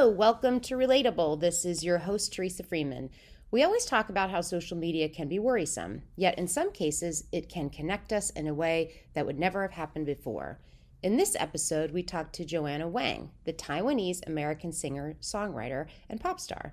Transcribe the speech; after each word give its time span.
Hello, 0.00 0.10
welcome 0.10 0.60
to 0.60 0.76
Relatable. 0.76 1.40
This 1.40 1.66
is 1.66 1.84
your 1.84 1.98
host, 1.98 2.32
Teresa 2.32 2.62
Freeman. 2.62 3.10
We 3.50 3.62
always 3.62 3.84
talk 3.84 4.08
about 4.08 4.30
how 4.30 4.40
social 4.40 4.78
media 4.78 5.10
can 5.10 5.28
be 5.28 5.38
worrisome, 5.38 6.00
yet 6.16 6.38
in 6.38 6.48
some 6.48 6.72
cases, 6.72 7.24
it 7.32 7.50
can 7.50 7.68
connect 7.68 8.10
us 8.10 8.30
in 8.30 8.46
a 8.46 8.54
way 8.54 9.02
that 9.12 9.26
would 9.26 9.38
never 9.38 9.60
have 9.60 9.72
happened 9.72 10.06
before. 10.06 10.58
In 11.02 11.18
this 11.18 11.36
episode, 11.38 11.90
we 11.90 12.02
talked 12.02 12.34
to 12.36 12.46
Joanna 12.46 12.88
Wang, 12.88 13.30
the 13.44 13.52
Taiwanese 13.52 14.26
American 14.26 14.72
singer, 14.72 15.16
songwriter, 15.20 15.84
and 16.08 16.18
pop 16.18 16.40
star. 16.40 16.72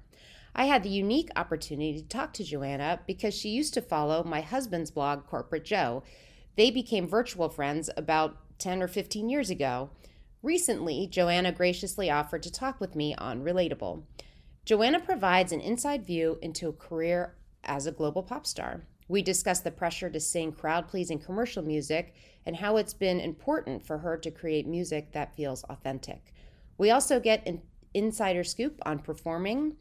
I 0.55 0.63
had 0.63 0.83
the 0.83 0.89
unique 0.89 1.29
opportunity 1.35 1.99
to 2.01 2.07
talk 2.07 2.31
to 2.35 2.45
Joanna 2.45 3.01
because 3.05 3.33
she 3.33 3.49
used 3.49 3.73
to 3.73 3.81
follow 3.81 4.23
my 4.23 4.39
husband's 4.39 4.89
blog, 4.89 5.27
Corporate 5.27 5.65
Joe. 5.65 6.01
They 6.55 6.71
became 6.71 7.09
virtual 7.09 7.49
friends 7.49 7.89
about 7.97 8.37
10 8.59 8.81
or 8.81 8.87
15 8.87 9.27
years 9.27 9.49
ago. 9.49 9.89
Recently, 10.43 11.07
Joanna 11.07 11.51
graciously 11.51 12.11
offered 12.11 12.43
to 12.43 12.51
talk 12.51 12.79
with 12.79 12.95
me 12.95 13.15
on 13.15 13.43
Relatable. 13.43 14.03
Joanna 14.65 14.99
provides 14.99 15.51
an 15.51 15.61
inside 15.61 16.05
view 16.05 16.37
into 16.41 16.69
a 16.69 16.73
career 16.73 17.35
as 17.63 17.87
a 17.87 17.91
global 17.91 18.21
pop 18.21 18.45
star. 18.45 18.85
We 19.07 19.21
discuss 19.21 19.61
the 19.61 19.71
pressure 19.71 20.09
to 20.09 20.19
sing 20.19 20.51
crowd 20.51 20.87
pleasing 20.87 21.19
commercial 21.19 21.63
music 21.63 22.13
and 22.45 22.55
how 22.55 22.77
it's 22.77 22.93
been 22.93 23.19
important 23.19 23.85
for 23.85 23.97
her 23.99 24.17
to 24.17 24.31
create 24.31 24.67
music 24.67 25.11
that 25.13 25.35
feels 25.35 25.63
authentic. 25.63 26.33
We 26.77 26.91
also 26.91 27.19
get 27.19 27.47
an 27.47 27.61
insider 27.93 28.43
scoop 28.43 28.79
on 28.85 28.99
performing, 28.99 29.77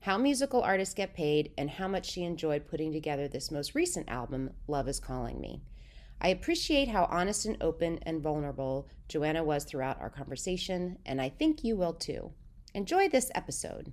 how 0.00 0.18
musical 0.18 0.62
artists 0.62 0.94
get 0.94 1.14
paid, 1.14 1.52
and 1.58 1.68
how 1.68 1.88
much 1.88 2.10
she 2.10 2.22
enjoyed 2.22 2.68
putting 2.68 2.92
together 2.92 3.26
this 3.26 3.50
most 3.50 3.74
recent 3.74 4.08
album, 4.08 4.50
Love 4.68 4.88
is 4.88 5.00
Calling 5.00 5.40
Me. 5.40 5.62
I 6.20 6.28
appreciate 6.28 6.88
how 6.88 7.04
honest 7.10 7.46
and 7.46 7.56
open 7.60 7.98
and 8.02 8.22
vulnerable 8.22 8.88
Joanna 9.08 9.44
was 9.44 9.64
throughout 9.64 10.00
our 10.00 10.10
conversation, 10.10 10.98
and 11.04 11.20
I 11.20 11.28
think 11.28 11.62
you 11.62 11.76
will 11.76 11.92
too. 11.92 12.32
Enjoy 12.74 13.08
this 13.08 13.30
episode. 13.34 13.92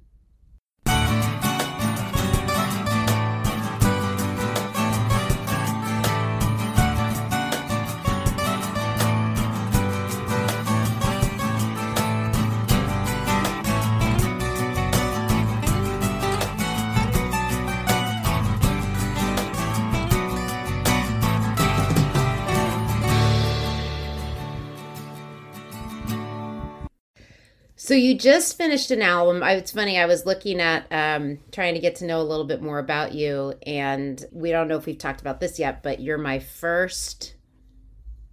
So 27.84 27.96
you 27.96 28.18
just 28.18 28.56
finished 28.56 28.92
an 28.92 29.02
album. 29.02 29.44
It's 29.44 29.74
funny. 29.74 30.00
I 30.00 30.06
was 30.06 30.26
looking 30.26 30.62
at 30.62 30.88
um, 30.90 31.40
trying 31.52 31.74
to 31.74 31.82
get 31.82 31.98
to 31.98 32.06
know 32.06 32.22
a 32.22 32.24
little 32.24 32.46
bit 32.46 32.62
more 32.62 32.80
about 32.80 33.12
you, 33.12 33.56
and 33.68 34.24
we 34.32 34.52
don't 34.52 34.70
know 34.70 34.78
if 34.78 34.86
we've 34.86 34.98
talked 34.98 35.20
about 35.20 35.42
this 35.42 35.60
yet, 35.60 35.84
but 35.84 36.00
you're 36.00 36.18
my 36.18 36.40
first, 36.40 37.36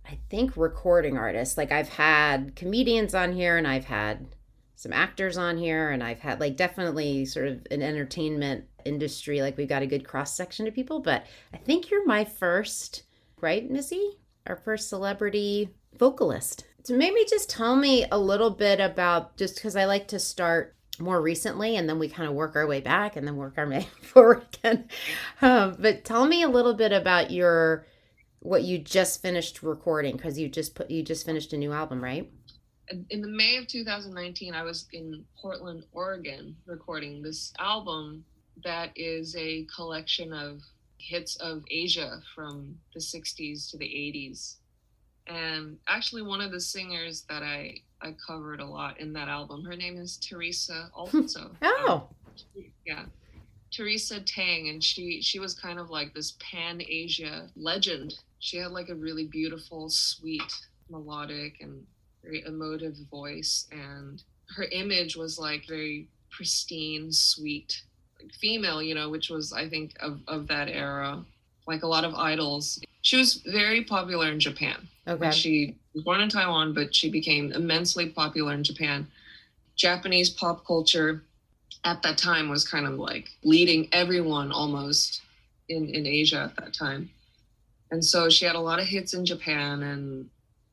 I 0.06 0.20
think, 0.30 0.56
recording 0.56 1.18
artist. 1.18 1.58
Like 1.58 1.72
I've 1.72 1.88
had 1.88 2.54
comedians 2.54 3.12
on 3.12 3.32
here, 3.32 3.56
and 3.56 3.66
I've 3.66 3.86
had 3.86 4.36
some 4.76 4.92
actors 4.92 5.36
on 5.36 5.58
here, 5.58 5.90
and 5.90 6.00
I've 6.00 6.20
had 6.20 6.38
like 6.38 6.56
definitely 6.56 7.24
sort 7.24 7.48
of 7.48 7.66
an 7.72 7.82
entertainment 7.82 8.66
industry. 8.84 9.42
Like 9.42 9.56
we've 9.56 9.68
got 9.68 9.82
a 9.82 9.86
good 9.88 10.06
cross 10.06 10.32
section 10.32 10.68
of 10.68 10.74
people, 10.74 11.00
but 11.00 11.26
I 11.52 11.56
think 11.56 11.90
you're 11.90 12.06
my 12.06 12.24
first, 12.24 13.02
right, 13.40 13.68
Missy? 13.68 14.20
Our 14.46 14.54
first 14.54 14.88
celebrity 14.88 15.70
vocalist. 15.98 16.66
So 16.84 16.96
maybe 16.96 17.24
just 17.28 17.50
tell 17.50 17.76
me 17.76 18.06
a 18.10 18.18
little 18.18 18.50
bit 18.50 18.80
about 18.80 19.36
just 19.36 19.56
because 19.56 19.76
I 19.76 19.84
like 19.84 20.08
to 20.08 20.18
start 20.18 20.74
more 20.98 21.20
recently 21.20 21.76
and 21.76 21.88
then 21.88 21.98
we 21.98 22.08
kind 22.08 22.28
of 22.28 22.34
work 22.34 22.56
our 22.56 22.66
way 22.66 22.80
back 22.80 23.16
and 23.16 23.26
then 23.26 23.36
work 23.36 23.54
our 23.56 23.68
way 23.68 23.88
forward 24.02 24.46
again. 24.54 24.88
Um, 25.42 25.76
but 25.78 26.04
tell 26.04 26.26
me 26.26 26.42
a 26.42 26.48
little 26.48 26.74
bit 26.74 26.92
about 26.92 27.30
your 27.30 27.86
what 28.40 28.62
you 28.62 28.78
just 28.78 29.20
finished 29.20 29.62
recording 29.62 30.16
because 30.16 30.38
you 30.38 30.48
just 30.48 30.74
put 30.74 30.90
you 30.90 31.02
just 31.02 31.26
finished 31.26 31.52
a 31.52 31.58
new 31.58 31.72
album, 31.72 32.02
right? 32.02 32.30
In 33.10 33.20
the 33.20 33.28
May 33.28 33.56
of 33.56 33.68
2019, 33.68 34.54
I 34.54 34.62
was 34.62 34.86
in 34.92 35.24
Portland, 35.40 35.84
Oregon, 35.92 36.56
recording 36.66 37.22
this 37.22 37.52
album 37.60 38.24
that 38.64 38.90
is 38.96 39.36
a 39.36 39.64
collection 39.74 40.32
of 40.32 40.60
hits 40.98 41.36
of 41.36 41.62
Asia 41.70 42.20
from 42.34 42.76
the 42.92 43.00
60s 43.00 43.70
to 43.70 43.78
the 43.78 43.86
80s 43.86 44.56
and 45.26 45.76
actually 45.86 46.22
one 46.22 46.40
of 46.40 46.50
the 46.50 46.60
singers 46.60 47.22
that 47.28 47.42
I 47.42 47.80
I 48.02 48.14
covered 48.26 48.60
a 48.60 48.66
lot 48.66 48.98
in 48.98 49.12
that 49.12 49.28
album. 49.28 49.64
Her 49.64 49.76
name 49.76 49.98
is 49.98 50.16
Teresa 50.16 50.90
also. 50.94 51.50
oh, 51.62 52.08
um, 52.56 52.64
yeah, 52.86 53.04
Teresa 53.70 54.20
Teng, 54.20 54.70
and 54.70 54.82
she 54.82 55.20
she 55.22 55.38
was 55.38 55.54
kind 55.54 55.78
of 55.78 55.90
like 55.90 56.14
this 56.14 56.36
Pan 56.40 56.82
Asia 56.86 57.48
legend. 57.56 58.14
She 58.38 58.56
had 58.56 58.70
like 58.70 58.88
a 58.88 58.94
really 58.94 59.26
beautiful, 59.26 59.90
sweet, 59.90 60.52
melodic, 60.88 61.60
and 61.60 61.86
very 62.22 62.42
emotive 62.46 62.96
voice, 63.10 63.66
and 63.70 64.22
her 64.56 64.64
image 64.64 65.16
was 65.16 65.38
like 65.38 65.66
very 65.68 66.08
pristine, 66.30 67.12
sweet, 67.12 67.82
like 68.20 68.32
female, 68.34 68.82
you 68.82 68.94
know, 68.94 69.10
which 69.10 69.30
was 69.30 69.52
I 69.52 69.68
think 69.68 69.94
of 70.00 70.20
of 70.26 70.48
that 70.48 70.68
era. 70.68 71.24
Like 71.70 71.84
a 71.84 71.86
lot 71.86 72.04
of 72.04 72.16
idols, 72.16 72.80
she 73.02 73.16
was 73.16 73.34
very 73.46 73.84
popular 73.84 74.26
in 74.32 74.40
Japan. 74.40 74.88
Okay. 75.06 75.30
She 75.30 75.76
was 75.94 76.02
born 76.02 76.20
in 76.20 76.28
Taiwan, 76.28 76.74
but 76.74 76.92
she 76.92 77.08
became 77.08 77.52
immensely 77.52 78.08
popular 78.08 78.54
in 78.54 78.64
Japan. 78.64 79.06
Japanese 79.76 80.30
pop 80.30 80.66
culture 80.66 81.22
at 81.84 82.02
that 82.02 82.18
time 82.18 82.48
was 82.48 82.66
kind 82.66 82.86
of 82.86 82.94
like 82.94 83.28
leading 83.44 83.88
everyone 83.92 84.50
almost 84.50 85.22
in, 85.68 85.88
in 85.90 86.06
Asia 86.06 86.50
at 86.50 86.56
that 86.56 86.74
time. 86.74 87.08
And 87.92 88.04
so 88.04 88.28
she 88.28 88.44
had 88.44 88.56
a 88.56 88.60
lot 88.60 88.80
of 88.80 88.86
hits 88.86 89.14
in 89.14 89.24
Japan 89.24 89.84
and 89.84 90.28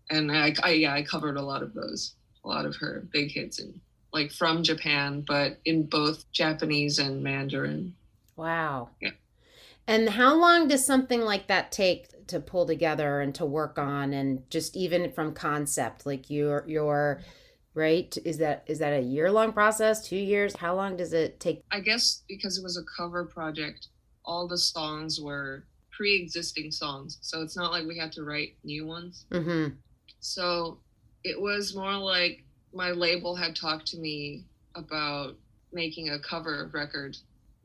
and 0.10 0.32
I, 0.32 0.56
I 0.64 0.72
yeah, 0.72 0.94
I 0.94 1.04
covered 1.04 1.38
a 1.38 1.42
lot 1.44 1.62
of 1.62 1.76
those, 1.76 2.14
a 2.44 2.48
lot 2.48 2.66
of 2.66 2.76
her 2.78 3.04
big 3.14 3.30
hits 3.32 3.60
in 3.60 3.80
like 4.14 4.32
from 4.32 4.64
Japan, 4.64 5.24
but 5.28 5.60
in 5.64 5.84
both 5.84 6.26
Japanese 6.32 6.98
and 6.98 7.22
Mandarin. 7.22 7.94
Wow. 8.36 8.90
Yeah. 9.00 9.12
And 9.88 10.10
how 10.10 10.36
long 10.36 10.68
does 10.68 10.86
something 10.86 11.22
like 11.22 11.48
that 11.48 11.72
take 11.72 12.28
to 12.28 12.40
pull 12.40 12.66
together 12.66 13.22
and 13.22 13.34
to 13.36 13.46
work 13.46 13.80
on? 13.80 14.14
And 14.14 14.50
just 14.50 14.76
even 14.76 15.12
from 15.12 15.34
concept 15.34 16.06
like 16.06 16.30
your 16.30 16.64
your 16.68 17.22
right? 17.74 18.18
Is 18.26 18.40
that 18.40 18.64
is 18.68 18.80
that 18.80 18.94
a 18.94 19.02
year 19.02 19.32
long 19.32 19.54
process? 19.54 20.06
Two 20.06 20.18
years? 20.18 20.56
How 20.56 20.76
long 20.76 20.98
does 20.98 21.14
it 21.14 21.40
take? 21.40 21.64
I 21.72 21.80
guess 21.80 22.24
because 22.28 22.58
it 22.58 22.64
was 22.64 22.78
a 22.78 22.84
cover 22.98 23.26
project 23.26 23.88
all 24.28 24.48
the 24.48 24.58
songs 24.58 25.20
were 25.20 25.64
pre-existing 25.92 26.70
songs. 26.70 27.18
So 27.22 27.42
it's 27.42 27.56
not 27.56 27.72
like 27.72 27.88
we 27.88 27.98
had 27.98 28.12
to 28.14 28.24
write 28.24 28.58
new 28.64 28.86
ones. 28.86 29.26
Mm-hmm. 29.32 29.76
so 30.20 30.80
it 31.24 31.40
was 31.42 31.76
more 31.76 31.96
like 31.96 32.44
my 32.74 32.92
label 32.92 33.36
had 33.36 33.56
talked 33.56 33.88
to 33.88 33.98
me 33.98 34.46
about 34.76 35.36
making 35.74 36.10
a 36.10 36.20
cover 36.20 36.70
record 36.74 37.18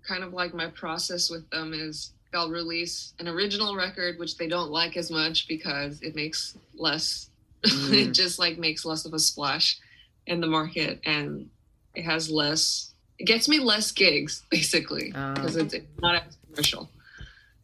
kind 0.06 0.24
of 0.24 0.32
like 0.32 0.54
my 0.54 0.68
process 0.68 1.30
with 1.30 1.48
them 1.50 1.72
is 1.72 2.12
they'll 2.32 2.50
release 2.50 3.12
an 3.18 3.28
original 3.28 3.76
record 3.76 4.18
which 4.18 4.36
they 4.36 4.48
don't 4.48 4.70
like 4.70 4.96
as 4.96 5.10
much 5.10 5.46
because 5.48 6.00
it 6.02 6.14
makes 6.14 6.56
less 6.74 7.28
mm. 7.62 7.92
it 8.08 8.12
just 8.12 8.38
like 8.38 8.58
makes 8.58 8.84
less 8.84 9.04
of 9.04 9.14
a 9.14 9.18
splash 9.18 9.78
in 10.26 10.40
the 10.40 10.46
market 10.46 11.00
and 11.04 11.48
it 11.94 12.02
has 12.02 12.30
less 12.30 12.92
it 13.18 13.24
gets 13.24 13.48
me 13.48 13.58
less 13.58 13.92
gigs 13.92 14.42
basically 14.50 15.08
because 15.08 15.56
oh. 15.56 15.60
it's 15.60 15.74
not 16.00 16.16
as 16.16 16.36
commercial 16.46 16.88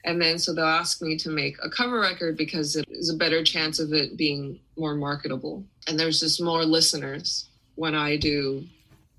and 0.05 0.21
then 0.21 0.39
so 0.39 0.55
they'll 0.55 0.65
ask 0.65 1.03
me 1.03 1.17
to 1.17 1.31
make 1.31 1.57
a 1.63 1.71
cover 1.71 2.01
record 2.01 2.37
because 2.37 2.77
it 2.77 2.87
is 2.89 3.11
a 3.11 3.17
better 3.17 3.43
chance 3.43 3.79
of 3.79 3.93
it 3.93 4.17
being 4.17 4.59
more 4.77 4.95
marketable 4.95 5.65
and 5.87 5.99
there's 5.99 6.21
just 6.21 6.41
more 6.41 6.65
listeners 6.65 7.49
when 7.75 7.95
i 7.95 8.17
do 8.17 8.65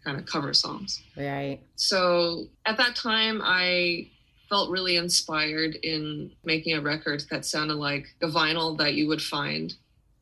kind 0.04 0.18
of 0.18 0.26
cover 0.26 0.54
songs 0.54 1.02
right 1.18 1.60
so 1.76 2.46
at 2.66 2.78
that 2.78 2.96
time 2.96 3.42
i 3.44 4.08
felt 4.50 4.72
really 4.72 4.96
inspired 4.98 5.76
in 5.84 6.32
making 6.44 6.76
a 6.76 6.82
record 6.82 7.24
that 7.30 7.46
sounded 7.46 7.76
like 7.76 8.08
a 8.24 8.28
vinyl 8.28 8.78
that 8.78 8.96
you 8.96 9.08
would 9.08 9.22
find 9.22 9.76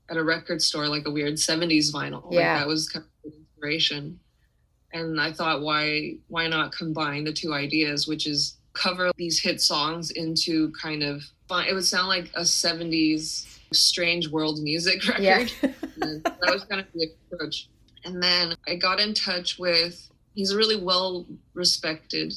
at 0.10 0.18
a 0.18 0.24
record 0.24 0.62
store, 0.62 0.88
like 0.88 1.06
a 1.06 1.12
weird 1.12 1.36
70s 1.36 1.92
vinyl. 1.94 2.24
Yeah. 2.30 2.54
Like 2.54 2.60
that 2.62 2.68
was 2.68 2.90
kind 2.90 3.06
of 3.26 3.34
inspiration. 3.34 4.20
And 4.94 5.20
I 5.20 5.32
thought, 5.32 5.62
why 5.62 6.16
why 6.28 6.48
not 6.48 6.72
combine 6.72 7.24
the 7.24 7.34
two 7.34 7.54
ideas, 7.54 8.08
which 8.08 8.26
is 8.26 8.58
cover 8.74 9.12
these 9.18 9.42
hit 9.42 9.60
songs 9.62 10.12
into 10.12 10.72
kind 10.72 11.04
of 11.04 11.24
it 11.68 11.74
would 11.74 11.86
sound 11.86 12.08
like 12.08 12.30
a 12.36 12.42
70s 12.42 13.60
strange 13.74 14.30
world 14.30 14.60
music 14.62 15.06
record. 15.08 15.24
Yeah. 15.24 15.46
that 15.62 16.38
was 16.42 16.66
kind 16.66 16.82
of 16.82 16.88
the 16.94 17.10
approach. 17.32 17.70
And 18.08 18.24
then 18.24 18.56
I 18.68 18.76
got 18.76 19.00
in 19.00 19.14
touch 19.14 19.60
with 19.60 20.10
he's 20.34 20.52
a 20.52 20.58
really 20.58 20.82
well 20.82 21.26
respected 21.54 22.34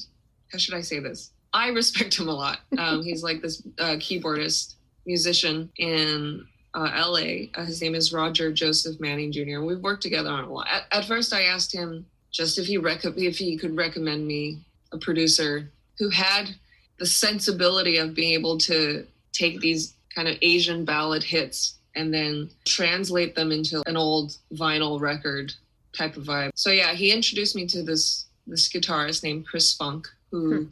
how 0.51 0.57
should 0.57 0.73
I 0.73 0.81
say 0.81 0.99
this? 0.99 1.31
I 1.53 1.69
respect 1.69 2.19
him 2.19 2.27
a 2.27 2.33
lot. 2.33 2.59
Um, 2.77 3.03
he's 3.03 3.23
like 3.23 3.41
this 3.41 3.61
uh, 3.79 3.95
keyboardist 3.97 4.75
musician 5.05 5.69
in 5.77 6.45
uh, 6.73 6.89
LA. 7.07 7.47
Uh, 7.53 7.65
his 7.65 7.81
name 7.81 7.95
is 7.95 8.11
Roger 8.11 8.51
Joseph 8.51 8.99
Manning 8.99 9.31
Jr. 9.31 9.61
We've 9.61 9.79
worked 9.79 10.01
together 10.01 10.29
on 10.29 10.45
a 10.45 10.51
lot. 10.51 10.67
At, 10.69 10.83
at, 10.91 11.05
first, 11.05 11.33
I 11.33 11.43
asked 11.43 11.73
him 11.73 12.05
just 12.31 12.57
if 12.57 12.65
he 12.65 12.77
rec- 12.77 13.05
if 13.05 13.37
he 13.37 13.57
could 13.57 13.77
recommend 13.77 14.25
me 14.25 14.61
a 14.91 14.97
producer 14.97 15.71
who 15.99 16.09
had 16.09 16.49
the 16.97 17.05
sensibility 17.05 17.97
of 17.97 18.15
being 18.15 18.33
able 18.33 18.57
to 18.59 19.05
take 19.31 19.59
these 19.59 19.93
kind 20.15 20.27
of 20.27 20.37
Asian 20.41 20.85
ballad 20.85 21.23
hits 21.23 21.75
and 21.95 22.13
then 22.13 22.49
translate 22.65 23.35
them 23.35 23.51
into 23.51 23.83
an 23.87 23.97
old 23.97 24.37
vinyl 24.53 24.99
record 24.99 25.53
type 25.97 26.15
of 26.17 26.23
vibe. 26.23 26.51
So 26.55 26.71
yeah, 26.71 26.93
he 26.93 27.11
introduced 27.11 27.55
me 27.55 27.67
to 27.67 27.83
this 27.83 28.25
this 28.47 28.69
guitarist 28.69 29.23
named 29.23 29.47
Chris 29.47 29.73
Funk, 29.73 30.07
who 30.31 30.63
hmm. 30.63 30.69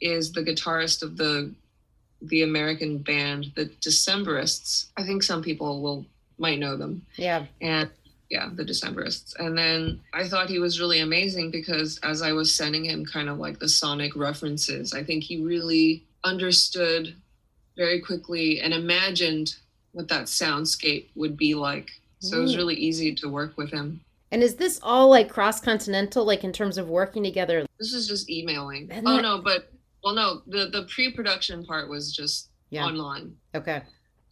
is 0.00 0.32
the 0.32 0.42
guitarist 0.42 1.02
of 1.02 1.16
the 1.16 1.52
the 2.22 2.42
American 2.42 2.98
band 2.98 3.52
the 3.56 3.66
Decemberists. 3.66 4.86
I 4.96 5.02
think 5.04 5.22
some 5.22 5.42
people 5.42 5.82
will 5.82 6.06
might 6.38 6.58
know 6.58 6.76
them. 6.76 7.04
Yeah. 7.16 7.46
And 7.60 7.90
yeah, 8.30 8.48
the 8.52 8.64
Decemberists. 8.64 9.36
And 9.38 9.56
then 9.56 10.00
I 10.12 10.28
thought 10.28 10.48
he 10.48 10.58
was 10.58 10.80
really 10.80 11.00
amazing 11.00 11.50
because 11.50 11.98
as 12.02 12.22
I 12.22 12.32
was 12.32 12.52
sending 12.52 12.84
him 12.84 13.04
kind 13.04 13.28
of 13.28 13.38
like 13.38 13.58
the 13.58 13.68
sonic 13.68 14.16
references, 14.16 14.92
I 14.92 15.04
think 15.04 15.22
he 15.22 15.42
really 15.42 16.04
understood 16.24 17.14
very 17.76 18.00
quickly 18.00 18.60
and 18.60 18.74
imagined 18.74 19.54
what 19.96 20.08
that 20.08 20.26
soundscape 20.26 21.08
would 21.14 21.38
be 21.38 21.54
like. 21.54 21.90
So 22.18 22.38
it 22.38 22.42
was 22.42 22.54
mm. 22.54 22.58
really 22.58 22.74
easy 22.74 23.14
to 23.14 23.28
work 23.28 23.56
with 23.56 23.70
him. 23.70 24.00
And 24.30 24.42
is 24.42 24.56
this 24.56 24.78
all 24.82 25.08
like 25.08 25.30
cross 25.30 25.58
continental, 25.58 26.24
like 26.24 26.44
in 26.44 26.52
terms 26.52 26.76
of 26.76 26.88
working 26.88 27.22
together? 27.22 27.64
This 27.78 27.94
is 27.94 28.06
just 28.06 28.28
emailing. 28.28 28.88
And 28.90 29.08
oh 29.08 29.20
no, 29.20 29.40
but 29.40 29.72
well, 30.04 30.14
no, 30.14 30.42
the 30.46 30.68
the 30.70 30.86
pre 30.92 31.10
production 31.10 31.64
part 31.64 31.88
was 31.88 32.14
just 32.14 32.50
yeah. 32.68 32.84
online. 32.84 33.34
Okay. 33.54 33.82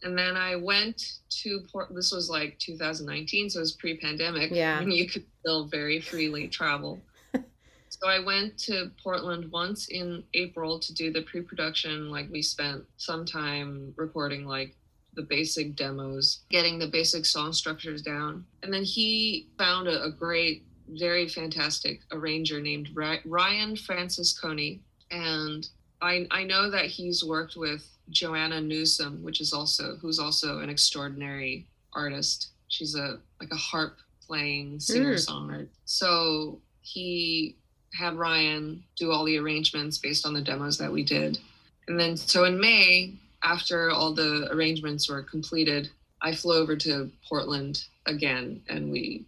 And 0.03 0.15
then 0.15 0.37
I 0.37 0.55
went 0.55 1.13
to 1.41 1.61
Port. 1.71 1.87
This 1.95 2.11
was 2.11 2.29
like 2.29 2.59
2019, 2.59 3.49
so 3.49 3.57
it 3.57 3.61
was 3.61 3.71
pre 3.71 3.97
pandemic. 3.97 4.51
Yeah. 4.51 4.79
And 4.79 4.93
you 4.93 5.09
could 5.09 5.25
still 5.39 5.65
very 5.65 5.99
freely 5.99 6.47
travel. 6.47 6.99
so 7.33 8.07
I 8.07 8.19
went 8.19 8.55
to 8.59 8.91
Portland 9.01 9.51
once 9.51 9.87
in 9.87 10.23
April 10.35 10.77
to 10.77 10.93
do 10.93 11.11
the 11.11 11.23
pre 11.23 11.41
production. 11.41 12.11
Like 12.11 12.29
we 12.31 12.43
spent 12.43 12.83
some 12.97 13.25
time 13.25 13.93
recording 13.97 14.45
like 14.45 14.75
the 15.15 15.21
basic 15.21 15.75
demos, 15.75 16.41
getting 16.49 16.79
the 16.79 16.87
basic 16.87 17.25
song 17.25 17.53
structures 17.53 18.01
down. 18.01 18.45
And 18.63 18.73
then 18.73 18.83
he 18.83 19.47
found 19.57 19.87
a, 19.87 20.03
a 20.03 20.11
great, 20.11 20.63
very 20.89 21.27
fantastic 21.27 22.01
arranger 22.11 22.61
named 22.61 22.89
Ryan 22.95 23.75
Francesconi. 23.75 24.79
And 25.11 25.67
I, 26.01 26.27
I 26.31 26.43
know 26.43 26.69
that 26.69 26.85
he's 26.85 27.23
worked 27.23 27.55
with 27.55 27.87
Joanna 28.09 28.61
Newsom, 28.61 29.23
which 29.23 29.41
is 29.41 29.53
also 29.53 29.97
who's 29.97 30.19
also 30.19 30.59
an 30.59 30.69
extraordinary 30.69 31.67
artist. 31.93 32.49
She's 32.67 32.95
a 32.95 33.19
like 33.39 33.51
a 33.51 33.55
harp 33.55 33.97
playing 34.25 34.79
singer 34.79 35.15
songwriter. 35.15 35.63
Mm. 35.63 35.69
So 35.85 36.59
he 36.81 37.55
had 37.93 38.15
Ryan 38.15 38.83
do 38.95 39.11
all 39.11 39.23
the 39.23 39.37
arrangements 39.37 39.97
based 39.97 40.25
on 40.25 40.33
the 40.33 40.41
demos 40.41 40.77
that 40.77 40.91
we 40.91 41.03
did. 41.03 41.39
And 41.87 41.99
then 41.99 42.17
so 42.17 42.43
in 42.43 42.59
May, 42.59 43.13
after 43.45 43.91
all 43.91 44.13
the 44.13 44.49
arrangements 44.51 45.09
were 45.09 45.21
completed, 45.21 45.89
I 46.21 46.33
flew 46.33 46.57
over 46.57 46.75
to 46.77 47.11
Portland 47.27 47.83
again 48.05 48.61
and 48.67 48.91
we 48.91 49.25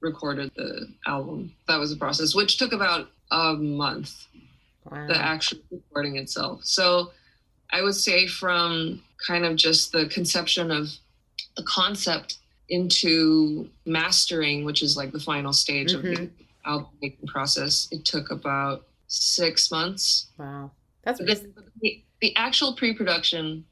recorded 0.00 0.52
the 0.56 0.88
album. 1.06 1.52
That 1.66 1.78
was 1.78 1.92
a 1.92 1.96
process, 1.96 2.34
which 2.34 2.58
took 2.58 2.72
about 2.72 3.08
a 3.30 3.54
month, 3.54 4.26
wow. 4.84 5.06
the 5.08 5.16
actual 5.16 5.58
recording 5.70 6.16
itself. 6.16 6.60
So 6.64 7.10
I 7.70 7.82
would 7.82 7.96
say 7.96 8.28
from 8.28 9.02
kind 9.26 9.44
of 9.44 9.56
just 9.56 9.92
the 9.92 10.06
conception 10.06 10.70
of 10.70 10.88
the 11.56 11.64
concept 11.64 12.38
into 12.68 13.68
mastering, 13.84 14.64
which 14.64 14.82
is 14.82 14.96
like 14.96 15.12
the 15.12 15.20
final 15.20 15.52
stage 15.52 15.92
mm-hmm. 15.92 15.98
of 15.98 16.02
the 16.02 16.22
mm-hmm. 16.22 16.70
album 16.70 16.90
making 17.02 17.26
process, 17.26 17.88
it 17.90 18.04
took 18.04 18.30
about 18.30 18.86
six 19.08 19.70
months. 19.70 20.26
Wow. 20.38 20.70
That's 21.04 21.18
the, 21.18 22.02
the 22.20 22.34
actual 22.36 22.74
pre-production, 22.74 23.64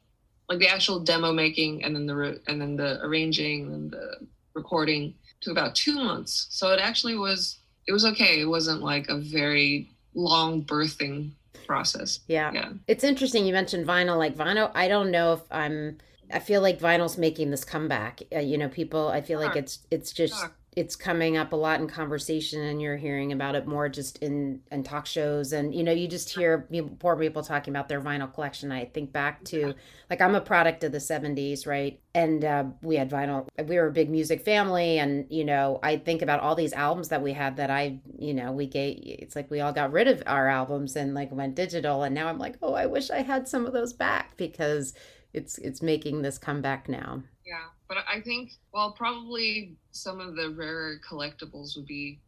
like 0.49 0.58
the 0.58 0.69
actual 0.69 1.00
demo 1.00 1.32
making, 1.32 1.85
and 1.85 1.94
then 1.94 2.06
the 2.06 2.17
re- 2.17 2.38
and 2.46 2.61
then 2.61 2.76
the 2.76 3.00
arranging 3.02 3.73
and 3.73 3.91
the 3.91 4.26
recording 4.55 5.14
took 5.41 5.52
about 5.52 5.75
two 5.75 5.94
months. 5.94 6.46
So 6.50 6.73
it 6.73 6.81
actually 6.81 7.17
was 7.17 7.58
it 7.87 7.93
was 7.93 8.05
okay. 8.05 8.41
It 8.41 8.49
wasn't 8.49 8.82
like 8.82 9.08
a 9.08 9.19
very 9.19 9.91
long 10.14 10.62
birthing 10.64 11.32
process. 11.67 12.20
Yeah. 12.29 12.52
Yeah. 12.52 12.73
It's 12.87 13.05
interesting 13.05 13.46
you 13.46 13.52
mentioned 13.52 13.87
vinyl. 13.87 14.19
Like 14.19 14.37
vinyl, 14.37 14.70
I 14.75 14.88
don't 14.88 15.11
know 15.11 15.35
if 15.35 15.41
I'm 15.50 15.99
I 16.32 16.38
feel 16.38 16.62
like 16.62 16.79
vinyl's 16.79 17.19
making 17.19 17.50
this 17.50 17.64
comeback. 17.64 18.23
Uh, 18.35 18.41
you 18.41 18.58
know, 18.58 18.69
people 18.69 19.08
I 19.08 19.20
feel 19.20 19.41
sure. 19.41 19.49
like 19.49 19.56
it's 19.56 19.81
it's 19.91 20.12
just 20.12 20.38
sure 20.38 20.52
it's 20.76 20.97
coming 20.97 21.37
up 21.37 21.53
a 21.53 21.56
lot 21.56 21.81
in 21.81 21.87
conversation 21.87 22.61
and 22.61 22.82
you're 22.82 22.97
hearing 22.97 23.32
about 23.32 23.55
it 23.55 23.67
more 23.67 23.88
just 23.88 24.19
in 24.19 24.61
in 24.73 24.82
talk 24.82 25.06
shows. 25.06 25.53
And 25.53 25.75
you 25.75 25.85
know 25.85 25.93
you 25.93 26.09
just 26.09 26.31
hear 26.31 26.69
poor 26.99 27.17
people 27.17 27.43
talking 27.43 27.73
about 27.73 27.88
their 27.88 28.00
vinyl 28.00 28.32
collection. 28.32 28.73
I 28.73 28.87
think 28.87 29.12
back 29.12 29.44
to 29.44 29.75
like 30.11 30.21
i'm 30.21 30.35
a 30.35 30.41
product 30.41 30.82
of 30.85 30.93
the 30.93 30.99
70s 30.99 31.67
right? 31.67 32.00
And 32.15 32.44
uh, 32.44 32.65
we 32.82 32.97
had 32.97 33.11
vinyl 33.11 33.47
we 33.67 33.76
were 33.76 33.87
a 33.87 33.93
big 33.93 34.11
music 34.11 34.43
family. 34.43 34.99
And 34.99 35.26
you 35.31 35.44
know 35.44 35.79
i 35.82 35.97
think 35.97 36.23
about 36.23 36.41
all 36.41 36.55
these 36.55 36.73
albums 36.73 37.09
that 37.09 37.23
we 37.23 37.32
had 37.32 37.56
that 37.56 37.70
i 37.70 37.99
you 38.19 38.35
know 38.35 38.53
we 38.53 38.67
gave 38.67 38.99
it's 39.05 39.37
like 39.37 39.50
we 39.50 39.61
all 39.61 39.73
got 39.73 39.93
rid 39.93 40.09
of 40.09 40.23
our 40.27 40.49
albums 40.49 40.97
and 40.97 41.15
like 41.15 41.31
went 41.31 41.55
digital. 41.55 42.03
And 42.03 42.15
now 42.15 42.29
i'm 42.29 42.38
like 42.38 42.56
oh 42.62 42.75
i 42.75 42.87
wish 42.87 43.11
i 43.11 43.23
had 43.23 43.47
some 43.47 43.67
of 43.67 43.73
those 43.73 43.93
back 43.93 44.37
because 44.37 44.94
it's 45.32 45.59
it's 45.59 45.82
making 45.82 46.23
this 46.23 46.38
comeback 46.38 46.88
now. 46.88 47.23
Yeah 47.47 47.74
but 47.88 47.98
I 48.08 48.20
think, 48.20 48.52
well, 48.72 48.92
probably 48.92 49.76
some 49.92 50.20
of 50.20 50.36
the 50.36 50.50
rarer 50.50 51.00
collectibles 51.08 51.76
would 51.76 51.86
be 51.86 52.20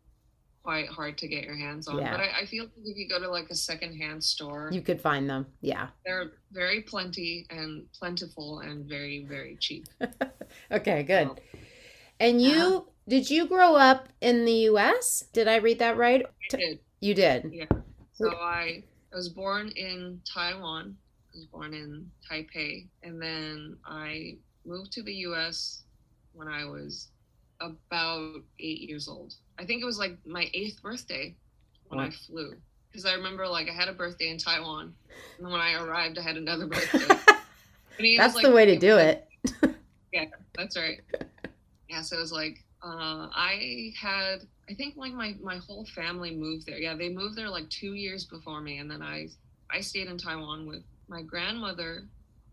quite 0.67 0.89
hard 0.89 1.17
to 1.17 1.29
get 1.29 1.45
your 1.45 1.55
hands 1.55 1.87
on. 1.87 1.99
Yeah. 1.99 2.11
But 2.11 2.21
I, 2.21 2.41
I, 2.41 2.47
feel 2.47 2.65
like 2.65 2.73
if 2.85 2.97
you 2.97 3.09
go 3.09 3.21
to 3.21 3.31
like 3.31 3.49
a 3.51 3.55
secondhand 3.55 4.23
store, 4.23 4.69
you 4.73 4.83
could 4.83 5.01
find 5.01 5.31
them. 5.31 5.47
Yeah. 5.61 5.89
They're 6.05 6.33
very 6.51 6.81
plenty 6.81 7.47
and 7.51 7.87
plentiful 7.93 8.61
and 8.61 8.85
very, 8.85 9.25
very 9.25 9.57
cheap. 9.61 9.87
okay, 10.73 11.05
good. 11.05 11.29
So, 11.29 11.37
and 12.19 12.43
you, 12.43 12.79
uh, 12.79 12.91
did 13.07 13.31
you 13.31 13.47
grow 13.47 13.77
up 13.77 14.09
in 14.21 14.45
the 14.45 14.67
US? 14.71 15.25
Did 15.33 15.47
I 15.47 15.57
read 15.57 15.79
that 15.79 15.97
right? 15.97 16.27
I 16.53 16.57
did. 16.57 16.81
You 16.99 17.15
did? 17.15 17.49
Yeah. 17.53 17.67
So 18.15 18.35
I, 18.35 18.83
I 19.13 19.17
was 19.17 19.29
born 19.29 19.69
in 19.77 20.21
Taiwan. 20.25 20.97
I 21.33 21.37
was 21.37 21.47
born 21.47 21.75
in 21.75 22.11
Taipei. 22.29 22.89
And 23.05 23.23
then 23.23 23.77
I 23.87 24.39
moved 24.67 24.93
to 24.93 25.03
the 25.03 25.15
US 25.15 25.83
when 26.33 26.49
I 26.49 26.65
was 26.65 27.09
about 27.61 28.43
eight 28.59 28.81
years 28.81 29.09
old. 29.09 29.35
I 29.59 29.65
think 29.65 29.83
it 29.83 29.87
was 29.87 29.99
like 29.99 30.17
my 30.27 30.51
eighth 30.53 30.83
birthday 30.83 31.35
when 31.89 32.01
I 32.01 32.11
flew. 32.11 32.55
Because 32.91 33.07
I 33.07 33.15
remember 33.15 33.47
like 33.47 33.69
I 33.69 33.73
had 33.73 33.89
a 33.89 33.93
birthday 33.93 34.29
in 34.29 34.39
Taiwan. 34.39 34.95
And 35.39 35.51
when 35.51 35.61
I 35.61 35.75
arrived, 35.75 36.19
I 36.19 36.23
had 36.23 36.37
another 36.37 36.67
birthday. 36.67 37.07
that's 38.17 38.35
like, 38.35 38.45
the 38.45 38.53
way 38.53 38.67
to 38.67 38.77
do 38.77 38.99
it. 38.99 39.29
yeah, 40.13 40.25
that's 40.57 40.77
right. 40.77 41.01
Yeah, 41.89 42.03
so 42.03 42.17
it 42.17 42.21
was 42.21 42.33
like 42.33 42.65
uh, 42.83 43.29
I 43.33 43.93
had 43.99 44.43
I 44.69 44.75
think 44.75 44.97
like 44.97 45.13
my 45.13 45.35
my 45.41 45.57
whole 45.59 45.87
family 45.87 46.35
moved 46.35 46.67
there. 46.67 46.79
Yeah, 46.79 46.95
they 46.95 47.09
moved 47.09 47.37
there 47.37 47.49
like 47.49 47.69
two 47.71 47.95
years 47.95 48.25
before 48.25 48.61
me, 48.61 48.79
and 48.79 48.91
then 48.91 49.03
I 49.03 49.29
I 49.71 49.81
stayed 49.81 50.09
in 50.09 50.19
Taiwan 50.19 50.67
with 50.67 50.83
my 51.09 51.23
grandmother 51.23 52.05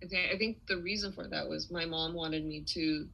I 0.03 0.07
think, 0.07 0.31
I 0.33 0.37
think 0.37 0.57
the 0.67 0.77
reason 0.77 1.13
for 1.13 1.27
that 1.27 1.47
was 1.47 1.71
my 1.71 1.85
mom 1.85 2.13
wanted 2.13 2.45
me 2.45 2.61
to 2.67 3.07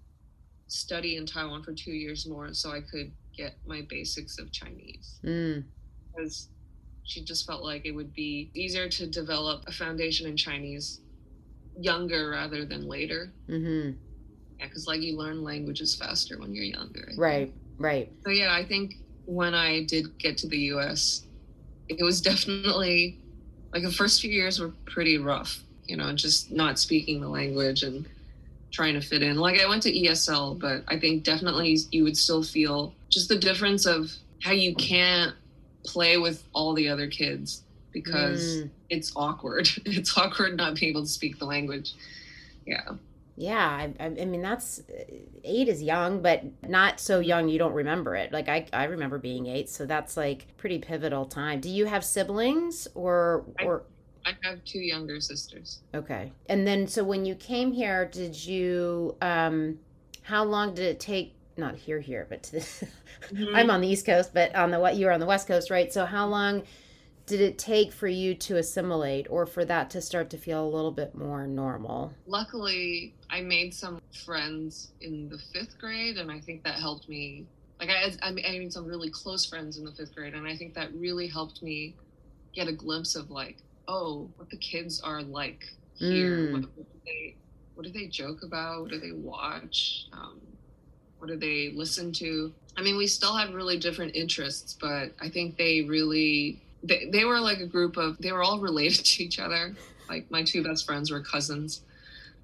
study 0.68 1.18
in 1.18 1.26
Taiwan 1.26 1.64
for 1.64 1.74
two 1.74 1.92
years 1.92 2.28
more 2.28 2.54
so 2.54 2.72
I 2.72 2.82
could 2.82 3.12
get 3.36 3.56
my 3.66 3.82
basics 3.90 4.40
of 4.40 4.52
Chinese. 4.52 5.20
Mm. 5.24 5.64
Because 6.16 6.50
she 7.04 7.24
just 7.24 7.46
felt 7.46 7.64
like 7.64 7.86
it 7.86 7.92
would 7.92 8.14
be 8.14 8.52
easier 8.54 8.90
to 8.90 9.08
develop 9.08 9.64
a 9.68 9.72
foundation 9.72 10.28
in 10.28 10.38
Chinese 10.38 11.02
younger 11.80 12.30
rather 12.30 12.66
than 12.66 12.88
later. 12.88 13.32
Mm-hmm. 13.48 13.98
Yeah, 14.60 14.66
because 14.66 14.88
like 14.88 15.02
you 15.02 15.18
learn 15.18 15.44
languages 15.44 15.96
faster 15.96 16.40
when 16.40 16.54
you're 16.54 16.66
younger. 16.66 17.12
Right, 17.18 17.54
right. 17.78 18.12
So 18.26 18.32
yeah, 18.32 18.54
I 18.54 18.66
think 18.66 18.96
when 19.26 19.54
I 19.54 19.84
did 19.86 20.18
get 20.18 20.38
to 20.40 20.48
the 20.48 20.58
U.S., 20.74 21.26
it 21.88 22.04
was 22.04 22.22
definitely 22.22 23.20
like 23.74 23.84
the 23.84 23.92
first 23.92 24.22
few 24.22 24.32
years 24.32 24.60
were 24.60 24.74
pretty 24.86 25.18
rough 25.18 25.64
you 25.90 25.98
know, 25.98 26.14
just 26.14 26.52
not 26.52 26.78
speaking 26.78 27.20
the 27.20 27.28
language 27.28 27.82
and 27.84 28.06
trying 28.72 28.94
to 28.94 29.02
fit 29.02 29.24
in. 29.24 29.38
Like 29.38 29.60
I 29.60 29.68
went 29.68 29.82
to 29.84 29.92
ESL, 29.92 30.60
but 30.60 30.84
I 30.88 31.00
think 31.00 31.24
definitely 31.24 31.78
you 31.92 32.04
would 32.04 32.16
still 32.16 32.44
feel 32.44 32.94
just 33.10 33.28
the 33.28 33.38
difference 33.38 33.88
of 33.88 34.12
how 34.44 34.52
you 34.52 34.76
can't 34.76 35.34
play 35.84 36.18
with 36.18 36.44
all 36.54 36.74
the 36.74 36.88
other 36.88 37.08
kids 37.08 37.64
because 37.92 38.58
mm. 38.58 38.70
it's 38.90 39.12
awkward. 39.16 39.68
It's 39.86 40.16
awkward 40.16 40.56
not 40.56 40.76
being 40.76 40.92
able 40.92 41.02
to 41.02 41.10
speak 41.10 41.40
the 41.40 41.46
language. 41.46 41.94
Yeah. 42.68 42.92
Yeah, 43.36 43.88
I, 44.00 44.06
I, 44.06 44.10
mean 44.10 44.42
that's 44.42 44.84
eight 45.46 45.70
is 45.70 45.82
young, 45.82 46.22
but 46.22 46.44
not 46.68 47.00
so 47.00 47.22
young 47.22 47.48
you 47.48 47.58
don't 47.58 47.72
remember 47.72 48.16
it. 48.18 48.34
Like 48.34 48.50
I, 48.50 48.68
I 48.74 48.84
remember 48.84 49.18
being 49.18 49.48
eight, 49.48 49.70
so 49.70 49.86
that's 49.86 50.18
like 50.18 50.46
pretty 50.58 50.78
pivotal 50.78 51.26
time. 51.26 51.62
Do 51.62 51.70
you 51.70 51.86
have 51.86 52.04
siblings 52.04 52.88
or 52.96 53.46
or? 53.64 53.78
I 53.78 53.99
have 54.44 54.64
two 54.66 54.80
younger 54.80 55.20
sisters. 55.20 55.80
Okay. 55.94 56.32
And 56.48 56.66
then 56.66 56.88
so 56.88 57.04
when 57.04 57.26
you 57.26 57.36
came 57.36 57.72
here, 57.72 58.06
did 58.06 58.46
you 58.46 59.16
um 59.22 59.80
how 60.24 60.44
long 60.44 60.74
did 60.74 60.86
it 60.86 61.00
take 61.00 61.36
not 61.58 61.76
here 61.76 62.00
here, 62.00 62.26
but 62.30 62.44
to 62.44 62.52
the, 62.54 62.60
mm-hmm. 63.34 63.56
I'm 63.56 63.70
on 63.70 63.82
the 63.82 63.88
East 63.88 64.06
Coast, 64.06 64.34
but 64.34 64.56
on 64.56 64.72
the 64.72 64.80
what 64.80 64.96
you 64.96 65.06
were 65.06 65.12
on 65.12 65.20
the 65.20 65.26
West 65.26 65.48
Coast, 65.48 65.70
right? 65.70 65.92
So 65.92 66.06
how 66.06 66.26
long 66.26 66.64
did 67.30 67.42
it 67.42 67.60
take 67.60 67.92
for 67.92 68.08
you 68.08 68.34
to 68.34 68.58
assimilate 68.58 69.28
or 69.30 69.46
for 69.46 69.64
that 69.64 69.92
to 69.92 70.02
start 70.02 70.32
to 70.32 70.38
feel 70.38 70.66
a 70.66 70.68
little 70.68 70.92
bit 70.92 71.14
more 71.14 71.46
normal? 71.46 72.12
Luckily, 72.26 73.14
I 73.30 73.42
made 73.42 73.72
some 73.72 74.02
friends 74.26 74.92
in 75.02 75.30
the 75.30 75.38
fifth 75.54 75.78
grade, 75.78 76.18
and 76.18 76.32
I 76.32 76.40
think 76.40 76.64
that 76.64 76.76
helped 76.76 77.08
me. 77.08 77.46
Like, 77.80 77.92
I, 77.92 78.12
I 78.24 78.32
made 78.32 78.74
some 78.74 78.86
really 78.86 79.12
close 79.12 79.46
friends 79.46 79.78
in 79.78 79.86
the 79.86 79.92
fifth 79.92 80.16
grade, 80.16 80.34
and 80.34 80.48
I 80.48 80.56
think 80.56 80.74
that 80.74 80.92
really 80.96 81.28
helped 81.28 81.62
me 81.62 81.94
get 82.56 82.68
a 82.68 82.74
glimpse 82.74 83.16
of, 83.16 83.30
like, 83.30 83.58
oh, 83.90 84.30
what 84.38 84.50
the 84.50 84.58
kids 84.58 85.02
are 85.02 85.22
like 85.22 85.66
here. 85.96 86.38
Mm. 86.38 86.52
What, 86.54 86.62
what, 86.76 86.94
do 86.94 87.00
they, 87.06 87.36
what 87.76 87.86
do 87.86 87.92
they 87.92 88.08
joke 88.08 88.44
about? 88.44 88.84
What 88.84 88.92
do 88.92 89.00
they 89.00 89.12
watch? 89.12 90.06
Um, 90.14 90.40
what 91.18 91.28
do 91.28 91.36
they 91.36 91.72
listen 91.76 92.14
to? 92.14 92.54
I 92.78 92.82
mean, 92.82 92.98
we 92.98 93.08
still 93.08 93.36
have 93.36 93.54
really 93.54 93.78
different 93.78 94.16
interests, 94.16 94.78
but 94.80 95.12
I 95.20 95.28
think 95.28 95.58
they 95.58 95.82
really 95.82 96.62
they, 96.84 97.10
they 97.12 97.26
were 97.26 97.40
like 97.40 97.60
a 97.60 97.66
group 97.66 97.98
of 97.98 98.18
they 98.20 98.32
were 98.32 98.44
all 98.44 98.60
related 98.60 99.06
to 99.06 99.24
each 99.24 99.40
other 99.40 99.76
like 100.10 100.30
my 100.32 100.44
two 100.44 100.64
best 100.64 100.86
friends 100.86 101.12
were 101.12 101.22
cousins 101.22 101.82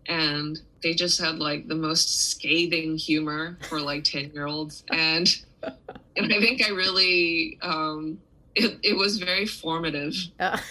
and 0.08 0.62
they 0.84 0.94
just 0.94 1.20
had 1.20 1.40
like 1.40 1.68
the 1.68 1.76
most 1.76 2.30
scathing 2.30 2.96
humor 2.96 3.58
for 3.68 3.80
like 3.80 4.04
10 4.04 4.32
year 4.34 4.46
olds 4.46 4.84
and 4.92 5.44
and 5.64 6.34
i 6.34 6.40
think 6.40 6.64
i 6.66 6.70
really 6.70 7.58
um 7.62 8.20
it, 8.54 8.78
it 8.84 8.96
was 8.96 9.18
very 9.18 9.46
formative 9.46 10.14
uh. 10.40 10.58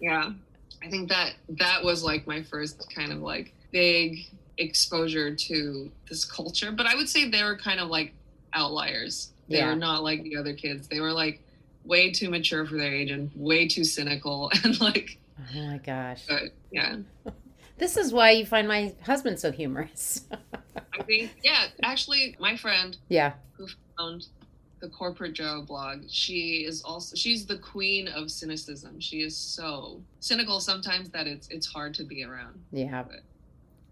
yeah. 0.00 0.30
I 0.82 0.88
think 0.88 1.08
that 1.10 1.34
that 1.50 1.84
was 1.84 2.02
like 2.02 2.26
my 2.26 2.42
first 2.42 2.92
kind 2.94 3.12
of 3.12 3.20
like 3.20 3.52
big 3.70 4.26
exposure 4.58 5.34
to 5.34 5.90
this 6.08 6.24
culture. 6.24 6.72
But 6.72 6.86
i 6.86 6.94
would 6.94 7.08
say 7.08 7.28
they 7.28 7.42
were 7.42 7.56
kind 7.56 7.80
of 7.80 7.88
like 7.88 8.14
outliers. 8.52 9.32
They 9.48 9.58
yeah. 9.58 9.68
were 9.68 9.76
not 9.76 10.02
like 10.02 10.22
the 10.22 10.36
other 10.36 10.54
kids. 10.54 10.88
They 10.88 11.00
were 11.00 11.12
like 11.12 11.42
way 11.84 12.12
too 12.12 12.30
mature 12.30 12.66
for 12.66 12.76
their 12.76 12.92
age 12.92 13.10
and 13.10 13.30
way 13.34 13.66
too 13.66 13.84
cynical 13.84 14.50
and 14.64 14.80
like 14.80 15.18
oh 15.38 15.66
my 15.66 15.78
gosh. 15.78 16.24
but 16.28 16.42
yeah. 16.70 16.96
This 17.78 17.96
is 17.96 18.12
why 18.12 18.32
you 18.32 18.44
find 18.44 18.68
my 18.68 18.92
husband 19.06 19.40
so 19.40 19.50
humorous. 19.50 20.26
I 20.92 21.02
think 21.02 21.30
yeah 21.42 21.68
actually 21.82 22.36
my 22.38 22.54
friend 22.54 22.94
yeah. 23.08 23.32
who 23.56 23.68
found 23.96 24.26
the 24.80 24.88
corporate 24.88 25.32
joe 25.32 25.62
blog 25.66 26.02
she 26.08 26.64
is 26.66 26.82
also 26.82 27.14
she's 27.16 27.46
the 27.46 27.58
queen 27.58 28.08
of 28.08 28.30
cynicism 28.30 28.98
she 28.98 29.22
is 29.22 29.36
so 29.36 30.00
cynical 30.20 30.60
sometimes 30.60 31.10
that 31.10 31.26
it's 31.26 31.48
it's 31.48 31.66
hard 31.66 31.94
to 31.94 32.04
be 32.04 32.24
around 32.24 32.58
yeah 32.72 33.02
but, 33.02 33.20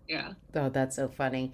yeah 0.09 0.33
oh 0.55 0.69
that's 0.69 0.97
so 0.97 1.09
funny 1.09 1.53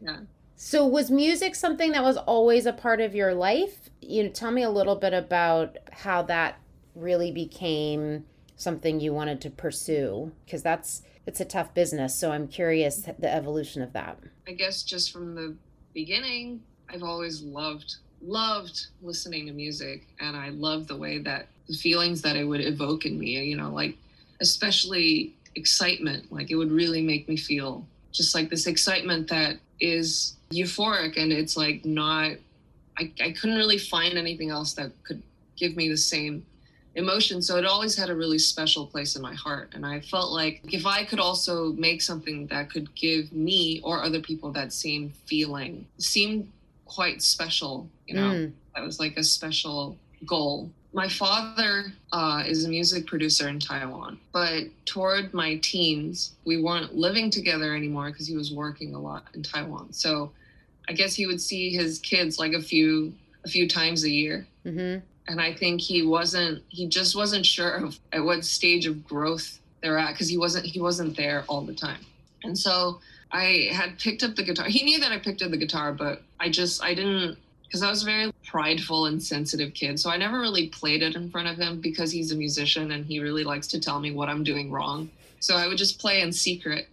yeah 0.00 0.18
so 0.56 0.86
was 0.86 1.10
music 1.10 1.54
something 1.54 1.92
that 1.92 2.02
was 2.02 2.16
always 2.16 2.64
a 2.64 2.72
part 2.72 3.02
of 3.02 3.14
your 3.14 3.34
life? 3.34 3.90
You 4.00 4.24
know, 4.24 4.30
tell 4.30 4.50
me 4.50 4.62
a 4.62 4.70
little 4.70 4.96
bit 4.96 5.12
about 5.12 5.76
how 5.92 6.22
that 6.22 6.58
really 6.94 7.30
became 7.30 8.24
something 8.56 8.98
you 8.98 9.12
wanted 9.12 9.42
to 9.42 9.50
pursue 9.50 10.32
because 10.44 10.62
that's 10.62 11.02
it's 11.26 11.40
a 11.40 11.44
tough 11.44 11.74
business. 11.74 12.14
So 12.14 12.32
I'm 12.32 12.48
curious 12.48 13.06
the 13.18 13.32
evolution 13.32 13.82
of 13.82 13.92
that. 13.92 14.18
I 14.48 14.52
guess 14.52 14.82
just 14.82 15.12
from 15.12 15.34
the 15.34 15.56
beginning, 15.92 16.62
I've 16.88 17.02
always 17.02 17.42
loved 17.42 17.96
loved 18.22 18.86
listening 19.02 19.46
to 19.46 19.52
music 19.52 20.06
and 20.20 20.36
I 20.36 20.50
loved 20.50 20.88
the 20.88 20.96
way 20.96 21.18
that 21.18 21.48
the 21.68 21.76
feelings 21.76 22.22
that 22.22 22.36
it 22.36 22.44
would 22.44 22.60
evoke 22.60 23.06
in 23.06 23.18
me, 23.18 23.42
you 23.44 23.56
know, 23.56 23.70
like 23.70 23.96
especially 24.40 25.34
excitement, 25.54 26.30
like 26.32 26.50
it 26.50 26.56
would 26.56 26.70
really 26.70 27.02
make 27.02 27.28
me 27.28 27.36
feel 27.36 27.86
just 28.12 28.34
like 28.34 28.48
this 28.50 28.66
excitement 28.66 29.28
that 29.28 29.56
is 29.80 30.36
euphoric 30.50 31.16
and 31.16 31.32
it's 31.32 31.56
like 31.56 31.84
not 31.84 32.32
I, 32.98 33.12
I 33.20 33.32
couldn't 33.32 33.56
really 33.56 33.78
find 33.78 34.16
anything 34.16 34.50
else 34.50 34.72
that 34.74 34.90
could 35.04 35.22
give 35.56 35.76
me 35.76 35.88
the 35.88 35.98
same 35.98 36.46
emotion. 36.94 37.42
So 37.42 37.58
it 37.58 37.66
always 37.66 37.94
had 37.94 38.08
a 38.08 38.14
really 38.14 38.38
special 38.38 38.86
place 38.86 39.16
in 39.16 39.22
my 39.22 39.34
heart 39.34 39.72
and 39.74 39.84
i 39.84 40.00
felt 40.00 40.32
like 40.32 40.62
if 40.72 40.86
i 40.86 41.04
could 41.04 41.20
also 41.20 41.72
make 41.72 42.00
something 42.00 42.46
that 42.46 42.70
could 42.70 42.94
give 42.94 43.30
me 43.32 43.80
or 43.84 44.02
other 44.02 44.20
people 44.20 44.50
that 44.52 44.72
same 44.72 45.12
feeling 45.26 45.86
seemed 45.98 46.50
quite 46.86 47.20
special 47.20 47.88
you 48.06 48.14
know 48.14 48.30
mm. 48.30 48.52
that 48.74 48.82
was 48.82 48.98
like 48.98 49.16
a 49.16 49.24
special 49.24 49.98
goal 50.24 50.70
my 50.96 51.08
father 51.10 51.92
uh, 52.10 52.42
is 52.46 52.64
a 52.64 52.70
music 52.70 53.06
producer 53.06 53.48
in 53.48 53.60
Taiwan, 53.60 54.18
but 54.32 54.64
toward 54.86 55.34
my 55.34 55.56
teens, 55.56 56.32
we 56.46 56.62
weren't 56.62 56.94
living 56.96 57.28
together 57.30 57.76
anymore 57.76 58.10
because 58.10 58.26
he 58.26 58.34
was 58.34 58.50
working 58.50 58.94
a 58.94 58.98
lot 58.98 59.24
in 59.34 59.42
Taiwan. 59.42 59.92
So 59.92 60.32
I 60.88 60.94
guess 60.94 61.14
he 61.14 61.26
would 61.26 61.40
see 61.40 61.68
his 61.68 61.98
kids 61.98 62.38
like 62.38 62.54
a 62.54 62.62
few 62.62 63.12
a 63.44 63.48
few 63.48 63.68
times 63.68 64.04
a 64.04 64.10
year. 64.10 64.46
Mm-hmm. 64.64 65.04
And 65.28 65.40
I 65.40 65.52
think 65.52 65.82
he 65.82 66.02
wasn't 66.02 66.62
he 66.68 66.88
just 66.88 67.14
wasn't 67.14 67.44
sure 67.44 67.72
of 67.72 67.98
at 68.14 68.24
what 68.24 68.42
stage 68.42 68.86
of 68.86 69.04
growth 69.04 69.60
they're 69.82 69.98
at 69.98 70.12
because 70.12 70.30
he 70.30 70.38
wasn't 70.38 70.64
he 70.64 70.80
wasn't 70.80 71.14
there 71.14 71.44
all 71.46 71.60
the 71.60 71.74
time. 71.74 72.00
And 72.42 72.58
so 72.58 73.00
I 73.32 73.68
had 73.72 73.98
picked 73.98 74.22
up 74.22 74.36
the 74.36 74.42
guitar. 74.42 74.66
He 74.66 74.84
knew 74.84 75.00
that 75.00 75.12
I 75.12 75.18
picked 75.18 75.42
up 75.42 75.50
the 75.50 75.56
guitar, 75.56 75.92
but 75.92 76.22
I 76.38 76.48
just 76.48 76.82
I 76.82 76.94
didn't 76.94 77.38
because 77.64 77.82
I 77.82 77.90
was 77.90 78.02
a 78.02 78.06
very 78.06 78.32
prideful 78.46 79.06
and 79.06 79.22
sensitive 79.22 79.74
kid. 79.74 79.98
So 79.98 80.08
I 80.08 80.16
never 80.16 80.40
really 80.40 80.68
played 80.68 81.02
it 81.02 81.16
in 81.16 81.30
front 81.30 81.48
of 81.48 81.56
him 81.56 81.80
because 81.80 82.12
he's 82.12 82.30
a 82.32 82.36
musician 82.36 82.92
and 82.92 83.04
he 83.04 83.18
really 83.20 83.44
likes 83.44 83.66
to 83.68 83.80
tell 83.80 83.98
me 84.00 84.12
what 84.12 84.28
I'm 84.28 84.44
doing 84.44 84.70
wrong. 84.70 85.10
So 85.40 85.56
I 85.56 85.66
would 85.66 85.76
just 85.76 85.98
play 85.98 86.20
in 86.20 86.32
secret. 86.32 86.88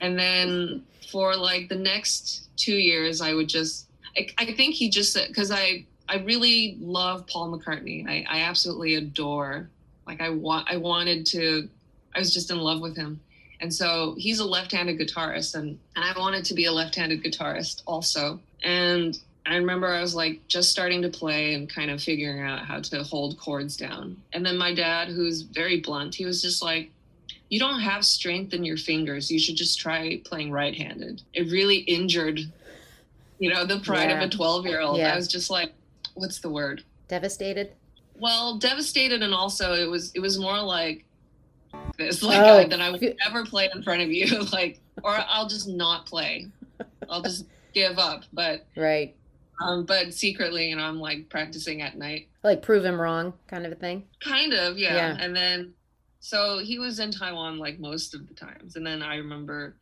And 0.00 0.18
then 0.18 0.84
for 1.10 1.36
like 1.36 1.68
the 1.68 1.76
next 1.76 2.48
two 2.56 2.74
years, 2.74 3.20
I 3.20 3.34
would 3.34 3.48
just, 3.48 3.86
I, 4.16 4.28
I 4.38 4.44
think 4.54 4.74
he 4.74 4.88
just 4.88 5.12
said, 5.12 5.28
because 5.28 5.50
I, 5.50 5.84
I 6.08 6.16
really 6.18 6.76
love 6.80 7.26
Paul 7.26 7.56
McCartney. 7.56 8.08
I, 8.08 8.24
I 8.28 8.40
absolutely 8.40 8.94
adore, 8.96 9.68
like 10.06 10.20
I 10.20 10.30
want, 10.30 10.70
I 10.70 10.78
wanted 10.78 11.26
to, 11.26 11.68
I 12.14 12.18
was 12.18 12.32
just 12.32 12.50
in 12.50 12.58
love 12.58 12.80
with 12.80 12.96
him. 12.96 13.20
And 13.62 13.72
so 13.72 14.16
he's 14.18 14.40
a 14.40 14.44
left-handed 14.44 14.98
guitarist 14.98 15.54
and, 15.54 15.78
and 15.94 16.04
I 16.04 16.18
wanted 16.18 16.44
to 16.46 16.54
be 16.54 16.64
a 16.64 16.72
left-handed 16.72 17.22
guitarist 17.22 17.82
also. 17.86 18.40
And 18.64 19.16
I 19.46 19.54
remember 19.54 19.86
I 19.86 20.00
was 20.00 20.16
like 20.16 20.46
just 20.48 20.70
starting 20.70 21.00
to 21.02 21.08
play 21.08 21.54
and 21.54 21.72
kind 21.72 21.88
of 21.88 22.02
figuring 22.02 22.42
out 22.42 22.64
how 22.66 22.80
to 22.80 23.04
hold 23.04 23.38
chords 23.38 23.76
down. 23.76 24.16
And 24.32 24.44
then 24.44 24.58
my 24.58 24.74
dad, 24.74 25.08
who's 25.08 25.42
very 25.42 25.80
blunt, 25.80 26.16
he 26.16 26.24
was 26.24 26.42
just 26.42 26.60
like, 26.60 26.90
You 27.50 27.60
don't 27.60 27.80
have 27.80 28.04
strength 28.04 28.52
in 28.52 28.64
your 28.64 28.76
fingers. 28.76 29.30
You 29.30 29.38
should 29.38 29.56
just 29.56 29.78
try 29.78 30.20
playing 30.24 30.50
right 30.50 30.76
handed. 30.76 31.22
It 31.32 31.50
really 31.52 31.78
injured, 31.78 32.40
you 33.38 33.52
know, 33.52 33.64
the 33.64 33.78
pride 33.78 34.10
yeah. 34.10 34.22
of 34.22 34.28
a 34.28 34.36
12 34.36 34.66
year 34.66 34.80
old. 34.80 35.00
I 35.00 35.14
was 35.14 35.28
just 35.28 35.50
like, 35.50 35.72
What's 36.14 36.40
the 36.40 36.50
word? 36.50 36.82
Devastated? 37.06 37.72
Well, 38.18 38.58
devastated. 38.58 39.22
And 39.22 39.32
also, 39.32 39.72
it 39.74 39.88
was, 39.88 40.10
it 40.14 40.20
was 40.20 40.38
more 40.38 40.60
like, 40.60 41.04
this 42.02 42.22
like 42.22 42.40
oh. 42.40 42.58
I, 42.58 42.64
that 42.66 42.80
I 42.80 42.90
would 42.90 43.16
never 43.24 43.44
play 43.44 43.68
in 43.74 43.82
front 43.82 44.02
of 44.02 44.10
you 44.10 44.42
like 44.52 44.80
or 45.02 45.16
I'll 45.28 45.48
just 45.48 45.68
not 45.68 46.06
play. 46.06 46.48
I'll 47.08 47.22
just 47.22 47.46
give 47.72 47.98
up. 47.98 48.24
But 48.32 48.66
right 48.76 49.14
um, 49.62 49.84
but 49.84 50.12
secretly, 50.12 50.68
you 50.68 50.76
know, 50.76 50.82
I'm 50.82 50.98
like 50.98 51.28
practicing 51.28 51.82
at 51.82 51.96
night. 51.96 52.28
Like 52.42 52.62
prove 52.62 52.84
him 52.84 53.00
wrong 53.00 53.32
kind 53.46 53.64
of 53.66 53.72
a 53.72 53.76
thing? 53.76 54.04
Kind 54.20 54.52
of, 54.52 54.78
yeah. 54.78 54.94
yeah. 54.94 55.16
And 55.20 55.34
then, 55.34 55.74
so 56.20 56.58
he 56.58 56.78
was 56.78 56.98
in 56.98 57.10
Taiwan 57.10 57.58
like 57.58 57.78
most 57.78 58.14
of 58.14 58.28
the 58.28 58.34
times. 58.34 58.76
And 58.76 58.86
then 58.86 59.02
I 59.02 59.16
remember 59.16 59.76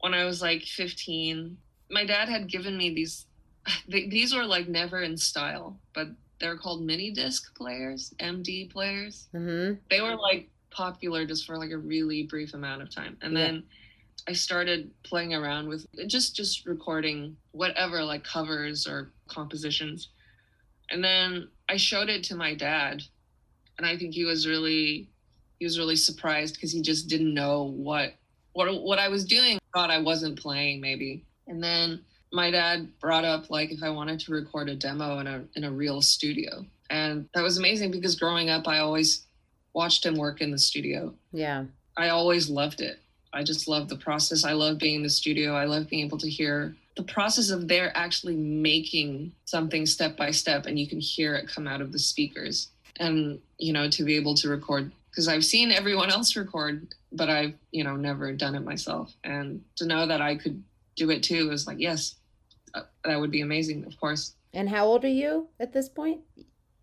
when 0.00 0.14
I 0.14 0.24
was 0.24 0.42
like 0.42 0.62
15, 0.62 1.56
my 1.90 2.04
dad 2.04 2.28
had 2.28 2.48
given 2.48 2.76
me 2.76 2.94
these, 2.94 3.26
they, 3.88 4.08
these 4.08 4.34
were 4.34 4.44
like 4.44 4.68
never 4.68 5.02
in 5.02 5.16
style, 5.16 5.78
but 5.94 6.08
they're 6.40 6.56
called 6.56 6.82
mini 6.82 7.10
disc 7.10 7.54
players, 7.56 8.12
MD 8.20 8.70
players. 8.70 9.28
Mm-hmm. 9.34 9.74
They 9.90 10.00
were 10.00 10.16
like 10.16 10.50
popular 10.74 11.24
just 11.24 11.46
for 11.46 11.56
like 11.56 11.70
a 11.70 11.78
really 11.78 12.24
brief 12.24 12.54
amount 12.54 12.82
of 12.82 12.94
time. 12.94 13.16
And 13.22 13.32
yeah. 13.32 13.44
then, 13.44 13.62
I 14.26 14.32
started 14.32 14.90
playing 15.02 15.34
around 15.34 15.68
with 15.68 15.86
just 16.06 16.34
just 16.34 16.66
recording 16.66 17.36
whatever 17.52 18.02
like 18.02 18.24
covers 18.24 18.86
or 18.86 19.12
compositions. 19.28 20.08
And 20.90 21.04
then 21.04 21.48
I 21.68 21.76
showed 21.76 22.08
it 22.08 22.24
to 22.24 22.34
my 22.34 22.54
dad 22.54 23.02
and 23.78 23.86
I 23.86 23.96
think 23.96 24.14
he 24.14 24.24
was 24.24 24.46
really 24.46 25.08
he 25.58 25.64
was 25.64 25.78
really 25.78 25.96
surprised 25.96 26.54
because 26.54 26.72
he 26.72 26.82
just 26.82 27.08
didn't 27.08 27.34
know 27.34 27.64
what 27.64 28.14
what 28.52 28.82
what 28.82 28.98
I 28.98 29.08
was 29.08 29.24
doing. 29.24 29.58
Thought 29.74 29.90
I 29.90 29.98
wasn't 29.98 30.38
playing 30.38 30.80
maybe. 30.80 31.24
And 31.46 31.62
then 31.62 32.02
my 32.32 32.50
dad 32.50 32.88
brought 33.00 33.24
up 33.24 33.50
like 33.50 33.70
if 33.70 33.82
I 33.82 33.90
wanted 33.90 34.20
to 34.20 34.32
record 34.32 34.68
a 34.68 34.74
demo 34.74 35.18
in 35.18 35.26
a 35.26 35.44
in 35.54 35.64
a 35.64 35.70
real 35.70 36.00
studio. 36.00 36.64
And 36.90 37.28
that 37.34 37.42
was 37.42 37.58
amazing 37.58 37.90
because 37.90 38.16
growing 38.16 38.50
up 38.50 38.68
I 38.68 38.78
always 38.78 39.26
watched 39.74 40.06
him 40.06 40.16
work 40.16 40.40
in 40.40 40.50
the 40.50 40.58
studio. 40.58 41.12
Yeah. 41.32 41.64
I 41.96 42.08
always 42.08 42.48
loved 42.48 42.80
it. 42.80 42.98
I 43.32 43.42
just 43.42 43.66
love 43.68 43.88
the 43.88 43.96
process. 43.96 44.44
I 44.44 44.52
love 44.52 44.78
being 44.78 44.96
in 44.96 45.02
the 45.02 45.10
studio. 45.10 45.54
I 45.54 45.64
love 45.64 45.88
being 45.88 46.04
able 46.04 46.18
to 46.18 46.30
hear 46.30 46.76
the 46.96 47.02
process 47.02 47.50
of 47.50 47.66
they're 47.66 47.96
actually 47.96 48.36
making 48.36 49.32
something 49.44 49.84
step 49.84 50.16
by 50.16 50.30
step 50.30 50.66
and 50.66 50.78
you 50.78 50.86
can 50.86 51.00
hear 51.00 51.34
it 51.34 51.48
come 51.48 51.66
out 51.66 51.80
of 51.80 51.92
the 51.92 51.98
speakers. 51.98 52.68
And, 53.00 53.40
you 53.58 53.72
know, 53.72 53.90
to 53.90 54.04
be 54.04 54.14
able 54.14 54.36
to 54.36 54.48
record 54.48 54.92
because 55.10 55.26
I've 55.26 55.44
seen 55.44 55.72
everyone 55.72 56.10
else 56.10 56.36
record, 56.36 56.94
but 57.12 57.28
I've, 57.28 57.54
you 57.72 57.82
know, 57.82 57.96
never 57.96 58.32
done 58.32 58.54
it 58.54 58.64
myself. 58.64 59.12
And 59.24 59.62
to 59.76 59.86
know 59.86 60.06
that 60.06 60.20
I 60.20 60.36
could 60.36 60.62
do 60.94 61.10
it 61.10 61.24
too 61.24 61.50
is 61.50 61.66
like, 61.66 61.80
yes, 61.80 62.14
uh, 62.74 62.82
that 63.04 63.18
would 63.18 63.32
be 63.32 63.40
amazing, 63.40 63.84
of 63.84 63.98
course. 63.98 64.34
And 64.52 64.68
how 64.68 64.86
old 64.86 65.04
are 65.04 65.08
you 65.08 65.48
at 65.58 65.72
this 65.72 65.88
point? 65.88 66.20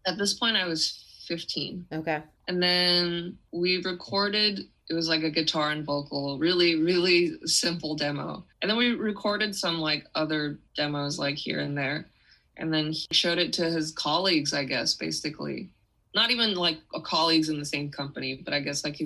At 0.06 0.18
this 0.18 0.34
point, 0.34 0.58
I 0.58 0.66
was 0.66 1.06
15. 1.32 1.86
Okay. 1.94 2.22
And 2.50 2.62
then 2.62 3.38
we 3.54 3.82
recorded, 3.84 4.68
it 4.90 4.94
was 4.94 5.08
like 5.08 5.24
a 5.24 5.30
guitar 5.30 5.72
and 5.72 5.86
vocal, 5.86 6.38
really, 6.38 6.76
really 6.76 7.38
simple 7.46 7.96
demo. 7.96 8.44
And 8.62 8.70
then 8.70 8.78
we 8.78 8.92
recorded 8.96 9.56
some 9.56 9.80
like 9.80 10.06
other 10.14 10.60
demos, 10.76 11.18
like 11.18 11.38
here 11.38 11.62
and 11.62 11.78
there. 11.78 12.06
And 12.58 12.74
then 12.74 12.92
he 12.92 13.08
showed 13.12 13.38
it 13.38 13.54
to 13.54 13.64
his 13.64 13.94
colleagues, 13.94 14.54
I 14.54 14.66
guess, 14.66 14.94
basically. 14.96 15.70
Not 16.14 16.32
even 16.32 16.56
like 16.56 16.80
colleagues 17.04 17.48
in 17.48 17.60
the 17.60 17.66
same 17.66 17.90
company, 17.90 18.42
but 18.44 18.54
I 18.54 18.60
guess 18.60 18.84
like 18.84 19.02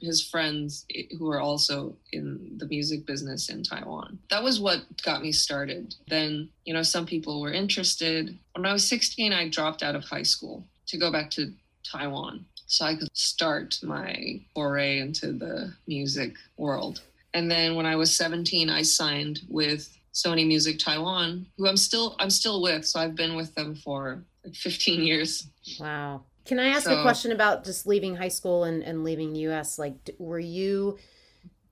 his 0.00 0.24
friends 0.24 0.86
eh, 0.94 1.02
who 1.18 1.28
are 1.28 1.40
also 1.40 1.96
in 2.12 2.52
the 2.58 2.66
music 2.66 3.04
business 3.04 3.48
in 3.48 3.64
Taiwan. 3.64 4.20
That 4.30 4.44
was 4.44 4.60
what 4.60 4.84
got 5.02 5.22
me 5.22 5.32
started. 5.32 5.96
Then, 6.06 6.50
you 6.64 6.72
know, 6.72 6.84
some 6.84 7.04
people 7.04 7.40
were 7.40 7.52
interested. 7.52 8.38
When 8.54 8.64
I 8.64 8.72
was 8.72 8.86
16, 8.86 9.32
I 9.32 9.48
dropped 9.48 9.82
out 9.82 9.96
of 9.96 10.04
high 10.04 10.22
school 10.22 10.64
to 10.86 10.96
go 10.96 11.10
back 11.10 11.30
to 11.32 11.52
Taiwan 11.94 12.44
so 12.66 12.84
I 12.84 12.96
could 12.96 13.08
start 13.16 13.78
my 13.82 14.40
foray 14.54 14.98
into 14.98 15.32
the 15.32 15.72
music 15.86 16.34
world. 16.56 17.02
And 17.32 17.50
then 17.50 17.74
when 17.74 17.86
I 17.86 17.96
was 17.96 18.14
17, 18.16 18.70
I 18.70 18.82
signed 18.82 19.40
with 19.48 19.96
Sony 20.12 20.46
Music 20.46 20.78
Taiwan, 20.78 21.46
who 21.56 21.68
I'm 21.68 21.76
still 21.76 22.16
I'm 22.18 22.30
still 22.30 22.62
with. 22.62 22.84
So 22.86 23.00
I've 23.00 23.14
been 23.14 23.36
with 23.36 23.54
them 23.54 23.74
for 23.74 24.24
like 24.44 24.54
15 24.54 25.02
years. 25.02 25.46
Wow. 25.78 26.22
Can 26.44 26.58
I 26.58 26.68
ask 26.68 26.84
so, 26.84 26.98
a 26.98 27.02
question 27.02 27.32
about 27.32 27.64
just 27.64 27.86
leaving 27.86 28.16
high 28.16 28.28
school 28.28 28.64
and, 28.64 28.82
and 28.82 29.02
leaving 29.02 29.32
the 29.32 29.40
US? 29.50 29.78
Like, 29.78 30.14
were 30.18 30.38
you, 30.38 30.98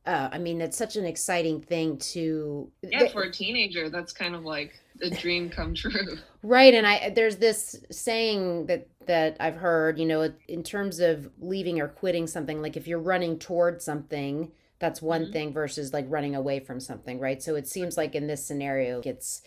uh, 0.06 0.30
I 0.32 0.38
mean, 0.38 0.60
it's 0.60 0.78
such 0.78 0.96
an 0.96 1.04
exciting 1.04 1.60
thing 1.60 1.98
to. 1.98 2.70
Yeah, 2.82 3.08
for 3.08 3.22
a 3.22 3.30
teenager, 3.30 3.90
that's 3.90 4.12
kind 4.12 4.34
of 4.34 4.44
like 4.44 4.80
a 5.02 5.10
dream 5.10 5.50
come 5.50 5.74
true. 5.74 6.18
Right. 6.42 6.74
And 6.74 6.86
I, 6.86 7.10
there's 7.10 7.36
this 7.36 7.76
saying 7.90 8.66
that, 8.66 8.88
that 9.06 9.36
I've 9.40 9.56
heard, 9.56 9.98
you 9.98 10.06
know, 10.06 10.32
in 10.48 10.62
terms 10.62 11.00
of 11.00 11.30
leaving 11.40 11.80
or 11.80 11.88
quitting 11.88 12.26
something, 12.26 12.60
like 12.62 12.76
if 12.76 12.86
you're 12.86 12.98
running 12.98 13.38
towards 13.38 13.84
something, 13.84 14.52
that's 14.78 15.00
one 15.00 15.24
mm-hmm. 15.24 15.32
thing 15.32 15.52
versus 15.52 15.92
like 15.92 16.06
running 16.08 16.34
away 16.34 16.60
from 16.60 16.80
something. 16.80 17.18
Right. 17.18 17.42
So 17.42 17.54
it 17.54 17.68
seems 17.68 17.96
like 17.96 18.14
in 18.14 18.26
this 18.26 18.46
scenario, 18.46 19.00
it's, 19.04 19.42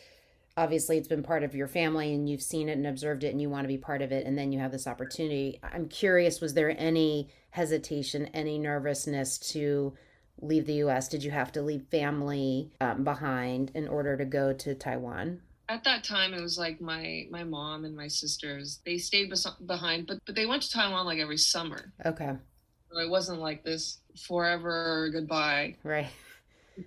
obviously 0.58 0.98
it's 0.98 1.08
been 1.08 1.24
part 1.24 1.44
of 1.44 1.56
your 1.56 1.68
family 1.68 2.14
and 2.14 2.30
you've 2.30 2.42
seen 2.42 2.70
it 2.70 2.78
and 2.78 2.88
observed 2.88 3.24
it 3.24 3.32
and 3.32 3.42
you 3.42 3.50
want 3.50 3.64
to 3.64 3.68
be 3.68 3.78
part 3.78 4.02
of 4.02 4.12
it 4.12 4.26
and 4.26 4.38
then 4.38 4.52
you 4.52 4.60
have 4.60 4.72
this 4.72 4.88
opportunity 4.88 5.60
i'm 5.64 5.88
curious 5.88 6.40
was 6.40 6.54
there 6.54 6.74
any 6.80 7.30
hesitation 7.52 8.28
any 8.28 8.58
nervousness 8.58 9.38
to 9.38 9.94
leave 10.42 10.66
the 10.66 10.76
us 10.76 11.08
did 11.10 11.24
you 11.24 11.32
have 11.32 11.52
to 11.52 11.62
leave 11.62 11.84
family 11.92 12.72
um, 12.80 13.04
behind 13.04 13.72
in 13.76 13.88
order 13.88 14.16
to 14.18 14.26
go 14.26 14.54
to 14.54 14.74
taiwan 14.74 15.42
at 15.70 15.84
that 15.84 16.04
time 16.04 16.34
it 16.34 16.42
was 16.42 16.58
like 16.58 16.80
my 16.80 17.28
my 17.30 17.44
mom 17.44 17.86
and 17.86 17.96
my 17.96 18.08
sisters 18.08 18.80
they 18.86 18.98
stayed 18.98 19.30
bes- 19.30 19.48
behind 19.66 20.08
but 20.08 20.18
but 20.26 20.36
they 20.36 20.46
went 20.46 20.62
to 20.62 20.70
taiwan 20.70 21.06
like 21.06 21.20
every 21.20 21.38
summer 21.38 21.92
okay 22.06 22.34
so 22.92 23.00
it 23.00 23.10
wasn't 23.10 23.40
like 23.40 23.64
this 23.64 24.00
forever 24.28 25.10
goodbye 25.12 25.76
right 25.84 26.08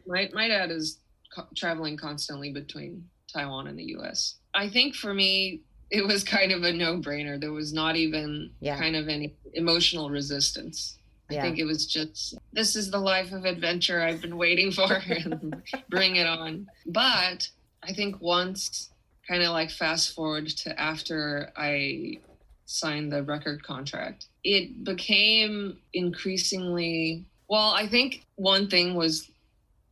my, 0.07 0.29
my 0.33 0.49
dad 0.49 0.71
is 0.71 0.99
co- 1.35 1.49
traveling 1.55 1.97
constantly 1.97 2.53
between 2.53 3.09
Taiwan 3.33 3.67
and 3.69 3.79
the 3.79 3.97
US. 3.97 4.37
I 4.55 4.69
think 4.69 4.95
for 4.95 5.15
me, 5.15 5.63
it 5.91 6.07
was 6.07 6.25
kind 6.25 6.53
of 6.53 6.63
a 6.65 6.73
no 6.73 6.99
brainer. 6.99 7.41
There 7.41 7.53
was 7.53 7.73
not 7.73 7.97
even 7.97 8.51
yeah. 8.61 8.79
kind 8.79 8.97
of 8.97 9.09
any 9.09 9.35
emotional 9.55 10.11
resistance. 10.11 10.97
I 11.31 11.35
think 11.43 11.59
it 11.59 11.67
was 11.67 11.87
just, 11.87 12.39
this 12.55 12.75
is 12.75 12.91
the 12.91 12.99
life 12.99 13.33
of 13.33 13.45
adventure 13.45 14.01
I've 14.01 14.23
been 14.23 14.39
waiting 14.39 14.73
for, 14.73 14.91
and 15.09 15.63
bring 15.91 16.17
it 16.17 16.27
on. 16.27 16.67
But 16.87 17.47
I 17.89 17.93
think 17.93 18.21
once, 18.21 18.91
kind 19.27 19.43
of 19.43 19.51
like 19.51 19.71
fast 19.71 20.15
forward 20.15 20.49
to 20.49 20.79
after 20.79 21.51
I 21.57 22.19
signed 22.67 23.11
the 23.11 23.23
record 23.23 23.63
contract, 23.63 24.27
it 24.45 24.85
became 24.85 25.79
increasingly, 25.95 27.25
well, 27.49 27.73
I 27.73 27.89
think 27.89 28.25
one 28.37 28.69
thing 28.69 28.95
was 28.95 29.31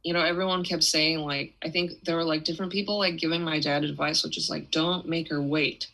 you 0.07 0.13
know, 0.13 0.21
everyone 0.21 0.63
kept 0.63 0.85
saying 0.85 1.19
like, 1.19 1.57
I 1.65 1.69
think 1.69 2.05
there 2.05 2.15
were 2.15 2.23
like 2.23 2.45
different 2.45 2.71
people 2.71 2.97
like 2.97 3.17
giving 3.17 3.43
my 3.43 3.59
dad 3.59 3.83
advice, 3.83 4.23
which 4.23 4.39
is 4.39 4.49
like, 4.49 4.71
don't 4.71 5.09
make 5.09 5.29
her 5.31 5.43
wait 5.43 5.89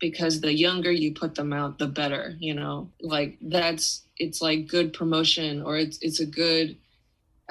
because 0.00 0.40
the 0.40 0.54
younger 0.54 0.90
you 0.90 1.12
put 1.12 1.34
them 1.34 1.52
out, 1.52 1.78
the 1.78 1.86
better, 1.86 2.34
you 2.38 2.54
know, 2.54 2.88
like 3.02 3.36
that's, 3.42 4.04
it's 4.16 4.40
like 4.40 4.68
good 4.68 4.94
promotion 4.94 5.62
or 5.62 5.76
it's, 5.76 5.98
it's 6.00 6.18
a 6.18 6.24
good 6.24 6.78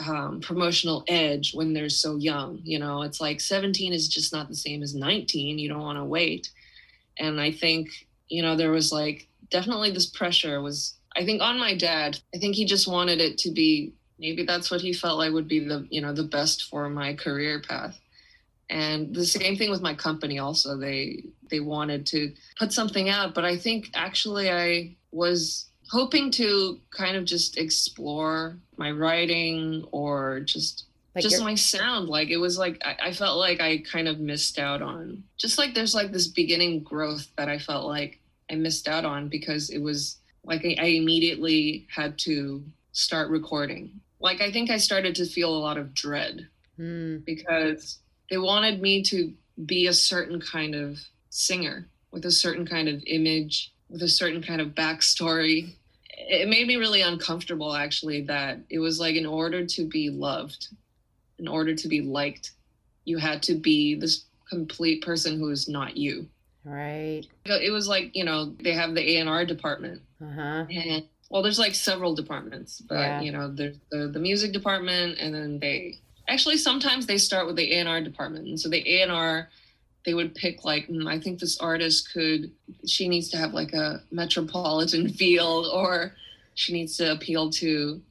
um, 0.07 0.41
promotional 0.41 1.03
edge 1.07 1.53
when 1.53 1.73
they're 1.73 1.89
so 1.89 2.15
young, 2.15 2.59
you 2.63 2.79
know, 2.79 3.01
it's 3.01 3.21
like 3.21 3.39
17 3.39 3.93
is 3.93 4.07
just 4.07 4.33
not 4.33 4.47
the 4.47 4.55
same 4.55 4.81
as 4.81 4.95
19. 4.95 5.59
You 5.59 5.69
don't 5.69 5.81
want 5.81 5.97
to 5.97 6.05
wait. 6.05 6.49
And 7.19 7.39
I 7.39 7.51
think, 7.51 7.89
you 8.29 8.41
know, 8.41 8.55
there 8.55 8.71
was 8.71 8.91
like 8.91 9.27
definitely 9.49 9.91
this 9.91 10.07
pressure 10.07 10.61
was, 10.61 10.95
I 11.15 11.25
think 11.25 11.41
on 11.41 11.59
my 11.59 11.75
dad, 11.75 12.19
I 12.33 12.37
think 12.37 12.55
he 12.55 12.65
just 12.65 12.87
wanted 12.87 13.19
it 13.19 13.37
to 13.39 13.51
be 13.51 13.93
maybe 14.21 14.43
that's 14.43 14.71
what 14.71 14.79
he 14.79 14.93
felt 14.93 15.17
like 15.17 15.33
would 15.33 15.47
be 15.47 15.59
the 15.59 15.85
you 15.89 15.99
know 15.99 16.13
the 16.13 16.23
best 16.23 16.69
for 16.69 16.87
my 16.87 17.13
career 17.13 17.59
path 17.59 17.99
and 18.69 19.13
the 19.13 19.25
same 19.25 19.57
thing 19.57 19.71
with 19.71 19.81
my 19.81 19.95
company 19.95 20.39
also 20.39 20.77
they 20.77 21.23
they 21.49 21.59
wanted 21.59 22.05
to 22.05 22.31
put 22.57 22.71
something 22.71 23.09
out 23.09 23.33
but 23.33 23.43
i 23.43 23.57
think 23.57 23.89
actually 23.95 24.49
i 24.49 24.95
was 25.11 25.65
hoping 25.91 26.31
to 26.31 26.79
kind 26.89 27.17
of 27.17 27.25
just 27.25 27.57
explore 27.57 28.55
my 28.77 28.91
writing 28.91 29.85
or 29.91 30.39
just 30.39 30.85
like 31.13 31.23
just 31.23 31.43
my 31.43 31.55
sound 31.55 32.07
like 32.07 32.29
it 32.29 32.37
was 32.37 32.57
like 32.57 32.81
I, 32.85 33.07
I, 33.07 33.11
felt 33.11 33.37
like 33.37 33.59
i 33.59 33.79
kind 33.79 34.07
of 34.07 34.19
missed 34.19 34.57
out 34.57 34.81
on 34.81 35.23
just 35.37 35.57
like 35.57 35.73
there's 35.73 35.93
like 35.93 36.11
this 36.11 36.27
beginning 36.27 36.83
growth 36.83 37.27
that 37.35 37.49
i 37.49 37.59
felt 37.59 37.85
like 37.85 38.19
i 38.49 38.55
missed 38.55 38.87
out 38.87 39.03
on 39.03 39.27
because 39.27 39.69
it 39.69 39.79
was 39.79 40.17
like 40.45 40.63
i, 40.63 40.77
I 40.79 40.85
immediately 40.85 41.85
had 41.93 42.17
to 42.19 42.63
start 42.93 43.29
recording 43.29 43.99
like 44.21 44.41
I 44.41 44.51
think 44.51 44.69
I 44.69 44.77
started 44.77 45.15
to 45.15 45.25
feel 45.25 45.53
a 45.53 45.57
lot 45.57 45.77
of 45.77 45.93
dread 45.93 46.47
mm. 46.79 47.25
because 47.25 47.99
they 48.29 48.37
wanted 48.37 48.81
me 48.81 49.03
to 49.03 49.33
be 49.65 49.87
a 49.87 49.93
certain 49.93 50.39
kind 50.39 50.75
of 50.75 50.99
singer 51.29 51.87
with 52.11 52.25
a 52.25 52.31
certain 52.31 52.65
kind 52.65 52.87
of 52.87 53.01
image, 53.07 53.73
with 53.89 54.01
a 54.03 54.07
certain 54.07 54.41
kind 54.41 54.61
of 54.61 54.69
backstory. 54.69 55.73
It 56.29 56.47
made 56.47 56.67
me 56.67 56.75
really 56.75 57.01
uncomfortable 57.01 57.75
actually 57.75 58.21
that 58.23 58.59
it 58.69 58.79
was 58.79 58.99
like 58.99 59.15
in 59.15 59.25
order 59.25 59.65
to 59.65 59.85
be 59.85 60.09
loved, 60.09 60.67
in 61.39 61.47
order 61.47 61.75
to 61.75 61.87
be 61.87 62.01
liked, 62.01 62.51
you 63.05 63.17
had 63.17 63.41
to 63.43 63.55
be 63.55 63.95
this 63.95 64.25
complete 64.49 65.03
person 65.03 65.39
who 65.39 65.49
is 65.49 65.67
not 65.67 65.97
you. 65.97 66.27
Right. 66.63 67.23
It 67.45 67.71
was 67.71 67.87
like, 67.87 68.15
you 68.15 68.23
know, 68.23 68.53
they 68.61 68.73
have 68.73 68.93
the 68.93 69.17
A&R 69.17 69.45
department. 69.45 70.01
Uh-huh. 70.21 70.65
And 70.69 71.05
well 71.31 71.41
there's 71.41 71.57
like 71.57 71.73
several 71.73 72.13
departments 72.13 72.81
but 72.81 72.95
yeah. 72.95 73.21
you 73.21 73.31
know 73.31 73.47
there's 73.47 73.77
the, 73.89 74.09
the 74.09 74.19
music 74.19 74.51
department 74.51 75.17
and 75.17 75.33
then 75.33 75.59
they 75.59 75.97
actually 76.27 76.57
sometimes 76.57 77.07
they 77.07 77.17
start 77.17 77.47
with 77.47 77.55
the 77.55 77.73
A&R 77.73 78.01
department 78.01 78.47
and 78.47 78.59
so 78.59 78.69
the 78.69 79.01
A&R 79.01 79.49
they 80.05 80.13
would 80.13 80.35
pick 80.35 80.63
like 80.65 80.87
mm, 80.87 81.07
I 81.07 81.19
think 81.19 81.39
this 81.39 81.57
artist 81.59 82.11
could 82.13 82.51
she 82.85 83.07
needs 83.07 83.29
to 83.29 83.37
have 83.37 83.53
like 83.53 83.73
a 83.73 84.01
metropolitan 84.11 85.09
feel 85.13 85.69
or 85.73 86.13
she 86.53 86.73
needs 86.73 86.97
to 86.97 87.11
appeal 87.11 87.49
to 87.51 88.01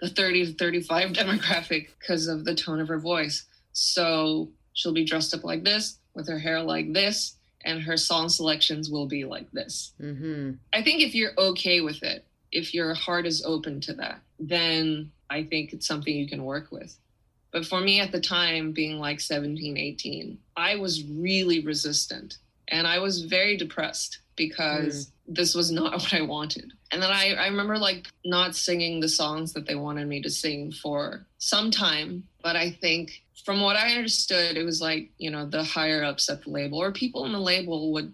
the 0.00 0.08
30 0.08 0.46
to 0.46 0.52
35 0.54 1.12
demographic 1.12 1.88
because 1.98 2.28
of 2.28 2.44
the 2.44 2.54
tone 2.54 2.80
of 2.80 2.88
her 2.88 2.98
voice 2.98 3.44
so 3.72 4.48
she'll 4.74 4.92
be 4.92 5.04
dressed 5.04 5.34
up 5.34 5.44
like 5.44 5.64
this 5.64 5.98
with 6.14 6.28
her 6.28 6.38
hair 6.38 6.62
like 6.62 6.92
this 6.92 7.34
and 7.64 7.82
her 7.82 7.96
song 7.96 8.28
selections 8.28 8.88
will 8.88 9.06
be 9.06 9.24
like 9.24 9.50
this 9.50 9.92
mm-hmm. 10.00 10.52
i 10.72 10.82
think 10.82 11.02
if 11.02 11.14
you're 11.14 11.32
okay 11.38 11.80
with 11.80 12.02
it 12.02 12.24
if 12.52 12.74
your 12.74 12.94
heart 12.94 13.26
is 13.26 13.44
open 13.44 13.80
to 13.82 13.94
that, 13.94 14.20
then 14.38 15.10
I 15.30 15.44
think 15.44 15.72
it's 15.72 15.86
something 15.86 16.14
you 16.14 16.28
can 16.28 16.44
work 16.44 16.70
with. 16.70 16.96
But 17.52 17.66
for 17.66 17.80
me 17.80 18.00
at 18.00 18.12
the 18.12 18.20
time, 18.20 18.72
being 18.72 18.98
like 18.98 19.20
17, 19.20 19.76
18, 19.76 20.38
I 20.56 20.76
was 20.76 21.04
really 21.04 21.64
resistant 21.64 22.38
and 22.68 22.86
I 22.86 22.98
was 22.98 23.22
very 23.22 23.56
depressed 23.56 24.20
because 24.36 25.06
mm. 25.06 25.34
this 25.34 25.54
was 25.54 25.70
not 25.70 25.92
what 26.00 26.14
I 26.14 26.22
wanted. 26.22 26.72
And 26.90 27.02
then 27.02 27.10
I, 27.10 27.34
I 27.34 27.46
remember 27.46 27.78
like 27.78 28.08
not 28.24 28.54
singing 28.54 29.00
the 29.00 29.08
songs 29.08 29.52
that 29.54 29.66
they 29.66 29.74
wanted 29.74 30.06
me 30.06 30.22
to 30.22 30.30
sing 30.30 30.72
for 30.72 31.26
some 31.38 31.70
time. 31.70 32.24
But 32.42 32.56
I 32.56 32.70
think 32.70 33.22
from 33.44 33.60
what 33.60 33.76
I 33.76 33.96
understood, 33.96 34.56
it 34.56 34.64
was 34.64 34.80
like, 34.80 35.10
you 35.18 35.30
know, 35.30 35.46
the 35.46 35.62
higher 35.62 36.04
ups 36.04 36.28
at 36.28 36.44
the 36.44 36.50
label 36.50 36.78
or 36.78 36.92
people 36.92 37.24
in 37.24 37.32
the 37.32 37.40
label 37.40 37.92
would 37.92 38.12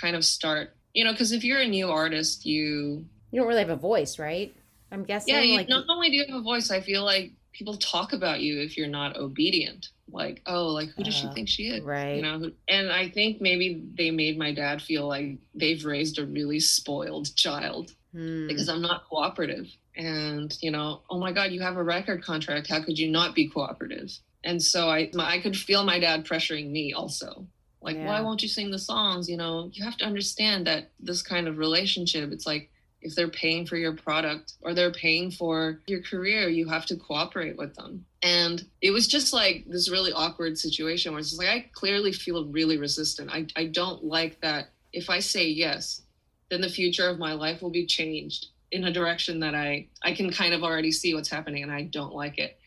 kind 0.00 0.16
of 0.16 0.24
start, 0.24 0.74
you 0.94 1.04
know, 1.04 1.12
because 1.12 1.32
if 1.32 1.44
you're 1.44 1.60
a 1.60 1.68
new 1.68 1.88
artist, 1.90 2.46
you 2.46 3.04
you 3.30 3.40
don't 3.40 3.48
really 3.48 3.60
have 3.60 3.70
a 3.70 3.76
voice, 3.76 4.18
right? 4.18 4.54
I'm 4.90 5.04
guessing. 5.04 5.34
Yeah, 5.34 5.40
you, 5.42 5.56
like, 5.56 5.68
not 5.68 5.84
only 5.88 6.08
do 6.08 6.16
you 6.16 6.24
have 6.26 6.34
a 6.34 6.42
voice, 6.42 6.70
I 6.70 6.80
feel 6.80 7.04
like 7.04 7.32
people 7.58 7.76
talk 7.76 8.12
about 8.12 8.40
you 8.40 8.60
if 8.60 8.76
you're 8.76 8.86
not 8.86 9.16
obedient. 9.16 9.88
Like, 10.10 10.40
oh, 10.46 10.68
like 10.68 10.90
who 10.90 11.02
does 11.02 11.16
uh, 11.16 11.28
she 11.28 11.34
think 11.34 11.48
she 11.48 11.64
is? 11.64 11.82
Right. 11.82 12.16
You 12.16 12.22
know, 12.22 12.50
and 12.68 12.90
I 12.90 13.08
think 13.08 13.40
maybe 13.40 13.84
they 13.94 14.10
made 14.10 14.38
my 14.38 14.54
dad 14.54 14.80
feel 14.80 15.06
like 15.06 15.38
they've 15.54 15.84
raised 15.84 16.18
a 16.18 16.24
really 16.24 16.60
spoiled 16.60 17.34
child 17.36 17.90
hmm. 18.12 18.46
because 18.46 18.68
I'm 18.68 18.80
not 18.80 19.08
cooperative. 19.08 19.66
And 19.96 20.56
you 20.62 20.70
know, 20.70 21.02
oh 21.10 21.18
my 21.18 21.32
God, 21.32 21.50
you 21.50 21.60
have 21.60 21.76
a 21.76 21.82
record 21.82 22.24
contract. 22.24 22.68
How 22.68 22.82
could 22.82 22.98
you 22.98 23.10
not 23.10 23.34
be 23.34 23.48
cooperative? 23.48 24.16
And 24.44 24.62
so 24.62 24.88
I 24.88 25.10
I 25.18 25.40
could 25.40 25.56
feel 25.56 25.84
my 25.84 25.98
dad 25.98 26.24
pressuring 26.24 26.70
me 26.70 26.92
also. 26.92 27.46
Like, 27.80 27.96
yeah. 27.96 28.06
why 28.06 28.20
won't 28.20 28.42
you 28.42 28.48
sing 28.48 28.70
the 28.70 28.78
songs? 28.78 29.28
You 29.28 29.36
know, 29.36 29.70
you 29.72 29.84
have 29.84 29.96
to 29.98 30.04
understand 30.04 30.66
that 30.66 30.90
this 30.98 31.22
kind 31.22 31.46
of 31.48 31.58
relationship, 31.58 32.32
it's 32.32 32.46
like 32.46 32.70
if 33.00 33.14
they're 33.14 33.28
paying 33.28 33.64
for 33.64 33.76
your 33.76 33.94
product 33.94 34.54
or 34.60 34.74
they're 34.74 34.92
paying 34.92 35.30
for 35.30 35.80
your 35.86 36.02
career, 36.02 36.48
you 36.48 36.68
have 36.68 36.86
to 36.86 36.96
cooperate 36.96 37.56
with 37.56 37.74
them. 37.76 38.04
And 38.22 38.64
it 38.82 38.90
was 38.90 39.06
just 39.06 39.32
like 39.32 39.64
this 39.68 39.90
really 39.90 40.12
awkward 40.12 40.58
situation 40.58 41.12
where 41.12 41.20
it's 41.20 41.30
just 41.30 41.42
like 41.42 41.50
I 41.50 41.70
clearly 41.72 42.12
feel 42.12 42.46
really 42.46 42.76
resistant. 42.76 43.30
I, 43.32 43.46
I 43.54 43.66
don't 43.66 44.04
like 44.04 44.40
that 44.40 44.70
if 44.92 45.10
I 45.10 45.20
say 45.20 45.46
yes, 45.46 46.02
then 46.50 46.60
the 46.60 46.68
future 46.68 47.08
of 47.08 47.18
my 47.18 47.34
life 47.34 47.62
will 47.62 47.70
be 47.70 47.86
changed 47.86 48.46
in 48.70 48.84
a 48.84 48.92
direction 48.92 49.40
that 49.40 49.54
I 49.54 49.88
I 50.02 50.12
can 50.12 50.30
kind 50.30 50.52
of 50.52 50.62
already 50.62 50.92
see 50.92 51.14
what's 51.14 51.30
happening 51.30 51.62
and 51.62 51.72
I 51.72 51.82
don't 51.82 52.14
like 52.14 52.38
it. 52.38 52.58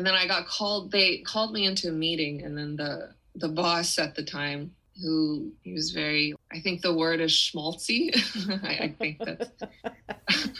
And 0.00 0.06
then 0.06 0.14
I 0.14 0.26
got 0.26 0.46
called, 0.46 0.90
they 0.90 1.18
called 1.18 1.52
me 1.52 1.66
into 1.66 1.90
a 1.90 1.92
meeting, 1.92 2.42
and 2.42 2.56
then 2.56 2.74
the, 2.74 3.10
the 3.34 3.48
boss 3.48 3.98
at 3.98 4.14
the 4.14 4.24
time 4.24 4.74
who 5.02 5.52
he 5.62 5.72
was 5.72 5.90
very 5.90 6.34
i 6.52 6.60
think 6.60 6.80
the 6.80 6.94
word 6.94 7.20
is 7.20 7.32
schmaltzy. 7.32 8.10
I, 8.64 8.84
I, 8.84 8.94
think 8.98 9.18
that 9.18 9.50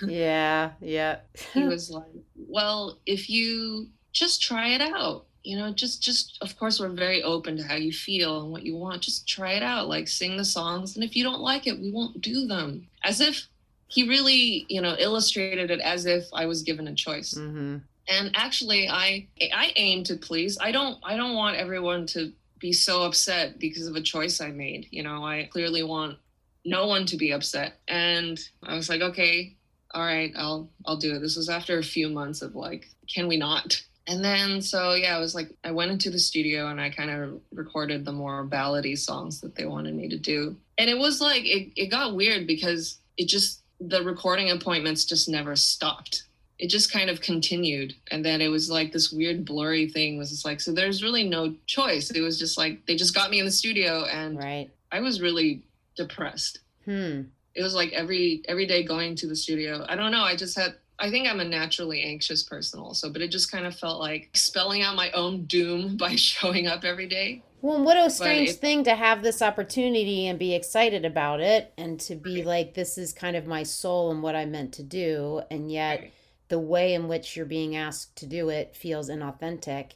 yeah 0.07 0.73
yeah. 0.81 1.21
He 1.55 1.65
was 1.65 1.91
like 1.91 2.05
well 2.37 2.99
if 3.07 3.31
you 3.31 3.89
just 4.13 4.43
try 4.43 4.69
it 4.69 4.83
out 4.83 5.25
you 5.43 5.57
know 5.57 5.73
just 5.73 6.03
just 6.03 6.37
of 6.43 6.55
course 6.59 6.79
we're 6.79 6.89
very 6.89 7.23
open 7.23 7.57
to 7.57 7.63
how 7.63 7.77
you 7.77 7.93
feel 7.93 8.43
and 8.43 8.53
what 8.53 8.63
you 8.63 8.77
want. 8.77 9.03
Just 9.03 9.27
try 9.27 9.53
it 9.53 9.63
out 9.63 9.89
like 9.89 10.07
sing 10.07 10.37
the 10.37 10.45
songs. 10.45 10.97
And 10.97 11.05
if 11.05 11.17
you 11.17 11.25
don't 11.25 11.41
like 11.41 11.67
it 11.67 11.81
we 11.81 11.91
won't 11.91 12.21
do 12.21 12.47
them. 12.47 12.89
As 13.05 13.23
if 13.23 13.47
he 13.89 14.07
really 14.09 14.67
you 14.69 14.81
know 14.81 14.97
illustrated 14.99 15.71
it 15.71 15.81
as 15.81 16.07
if 16.07 16.25
i 16.33 16.47
was 16.47 16.63
given 16.63 16.89
a 16.89 16.95
choice. 16.95 17.35
Mm-hmm. 17.35 17.79
And 18.11 18.31
actually 18.35 18.89
i 18.89 19.27
i 19.55 19.73
aim 19.77 20.05
to 20.05 20.17
please 20.17 20.59
i 20.61 20.73
don't 20.73 20.99
i 21.05 21.17
don't 21.17 21.35
want 21.35 21.57
everyone 21.57 22.07
to 22.07 22.33
be 22.61 22.73
so 22.73 23.03
upset 23.03 23.59
because 23.59 23.87
of 23.87 23.97
a 23.97 24.01
choice 24.01 24.41
I 24.41 24.51
made. 24.51 24.87
You 24.91 25.03
know, 25.03 25.25
I 25.25 25.49
clearly 25.51 25.83
want 25.83 26.19
no 26.65 26.87
one 26.87 27.07
to 27.07 27.17
be 27.17 27.33
upset. 27.33 27.81
And 27.89 28.39
I 28.63 28.77
was 28.77 28.89
like, 28.89 29.01
okay, 29.01 29.57
all 29.93 30.05
right, 30.05 30.33
I'll 30.37 30.71
I'll 30.87 30.99
do 30.99 31.15
it. 31.15 31.21
This 31.21 31.37
was 31.37 31.49
after 31.49 31.79
a 31.79 31.83
few 31.83 32.09
months 32.09 32.43
of 32.43 32.55
like, 32.55 32.89
can 33.13 33.27
we 33.27 33.39
not? 33.39 33.83
And 34.07 34.25
then 34.25 34.61
so 34.61 34.95
yeah, 34.95 35.17
I 35.17 35.21
was 35.21 35.35
like 35.35 35.57
I 35.65 35.73
went 35.73 35.91
into 35.91 36.11
the 36.11 36.19
studio 36.19 36.69
and 36.69 36.81
I 36.81 36.91
kind 36.91 37.11
of 37.11 37.41
recorded 37.53 38.05
the 38.05 38.13
more 38.13 38.47
ballady 38.47 38.97
songs 38.97 39.41
that 39.41 39.57
they 39.57 39.65
wanted 39.65 39.95
me 39.95 40.09
to 40.11 40.19
do. 40.19 40.57
And 40.79 40.89
it 40.89 40.99
was 40.99 41.21
like 41.21 41.45
it, 41.45 41.73
it 41.77 41.91
got 41.91 42.15
weird 42.15 42.47
because 42.47 42.99
it 43.17 43.27
just 43.27 43.63
the 43.81 44.03
recording 44.05 44.51
appointments 44.51 45.07
just 45.07 45.29
never 45.29 45.57
stopped 45.57 46.25
it 46.61 46.69
just 46.69 46.93
kind 46.93 47.09
of 47.09 47.23
continued. 47.23 47.95
And 48.11 48.23
then 48.23 48.43
it 48.43 48.49
was 48.49 48.71
like 48.71 48.93
this 48.93 49.11
weird 49.11 49.47
blurry 49.47 49.89
thing 49.89 50.19
was 50.19 50.29
just 50.29 50.45
like 50.45 50.61
so 50.61 50.73
there's 50.73 51.03
really 51.03 51.27
no 51.27 51.55
choice. 51.67 52.11
It 52.11 52.21
was 52.21 52.39
just 52.39 52.59
like 52.59 52.85
they 52.87 52.97
just 52.97 53.15
got 53.15 53.31
me 53.31 53.39
in 53.39 53.47
the 53.47 53.51
studio 53.51 54.05
and 54.05 54.39
right. 54.39 54.69
I 54.93 55.01
was 55.01 55.23
really 55.23 55.63
depressed. 55.97 56.61
Hmm. 56.85 57.23
It 57.55 57.63
was 57.63 57.75
like 57.75 57.93
every 57.93 58.43
every 58.47 58.67
day 58.67 58.85
going 58.85 59.17
to 59.17 59.27
the 59.27 59.35
studio. 59.35 59.87
I 59.89 59.97
don't 59.97 60.13
know. 60.13 60.23
I 60.23 60.37
just 60.37 60.57
had 60.57 60.75
i 61.03 61.09
think 61.11 61.27
i'm 61.27 61.41
a 61.41 61.45
naturally 61.45 62.03
anxious 62.03 62.43
person 62.43 62.79
also 62.79 63.11
but 63.11 63.23
it 63.23 63.29
just 63.29 63.51
kind 63.51 63.65
of 63.65 63.75
felt 63.75 63.99
like 63.99 64.29
spelling 64.35 64.83
out 64.83 64.95
my 64.95 65.11
own 65.13 65.47
doom 65.47 65.97
by 66.05 66.15
showing 66.15 66.67
up 66.67 66.85
every 66.85 67.07
day. 67.09 67.43
Well, 67.63 67.83
what 67.83 67.97
a 67.97 68.11
strange 68.11 68.51
it, 68.51 68.57
thing 68.57 68.85
to 68.85 68.95
have 68.95 69.23
this 69.23 69.41
opportunity 69.43 70.27
and 70.27 70.39
be 70.39 70.55
excited 70.55 71.07
about 71.07 71.41
it 71.41 71.73
and 71.77 72.01
to 72.01 72.15
be 72.15 72.37
right. 72.37 72.47
like, 72.47 72.75
this 72.75 72.97
is 72.97 73.13
kind 73.13 73.37
of 73.37 73.47
my 73.47 73.65
soul 73.65 74.11
and 74.11 74.23
what 74.23 74.35
I 74.35 74.47
meant 74.47 74.73
to 74.75 74.83
do. 74.83 75.43
And 75.51 75.71
yet, 75.71 76.01
right 76.01 76.13
the 76.51 76.59
way 76.59 76.95
in 76.95 77.09
which 77.09 77.37
you're 77.37 77.47
being 77.47 77.77
asked 77.77 78.17
to 78.17 78.27
do 78.27 78.51
it 78.51 78.77
feels 78.77 79.09
inauthentic 79.09 79.93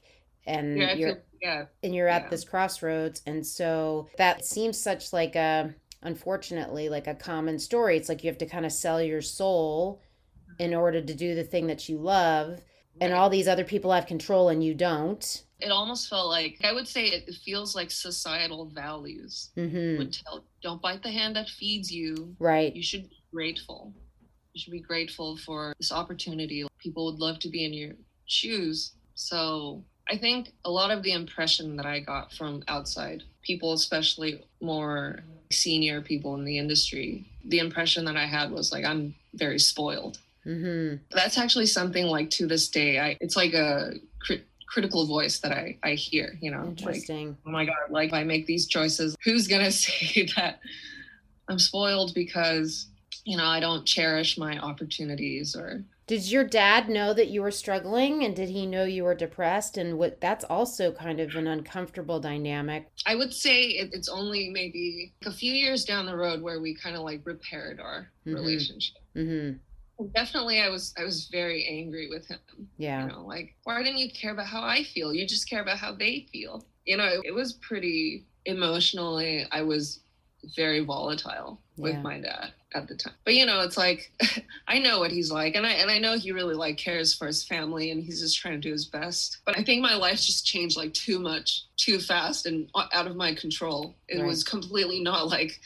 and 0.46 0.78
yeah, 0.78 0.94
you're 0.94 1.22
yeah. 1.42 1.64
and 1.82 1.94
you're 1.94 2.08
at 2.08 2.22
yeah. 2.22 2.28
this 2.30 2.44
crossroads. 2.44 3.20
And 3.26 3.46
so 3.46 4.08
that 4.16 4.44
seems 4.44 4.80
such 4.80 5.12
like 5.12 5.36
a 5.36 5.74
unfortunately 6.02 6.88
like 6.88 7.06
a 7.06 7.14
common 7.14 7.58
story. 7.58 7.96
It's 7.96 8.08
like 8.08 8.22
you 8.24 8.30
have 8.30 8.38
to 8.38 8.46
kind 8.46 8.64
of 8.64 8.72
sell 8.72 9.02
your 9.02 9.20
soul 9.20 10.00
in 10.58 10.74
order 10.74 11.02
to 11.02 11.14
do 11.14 11.34
the 11.34 11.42
thing 11.42 11.66
that 11.66 11.88
you 11.88 11.98
love 11.98 12.60
and 13.00 13.12
all 13.12 13.28
these 13.28 13.48
other 13.48 13.64
people 13.64 13.90
have 13.90 14.06
control 14.06 14.50
and 14.50 14.62
you 14.62 14.74
don't. 14.74 15.42
It 15.58 15.70
almost 15.70 16.08
felt 16.08 16.28
like 16.28 16.58
i 16.62 16.72
would 16.72 16.86
say 16.86 17.06
it 17.06 17.34
feels 17.44 17.74
like 17.74 17.90
societal 17.90 18.66
values 18.66 19.50
mm-hmm. 19.56 19.98
would 19.98 20.12
tell 20.12 20.44
don't 20.62 20.80
bite 20.80 21.02
the 21.02 21.10
hand 21.10 21.34
that 21.34 21.48
feeds 21.48 21.90
you. 21.90 22.36
Right. 22.38 22.74
You 22.74 22.82
should 22.82 23.08
be 23.08 23.16
grateful 23.32 23.92
you 24.54 24.60
should 24.60 24.72
be 24.72 24.80
grateful 24.80 25.36
for 25.36 25.74
this 25.78 25.92
opportunity. 25.92 26.66
People 26.78 27.06
would 27.06 27.20
love 27.20 27.40
to 27.40 27.48
be 27.48 27.64
in 27.64 27.74
your 27.74 27.92
shoes. 28.26 28.92
So 29.16 29.82
I 30.08 30.16
think 30.16 30.52
a 30.64 30.70
lot 30.70 30.90
of 30.90 31.02
the 31.02 31.12
impression 31.12 31.76
that 31.76 31.86
I 31.86 32.00
got 32.00 32.32
from 32.32 32.62
outside 32.68 33.24
people, 33.42 33.72
especially 33.72 34.42
more 34.60 35.18
senior 35.50 36.00
people 36.00 36.34
in 36.36 36.44
the 36.44 36.56
industry, 36.58 37.26
the 37.44 37.58
impression 37.58 38.04
that 38.04 38.16
I 38.16 38.26
had 38.26 38.50
was 38.52 38.72
like, 38.72 38.84
I'm 38.84 39.14
very 39.34 39.58
spoiled. 39.58 40.18
Mm-hmm. 40.46 41.02
That's 41.10 41.36
actually 41.36 41.66
something 41.66 42.06
like 42.06 42.30
to 42.30 42.46
this 42.46 42.68
day, 42.68 42.98
I, 43.00 43.16
it's 43.20 43.36
like 43.36 43.54
a 43.54 43.94
crit- 44.20 44.46
critical 44.68 45.06
voice 45.06 45.40
that 45.40 45.52
I, 45.52 45.78
I 45.82 45.94
hear, 45.94 46.38
you 46.40 46.50
know, 46.50 46.64
Interesting. 46.64 47.28
Like, 47.28 47.36
oh 47.46 47.50
my 47.50 47.64
God, 47.64 47.90
like 47.90 48.08
if 48.08 48.14
I 48.14 48.24
make 48.24 48.46
these 48.46 48.66
choices, 48.66 49.16
who's 49.24 49.48
going 49.48 49.64
to 49.64 49.72
say 49.72 50.28
that 50.36 50.60
I'm 51.48 51.58
spoiled 51.58 52.14
because 52.14 52.86
you 53.24 53.36
know, 53.36 53.46
I 53.46 53.60
don't 53.60 53.86
cherish 53.86 54.36
my 54.38 54.58
opportunities 54.58 55.56
or 55.56 55.84
did 56.06 56.30
your 56.30 56.44
dad 56.44 56.90
know 56.90 57.14
that 57.14 57.28
you 57.28 57.40
were 57.40 57.50
struggling? 57.50 58.24
And 58.24 58.36
did 58.36 58.50
he 58.50 58.66
know 58.66 58.84
you 58.84 59.04
were 59.04 59.14
depressed? 59.14 59.78
And 59.78 59.98
what 59.98 60.20
that's 60.20 60.44
also 60.44 60.92
kind 60.92 61.18
of 61.18 61.34
an 61.34 61.46
uncomfortable 61.46 62.20
dynamic. 62.20 62.90
I 63.06 63.14
would 63.14 63.32
say 63.32 63.62
it, 63.62 63.90
it's 63.94 64.08
only 64.08 64.50
maybe 64.50 65.14
a 65.24 65.32
few 65.32 65.52
years 65.52 65.84
down 65.84 66.04
the 66.04 66.16
road 66.16 66.42
where 66.42 66.60
we 66.60 66.74
kind 66.74 66.94
of 66.94 67.02
like 67.02 67.22
repaired 67.24 67.80
our 67.80 68.10
mm-hmm. 68.26 68.34
relationship. 68.34 68.98
Mm-hmm. 69.16 70.06
definitely 70.12 70.60
i 70.60 70.68
was 70.68 70.92
i 70.98 71.04
was 71.04 71.28
very 71.28 71.66
angry 71.66 72.08
with 72.10 72.26
him. 72.28 72.38
Yeah. 72.76 73.02
You 73.06 73.12
know 73.12 73.24
like 73.24 73.54
why 73.64 73.82
didn't 73.82 73.98
you 73.98 74.10
care 74.12 74.32
about 74.32 74.46
how 74.46 74.62
i 74.62 74.84
feel? 74.84 75.14
You 75.14 75.26
just 75.26 75.48
care 75.48 75.62
about 75.62 75.78
how 75.78 75.92
they 75.94 76.26
feel. 76.30 76.66
You 76.84 76.98
know 76.98 77.06
it, 77.06 77.20
it 77.24 77.34
was 77.34 77.54
pretty 77.54 78.26
emotionally 78.46 79.46
i 79.52 79.62
was 79.62 80.00
very 80.54 80.80
volatile 80.80 81.60
with 81.76 81.94
yeah. 81.94 82.02
my 82.02 82.20
dad 82.20 82.52
at 82.74 82.88
the 82.88 82.94
time. 82.94 83.14
But 83.24 83.34
you 83.34 83.46
know, 83.46 83.60
it's 83.60 83.76
like 83.76 84.12
I 84.68 84.78
know 84.78 85.00
what 85.00 85.10
he's 85.10 85.30
like 85.30 85.54
and 85.54 85.66
I 85.66 85.70
and 85.72 85.90
I 85.90 85.98
know 85.98 86.16
he 86.16 86.32
really 86.32 86.54
like 86.54 86.76
cares 86.76 87.14
for 87.14 87.26
his 87.26 87.44
family 87.44 87.90
and 87.90 88.02
he's 88.02 88.20
just 88.20 88.38
trying 88.38 88.54
to 88.54 88.60
do 88.60 88.72
his 88.72 88.86
best. 88.86 89.38
But 89.44 89.58
I 89.58 89.62
think 89.62 89.82
my 89.82 89.94
life 89.94 90.20
just 90.20 90.46
changed 90.46 90.76
like 90.76 90.92
too 90.92 91.18
much, 91.18 91.64
too 91.76 91.98
fast 91.98 92.46
and 92.46 92.68
out 92.92 93.06
of 93.06 93.16
my 93.16 93.34
control. 93.34 93.94
It 94.08 94.18
right. 94.18 94.26
was 94.26 94.44
completely 94.44 95.00
not 95.00 95.28
like 95.28 95.60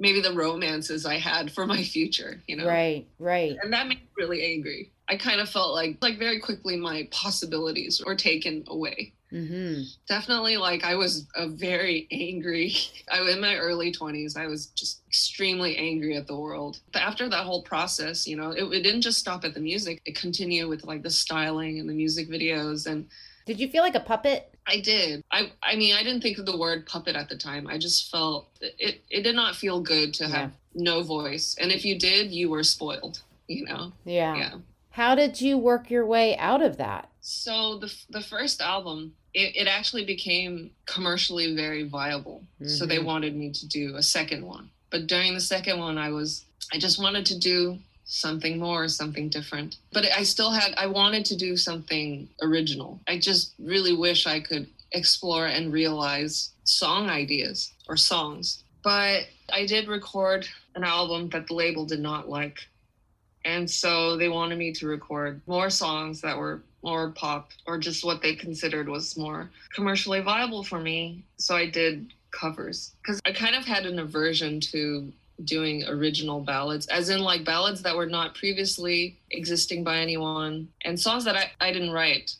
maybe 0.00 0.20
the 0.20 0.32
romances 0.32 1.04
I 1.04 1.18
had 1.18 1.50
for 1.50 1.66
my 1.66 1.82
future, 1.82 2.40
you 2.46 2.56
know. 2.56 2.66
Right, 2.66 3.06
right. 3.18 3.56
And 3.62 3.72
that 3.72 3.88
made 3.88 3.98
me 3.98 4.08
really 4.16 4.44
angry. 4.44 4.92
I 5.08 5.16
kind 5.16 5.40
of 5.40 5.48
felt 5.48 5.74
like 5.74 5.98
like 6.02 6.18
very 6.18 6.38
quickly 6.38 6.76
my 6.76 7.08
possibilities 7.10 8.02
were 8.04 8.14
taken 8.14 8.64
away. 8.68 9.14
Mm-hmm. 9.32 9.82
Definitely, 10.08 10.56
like 10.56 10.84
I 10.84 10.94
was 10.94 11.26
a 11.34 11.48
very 11.48 12.06
angry. 12.12 12.72
I 13.10 13.20
was 13.20 13.34
in 13.34 13.40
my 13.40 13.56
early 13.56 13.92
twenties. 13.92 14.36
I 14.36 14.46
was 14.46 14.66
just 14.66 15.02
extremely 15.06 15.76
angry 15.76 16.16
at 16.16 16.26
the 16.26 16.38
world. 16.38 16.80
But 16.92 17.02
after 17.02 17.28
that 17.28 17.44
whole 17.44 17.62
process, 17.62 18.26
you 18.26 18.36
know, 18.36 18.50
it, 18.50 18.64
it 18.64 18.82
didn't 18.82 19.02
just 19.02 19.18
stop 19.18 19.44
at 19.44 19.54
the 19.54 19.60
music. 19.60 20.00
It 20.04 20.14
continued 20.14 20.68
with 20.68 20.84
like 20.84 21.02
the 21.02 21.10
styling 21.10 21.78
and 21.78 21.88
the 21.88 21.94
music 21.94 22.28
videos. 22.28 22.86
And 22.86 23.06
did 23.46 23.60
you 23.60 23.68
feel 23.68 23.82
like 23.82 23.94
a 23.94 24.00
puppet? 24.00 24.54
I 24.66 24.80
did. 24.80 25.22
I 25.30 25.52
I 25.62 25.76
mean, 25.76 25.94
I 25.94 26.02
didn't 26.02 26.22
think 26.22 26.38
of 26.38 26.46
the 26.46 26.56
word 26.56 26.86
puppet 26.86 27.16
at 27.16 27.28
the 27.28 27.36
time. 27.36 27.66
I 27.66 27.78
just 27.78 28.10
felt 28.10 28.48
it. 28.60 29.02
It 29.10 29.22
did 29.22 29.34
not 29.34 29.56
feel 29.56 29.80
good 29.80 30.14
to 30.14 30.24
have 30.24 30.52
yeah. 30.74 30.82
no 30.82 31.02
voice. 31.02 31.56
And 31.60 31.70
if 31.70 31.84
you 31.84 31.98
did, 31.98 32.30
you 32.30 32.50
were 32.50 32.62
spoiled. 32.62 33.22
You 33.46 33.64
know. 33.64 33.92
Yeah. 34.04 34.36
Yeah. 34.36 34.54
How 34.90 35.14
did 35.14 35.40
you 35.40 35.56
work 35.56 35.90
your 35.90 36.04
way 36.04 36.36
out 36.38 36.60
of 36.60 36.76
that? 36.78 37.08
So 37.20 37.78
the 37.78 37.94
the 38.10 38.20
first 38.20 38.60
album, 38.60 39.14
it, 39.34 39.56
it 39.56 39.68
actually 39.68 40.04
became 40.04 40.70
commercially 40.86 41.54
very 41.54 41.84
viable. 41.84 42.42
Mm-hmm. 42.60 42.68
So 42.68 42.86
they 42.86 42.96
mm-hmm. 42.96 43.06
wanted 43.06 43.36
me 43.36 43.50
to 43.52 43.68
do 43.68 43.96
a 43.96 44.02
second 44.02 44.44
one. 44.44 44.70
But 44.90 45.06
during 45.06 45.34
the 45.34 45.40
second 45.40 45.78
one, 45.78 45.98
I 45.98 46.10
was, 46.10 46.44
I 46.72 46.78
just 46.78 47.00
wanted 47.00 47.26
to 47.26 47.38
do 47.38 47.78
something 48.04 48.58
more, 48.58 48.88
something 48.88 49.28
different. 49.28 49.76
But 49.92 50.06
I 50.16 50.22
still 50.22 50.50
had, 50.50 50.74
I 50.78 50.86
wanted 50.86 51.26
to 51.26 51.36
do 51.36 51.56
something 51.56 52.28
original. 52.42 53.00
I 53.06 53.18
just 53.18 53.52
really 53.58 53.94
wish 53.94 54.26
I 54.26 54.40
could 54.40 54.66
explore 54.92 55.46
and 55.46 55.72
realize 55.72 56.50
song 56.64 57.10
ideas 57.10 57.72
or 57.86 57.96
songs. 57.96 58.64
But 58.82 59.26
I 59.52 59.66
did 59.66 59.88
record 59.88 60.48
an 60.74 60.84
album 60.84 61.28
that 61.30 61.46
the 61.46 61.54
label 61.54 61.84
did 61.84 62.00
not 62.00 62.28
like. 62.30 62.58
And 63.44 63.70
so 63.70 64.16
they 64.16 64.28
wanted 64.28 64.58
me 64.58 64.72
to 64.74 64.86
record 64.86 65.42
more 65.46 65.70
songs 65.70 66.22
that 66.22 66.36
were 66.36 66.62
more 66.82 67.10
pop 67.10 67.50
or 67.66 67.78
just 67.78 68.04
what 68.04 68.22
they 68.22 68.34
considered 68.34 68.88
was 68.88 69.16
more 69.16 69.50
commercially 69.74 70.20
viable 70.20 70.62
for 70.62 70.78
me. 70.78 71.24
So 71.36 71.56
I 71.56 71.66
did 71.66 72.12
covers 72.30 72.94
because 73.02 73.20
I 73.24 73.32
kind 73.32 73.54
of 73.54 73.64
had 73.64 73.86
an 73.86 73.98
aversion 73.98 74.60
to 74.60 75.12
doing 75.44 75.84
original 75.86 76.40
ballads, 76.40 76.86
as 76.88 77.10
in 77.10 77.20
like 77.20 77.44
ballads 77.44 77.82
that 77.82 77.96
were 77.96 78.06
not 78.06 78.34
previously 78.34 79.18
existing 79.30 79.84
by 79.84 79.98
anyone 79.98 80.68
and 80.84 80.98
songs 80.98 81.24
that 81.24 81.36
I, 81.36 81.50
I 81.60 81.72
didn't 81.72 81.92
write. 81.92 82.34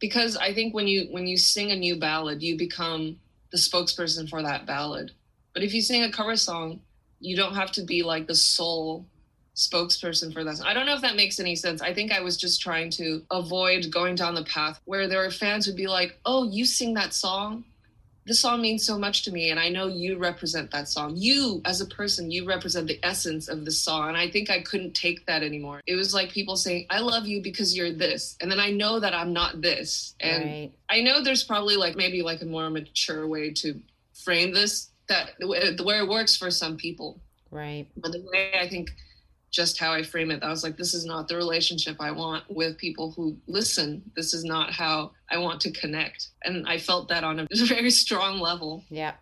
Because 0.00 0.36
I 0.36 0.54
think 0.54 0.74
when 0.74 0.86
you 0.86 1.08
when 1.10 1.26
you 1.26 1.36
sing 1.36 1.70
a 1.70 1.76
new 1.76 1.96
ballad, 1.96 2.42
you 2.42 2.56
become 2.56 3.18
the 3.50 3.58
spokesperson 3.58 4.28
for 4.28 4.42
that 4.42 4.66
ballad. 4.66 5.12
But 5.52 5.62
if 5.62 5.74
you 5.74 5.82
sing 5.82 6.02
a 6.02 6.12
cover 6.12 6.36
song, 6.36 6.80
you 7.20 7.36
don't 7.36 7.54
have 7.54 7.72
to 7.72 7.82
be 7.82 8.02
like 8.02 8.26
the 8.26 8.34
sole 8.34 9.04
spokesperson 9.60 10.32
for 10.32 10.42
that. 10.42 10.62
I 10.64 10.72
don't 10.72 10.86
know 10.86 10.94
if 10.94 11.02
that 11.02 11.16
makes 11.16 11.38
any 11.38 11.54
sense. 11.54 11.82
I 11.82 11.92
think 11.92 12.12
I 12.12 12.20
was 12.20 12.36
just 12.36 12.60
trying 12.60 12.90
to 12.92 13.22
avoid 13.30 13.92
going 13.92 14.14
down 14.14 14.34
the 14.34 14.44
path 14.44 14.80
where 14.86 15.06
there 15.06 15.24
are 15.24 15.30
fans 15.30 15.66
who'd 15.66 15.76
be 15.76 15.86
like, 15.86 16.18
"Oh, 16.24 16.44
you 16.44 16.64
sing 16.64 16.94
that 16.94 17.12
song? 17.14 17.64
This 18.26 18.40
song 18.40 18.60
means 18.60 18.84
so 18.84 18.98
much 18.98 19.24
to 19.24 19.32
me 19.32 19.50
and 19.50 19.58
I 19.58 19.70
know 19.70 19.86
you 19.88 20.16
represent 20.16 20.70
that 20.70 20.88
song. 20.88 21.14
You 21.16 21.60
as 21.64 21.80
a 21.80 21.86
person, 21.86 22.30
you 22.30 22.46
represent 22.46 22.86
the 22.86 23.00
essence 23.02 23.48
of 23.48 23.64
the 23.64 23.70
song." 23.70 24.08
And 24.08 24.16
I 24.16 24.30
think 24.30 24.50
I 24.50 24.60
couldn't 24.60 24.94
take 24.94 25.26
that 25.26 25.42
anymore. 25.42 25.82
It 25.86 25.96
was 25.96 26.14
like 26.14 26.30
people 26.30 26.56
saying, 26.56 26.86
"I 26.88 27.00
love 27.00 27.26
you 27.26 27.42
because 27.42 27.76
you're 27.76 27.92
this." 27.92 28.36
And 28.40 28.50
then 28.50 28.60
I 28.60 28.70
know 28.70 28.98
that 29.00 29.14
I'm 29.14 29.32
not 29.32 29.60
this. 29.60 30.14
And 30.20 30.44
right. 30.44 30.70
I 30.88 31.02
know 31.02 31.22
there's 31.22 31.44
probably 31.44 31.76
like 31.76 31.96
maybe 31.96 32.22
like 32.22 32.40
a 32.40 32.46
more 32.46 32.70
mature 32.70 33.26
way 33.26 33.52
to 33.62 33.80
frame 34.14 34.52
this 34.52 34.88
that 35.08 35.32
the 35.38 35.46
way 35.84 35.98
it 35.98 36.08
works 36.08 36.36
for 36.36 36.50
some 36.50 36.76
people. 36.76 37.20
Right. 37.50 37.86
But 37.96 38.12
the 38.12 38.22
way 38.32 38.52
I 38.58 38.68
think 38.68 38.90
just 39.50 39.78
how 39.78 39.92
I 39.92 40.02
frame 40.02 40.30
it. 40.30 40.42
I 40.42 40.48
was 40.48 40.62
like, 40.62 40.76
this 40.76 40.94
is 40.94 41.04
not 41.04 41.28
the 41.28 41.36
relationship 41.36 41.96
I 42.00 42.12
want 42.12 42.44
with 42.48 42.78
people 42.78 43.10
who 43.10 43.36
listen. 43.46 44.02
This 44.14 44.32
is 44.32 44.44
not 44.44 44.72
how 44.72 45.12
I 45.28 45.38
want 45.38 45.60
to 45.62 45.72
connect. 45.72 46.28
And 46.44 46.68
I 46.68 46.78
felt 46.78 47.08
that 47.08 47.24
on 47.24 47.40
a 47.40 47.46
very 47.66 47.90
strong 47.90 48.38
level. 48.38 48.84
Yeah. 48.88 49.14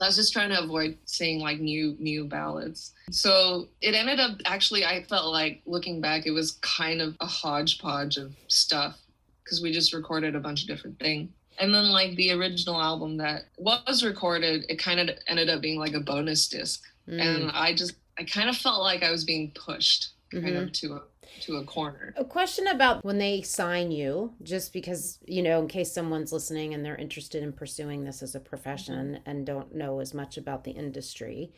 I 0.00 0.06
was 0.06 0.16
just 0.16 0.32
trying 0.32 0.50
to 0.50 0.62
avoid 0.62 0.96
seeing 1.06 1.40
like 1.40 1.58
new 1.58 1.96
new 1.98 2.24
ballads. 2.24 2.94
So 3.10 3.68
it 3.80 3.94
ended 3.94 4.20
up 4.20 4.38
actually 4.44 4.84
I 4.84 5.02
felt 5.02 5.32
like 5.32 5.60
looking 5.66 6.00
back 6.00 6.24
it 6.24 6.30
was 6.30 6.52
kind 6.62 7.00
of 7.00 7.16
a 7.20 7.26
hodgepodge 7.26 8.16
of 8.16 8.32
stuff 8.46 8.96
because 9.42 9.60
we 9.60 9.72
just 9.72 9.92
recorded 9.92 10.36
a 10.36 10.40
bunch 10.40 10.62
of 10.62 10.68
different 10.68 11.00
things. 11.00 11.30
And 11.58 11.74
then 11.74 11.90
like 11.90 12.14
the 12.14 12.30
original 12.30 12.80
album 12.80 13.16
that 13.16 13.46
was 13.58 14.04
recorded, 14.04 14.64
it 14.68 14.78
kind 14.78 15.00
of 15.00 15.16
ended 15.26 15.48
up 15.48 15.60
being 15.60 15.80
like 15.80 15.94
a 15.94 16.00
bonus 16.00 16.48
disc. 16.48 16.84
Mm. 17.08 17.20
And 17.20 17.50
I 17.50 17.74
just 17.74 17.94
I 18.18 18.24
kind 18.24 18.48
of 18.48 18.56
felt 18.56 18.82
like 18.82 19.02
I 19.02 19.10
was 19.10 19.24
being 19.24 19.52
pushed 19.52 20.10
kind 20.32 20.44
mm-hmm. 20.44 20.56
of 20.64 20.72
to 20.72 20.94
a 20.94 21.02
to 21.42 21.56
a 21.56 21.64
corner. 21.64 22.14
A 22.16 22.24
question 22.24 22.66
about 22.66 23.04
when 23.04 23.18
they 23.18 23.42
sign 23.42 23.90
you, 23.90 24.34
just 24.42 24.72
because, 24.72 25.18
you 25.26 25.42
know, 25.42 25.60
in 25.60 25.68
case 25.68 25.92
someone's 25.92 26.32
listening 26.32 26.74
and 26.74 26.84
they're 26.84 26.96
interested 26.96 27.42
in 27.42 27.52
pursuing 27.52 28.04
this 28.04 28.22
as 28.22 28.34
a 28.34 28.40
profession 28.40 29.14
mm-hmm. 29.14 29.30
and 29.30 29.46
don't 29.46 29.74
know 29.74 30.00
as 30.00 30.14
much 30.14 30.36
about 30.36 30.64
the 30.64 30.72
industry. 30.72 31.52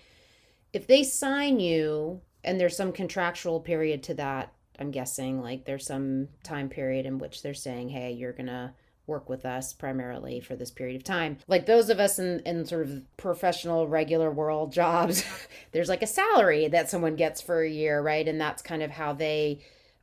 If 0.73 0.87
they 0.87 1.03
sign 1.03 1.61
you 1.61 2.20
and 2.44 2.61
there's 2.61 2.77
some 2.77 2.92
contractual 2.92 3.61
period 3.61 4.03
to 4.05 4.14
that, 4.14 4.53
I'm 4.79 4.90
guessing, 4.90 5.40
like 5.40 5.64
there's 5.64 5.87
some 5.87 6.29
time 6.42 6.68
period 6.68 7.07
in 7.07 7.18
which 7.18 7.42
they're 7.42 7.55
saying, 7.55 7.90
hey, 7.90 8.12
you're 8.12 8.33
going 8.33 8.46
to 8.46 8.73
work 9.11 9.29
with 9.29 9.44
us 9.44 9.75
primarily 9.75 10.40
for 10.40 10.57
this 10.57 10.70
period 10.70 10.96
of 10.96 11.05
time. 11.05 11.37
Like 11.46 11.66
those 11.66 11.90
of 11.90 12.01
us 12.01 12.18
in, 12.18 12.40
in 12.46 12.64
sort 12.64 12.87
of 12.87 13.03
professional, 13.18 13.88
regular 13.88 14.31
world 14.31 14.73
jobs, 14.83 15.25
there's 15.73 15.90
like 15.90 16.03
a 16.03 16.07
salary 16.07 16.68
that 16.68 16.88
someone 16.88 17.16
gets 17.16 17.42
for 17.42 17.62
a 17.62 17.68
year, 17.68 18.01
right? 18.01 18.27
And 18.27 18.40
that's 18.40 18.62
kind 18.62 18.83
of 18.83 18.92
how 18.92 19.12
they 19.12 19.61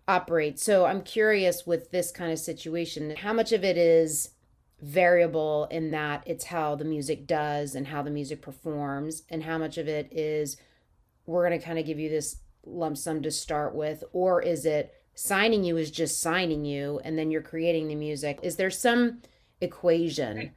operate. 0.08 0.60
So 0.60 0.86
I'm 0.86 1.02
curious 1.02 1.66
with 1.66 1.90
this 1.90 2.12
kind 2.12 2.32
of 2.32 2.38
situation, 2.38 3.16
how 3.16 3.34
much 3.34 3.52
of 3.52 3.64
it 3.64 3.78
is 3.78 4.32
variable 4.82 5.68
in 5.72 5.90
that 5.92 6.22
it's 6.28 6.46
how 6.46 6.76
the 6.76 6.86
music 6.86 7.26
does 7.26 7.74
and 7.74 7.88
how 7.88 8.04
the 8.04 8.12
music 8.12 8.42
performs, 8.42 9.24
and 9.30 9.44
how 9.44 9.58
much 9.58 9.78
of 9.78 9.88
it 9.88 10.08
is 10.12 10.58
we're 11.26 11.48
going 11.48 11.60
to 11.60 11.66
kind 11.66 11.80
of 11.80 11.86
give 11.86 12.00
you 12.00 12.10
this 12.10 12.38
lump 12.66 12.98
sum 12.98 13.22
to 13.24 13.32
start 13.32 13.74
with, 13.74 14.04
or 14.14 14.42
is 14.42 14.66
it 14.66 14.94
signing 15.18 15.64
you 15.64 15.78
is 15.78 15.90
just 15.90 16.22
signing 16.22 16.64
you 16.64 17.02
and 17.04 17.18
then 17.18 17.32
you're 17.32 17.42
creating 17.42 17.88
the 17.88 17.96
music. 17.96 18.40
Is 18.44 18.56
there 18.56 18.70
some 18.70 19.22
equation? 19.62 20.52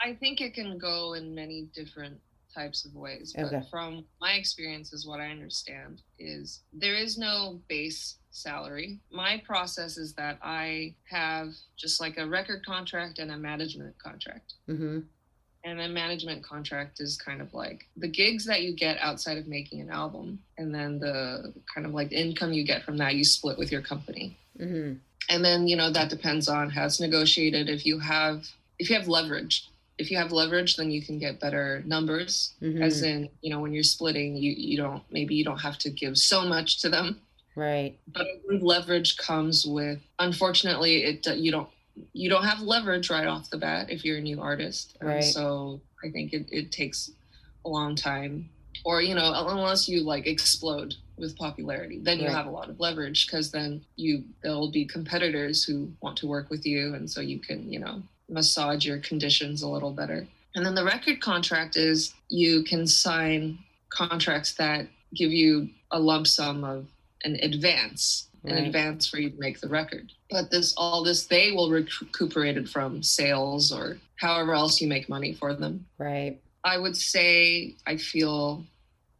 I 0.00 0.14
think 0.14 0.40
it 0.40 0.54
can 0.54 0.78
go 0.78 1.14
in 1.14 1.34
many 1.34 1.68
different 1.74 2.20
types 2.54 2.84
of 2.84 2.94
ways 2.94 3.34
but 3.36 3.46
okay. 3.46 3.62
from 3.68 4.04
my 4.20 4.34
experiences 4.34 5.04
what 5.04 5.18
i 5.18 5.26
understand 5.26 6.02
is 6.20 6.60
there 6.72 6.94
is 6.94 7.18
no 7.18 7.60
base 7.68 8.18
salary. 8.30 9.00
My 9.10 9.42
process 9.44 9.96
is 9.96 10.14
that 10.14 10.38
i 10.40 10.94
have 11.10 11.48
just 11.76 12.00
like 12.00 12.16
a 12.16 12.28
record 12.28 12.64
contract 12.64 13.18
and 13.18 13.32
a 13.32 13.36
management 13.36 13.98
contract. 13.98 14.54
Mm-hmm 14.68 15.00
and 15.64 15.80
a 15.80 15.88
management 15.88 16.44
contract 16.44 17.00
is 17.00 17.16
kind 17.16 17.40
of 17.40 17.52
like 17.54 17.88
the 17.96 18.08
gigs 18.08 18.44
that 18.44 18.62
you 18.62 18.74
get 18.74 18.98
outside 19.00 19.38
of 19.38 19.48
making 19.48 19.80
an 19.80 19.90
album 19.90 20.38
and 20.58 20.74
then 20.74 20.98
the 20.98 21.54
kind 21.74 21.86
of 21.86 21.94
like 21.94 22.12
income 22.12 22.52
you 22.52 22.64
get 22.64 22.84
from 22.84 22.98
that 22.98 23.14
you 23.14 23.24
split 23.24 23.58
with 23.58 23.72
your 23.72 23.80
company. 23.80 24.36
Mm-hmm. 24.60 24.98
and 25.30 25.44
then 25.44 25.66
you 25.66 25.74
know 25.74 25.90
that 25.90 26.10
depends 26.10 26.48
on 26.48 26.70
how 26.70 26.84
it's 26.84 27.00
negotiated. 27.00 27.68
If 27.68 27.84
you 27.84 27.98
have 27.98 28.46
if 28.78 28.88
you 28.88 28.96
have 28.96 29.08
leverage 29.08 29.68
if 29.96 30.10
you 30.10 30.16
have 30.16 30.32
leverage 30.32 30.76
then 30.76 30.90
you 30.90 31.02
can 31.02 31.18
get 31.18 31.40
better 31.40 31.82
numbers. 31.86 32.54
Mm-hmm. 32.62 32.82
as 32.82 33.02
in 33.02 33.28
you 33.40 33.50
know 33.50 33.60
when 33.60 33.72
you're 33.72 33.82
splitting 33.82 34.36
you 34.36 34.52
you 34.52 34.76
don't 34.76 35.02
maybe 35.10 35.34
you 35.34 35.44
don't 35.44 35.58
have 35.58 35.78
to 35.78 35.90
give 35.90 36.18
so 36.18 36.44
much 36.44 36.82
to 36.82 36.88
them. 36.88 37.20
Right. 37.56 37.96
But 38.12 38.26
leverage 38.60 39.16
comes 39.16 39.64
with 39.64 40.00
unfortunately 40.18 41.04
it 41.04 41.26
you 41.36 41.50
don't 41.50 41.68
you 42.12 42.28
don't 42.28 42.44
have 42.44 42.60
leverage 42.60 43.10
right 43.10 43.26
off 43.26 43.50
the 43.50 43.58
bat 43.58 43.90
if 43.90 44.04
you're 44.04 44.18
a 44.18 44.20
new 44.20 44.40
artist. 44.40 44.96
Right. 45.00 45.22
so 45.22 45.80
I 46.04 46.10
think 46.10 46.32
it, 46.32 46.46
it 46.50 46.72
takes 46.72 47.10
a 47.64 47.68
long 47.68 47.94
time. 47.96 48.48
Or, 48.84 49.00
you 49.00 49.14
know, 49.14 49.32
unless 49.48 49.88
you 49.88 50.02
like 50.02 50.26
explode 50.26 50.94
with 51.16 51.36
popularity, 51.38 52.00
then 52.02 52.18
you 52.18 52.26
right. 52.26 52.34
have 52.34 52.46
a 52.46 52.50
lot 52.50 52.68
of 52.68 52.80
leverage 52.80 53.26
because 53.26 53.50
then 53.50 53.84
you 53.96 54.24
there'll 54.42 54.70
be 54.70 54.84
competitors 54.84 55.64
who 55.64 55.90
want 56.02 56.16
to 56.18 56.26
work 56.26 56.50
with 56.50 56.66
you 56.66 56.94
and 56.94 57.08
so 57.08 57.20
you 57.20 57.38
can, 57.38 57.72
you 57.72 57.78
know, 57.78 58.02
massage 58.28 58.84
your 58.84 58.98
conditions 58.98 59.62
a 59.62 59.68
little 59.68 59.92
better. 59.92 60.26
And 60.54 60.64
then 60.64 60.74
the 60.74 60.84
record 60.84 61.20
contract 61.20 61.76
is 61.76 62.14
you 62.28 62.62
can 62.64 62.86
sign 62.86 63.58
contracts 63.90 64.54
that 64.54 64.86
give 65.14 65.30
you 65.30 65.68
a 65.90 65.98
lump 65.98 66.26
sum 66.26 66.64
of 66.64 66.86
an 67.24 67.36
advance 67.42 68.28
right. 68.42 68.56
in 68.56 68.64
advance 68.64 69.08
for 69.08 69.18
you 69.18 69.30
to 69.30 69.38
make 69.38 69.60
the 69.60 69.68
record. 69.68 70.12
But 70.34 70.50
this 70.50 70.74
all 70.76 71.04
this 71.04 71.26
they 71.26 71.52
will 71.52 71.70
recuperate 71.70 72.56
it 72.56 72.68
from 72.68 73.04
sales 73.04 73.70
or 73.70 73.98
however 74.16 74.52
else 74.52 74.80
you 74.80 74.88
make 74.88 75.08
money 75.08 75.32
for 75.32 75.54
them. 75.54 75.86
Right. 75.96 76.40
I 76.64 76.76
would 76.76 76.96
say 76.96 77.76
I 77.86 77.96
feel 77.98 78.64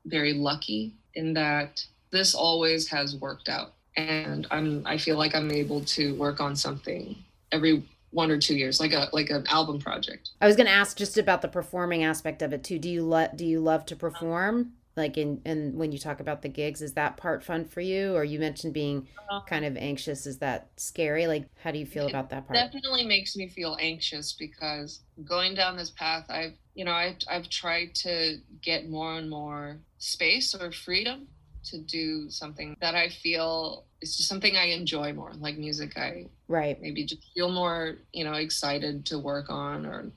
very 0.07 0.33
lucky 0.33 0.93
in 1.15 1.35
that 1.35 1.87
this 2.11 2.35
always 2.35 2.89
has 2.89 3.15
worked 3.15 3.49
out. 3.49 3.75
And 3.97 4.49
I'm 4.51 4.83
I 4.87 4.99
feel 4.99 5.17
like 5.17 5.37
I'm 5.37 5.53
able 5.53 5.83
to 5.85 6.17
work 6.17 6.41
on 6.41 6.57
something 6.57 7.15
every 7.53 7.85
one 8.11 8.33
or 8.33 8.39
two 8.39 8.57
years, 8.57 8.81
like 8.81 8.93
a 8.93 9.09
like 9.13 9.31
an 9.31 9.47
album 9.47 9.79
project. 9.79 10.31
I 10.41 10.49
was 10.49 10.57
going 10.57 10.67
to 10.67 10.73
ask 10.73 10.97
just 10.97 11.17
about 11.17 11.43
the 11.43 11.49
performing 11.49 12.03
aspect 12.03 12.43
of 12.43 12.53
it 12.53 12.65
too. 12.65 12.81
Do 12.81 12.89
you 12.89 13.05
let 13.05 13.37
do 13.37 13.47
you 13.47 13.61
love 13.61 13.87
to 13.87 13.95
perform? 13.95 14.73
Like 14.97 15.17
in 15.17 15.41
and 15.45 15.75
when 15.75 15.93
you 15.93 15.99
talk 15.99 16.21
about 16.21 16.43
the 16.43 16.49
gigs 16.49 16.83
is 16.83 16.95
that 16.95 17.17
part 17.17 17.43
fun 17.43 17.65
for 17.65 17.81
you? 17.81 18.15
Or 18.15 18.25
you 18.25 18.39
mentioned 18.39 18.75
being 18.75 19.09
uh-huh. 19.19 19.41
kind 19.49 19.65
of 19.65 19.77
anxious. 19.77 20.27
Is 20.27 20.39
that 20.39 20.69
scary? 20.77 21.27
Like 21.27 21.47
how 21.63 21.71
do 21.71 21.79
you 21.79 21.87
feel 21.87 22.07
about 22.09 22.31
that 22.31 22.47
part? 22.47 22.57
definitely 22.57 23.05
makes 23.05 23.37
me 23.37 23.49
feel 23.49 23.77
anxious 23.81 24.33
because 24.33 25.01
going 25.25 25.55
down 25.55 25.77
this 25.77 25.91
path 25.91 26.25
i've 26.29 26.55
you 26.75 26.85
know 26.85 26.93
I've, 26.93 27.17
I've 27.31 27.49
tried 27.49 27.95
to 27.97 28.39
get 28.63 28.89
more 28.89 29.15
and 29.15 29.31
more 29.31 29.79
space 29.99 30.55
or 30.55 30.73
freedom 30.73 31.29
to 31.65 31.79
do 31.79 32.29
something 32.31 32.77
that 32.81 32.95
i 32.95 33.09
feel 33.09 33.85
is 34.01 34.17
just 34.17 34.29
something 34.29 34.57
i 34.57 34.67
enjoy 34.67 35.13
more 35.13 35.33
like 35.39 35.57
music 35.57 35.97
i 35.97 36.27
right. 36.49 36.81
maybe 36.81 37.05
just 37.05 37.23
feel 37.35 37.51
more 37.51 37.97
you 38.13 38.25
know 38.25 38.35
excited 38.35 39.07
to 39.07 39.19
work 39.19 39.51
on 39.51 39.87
or 39.87 40.11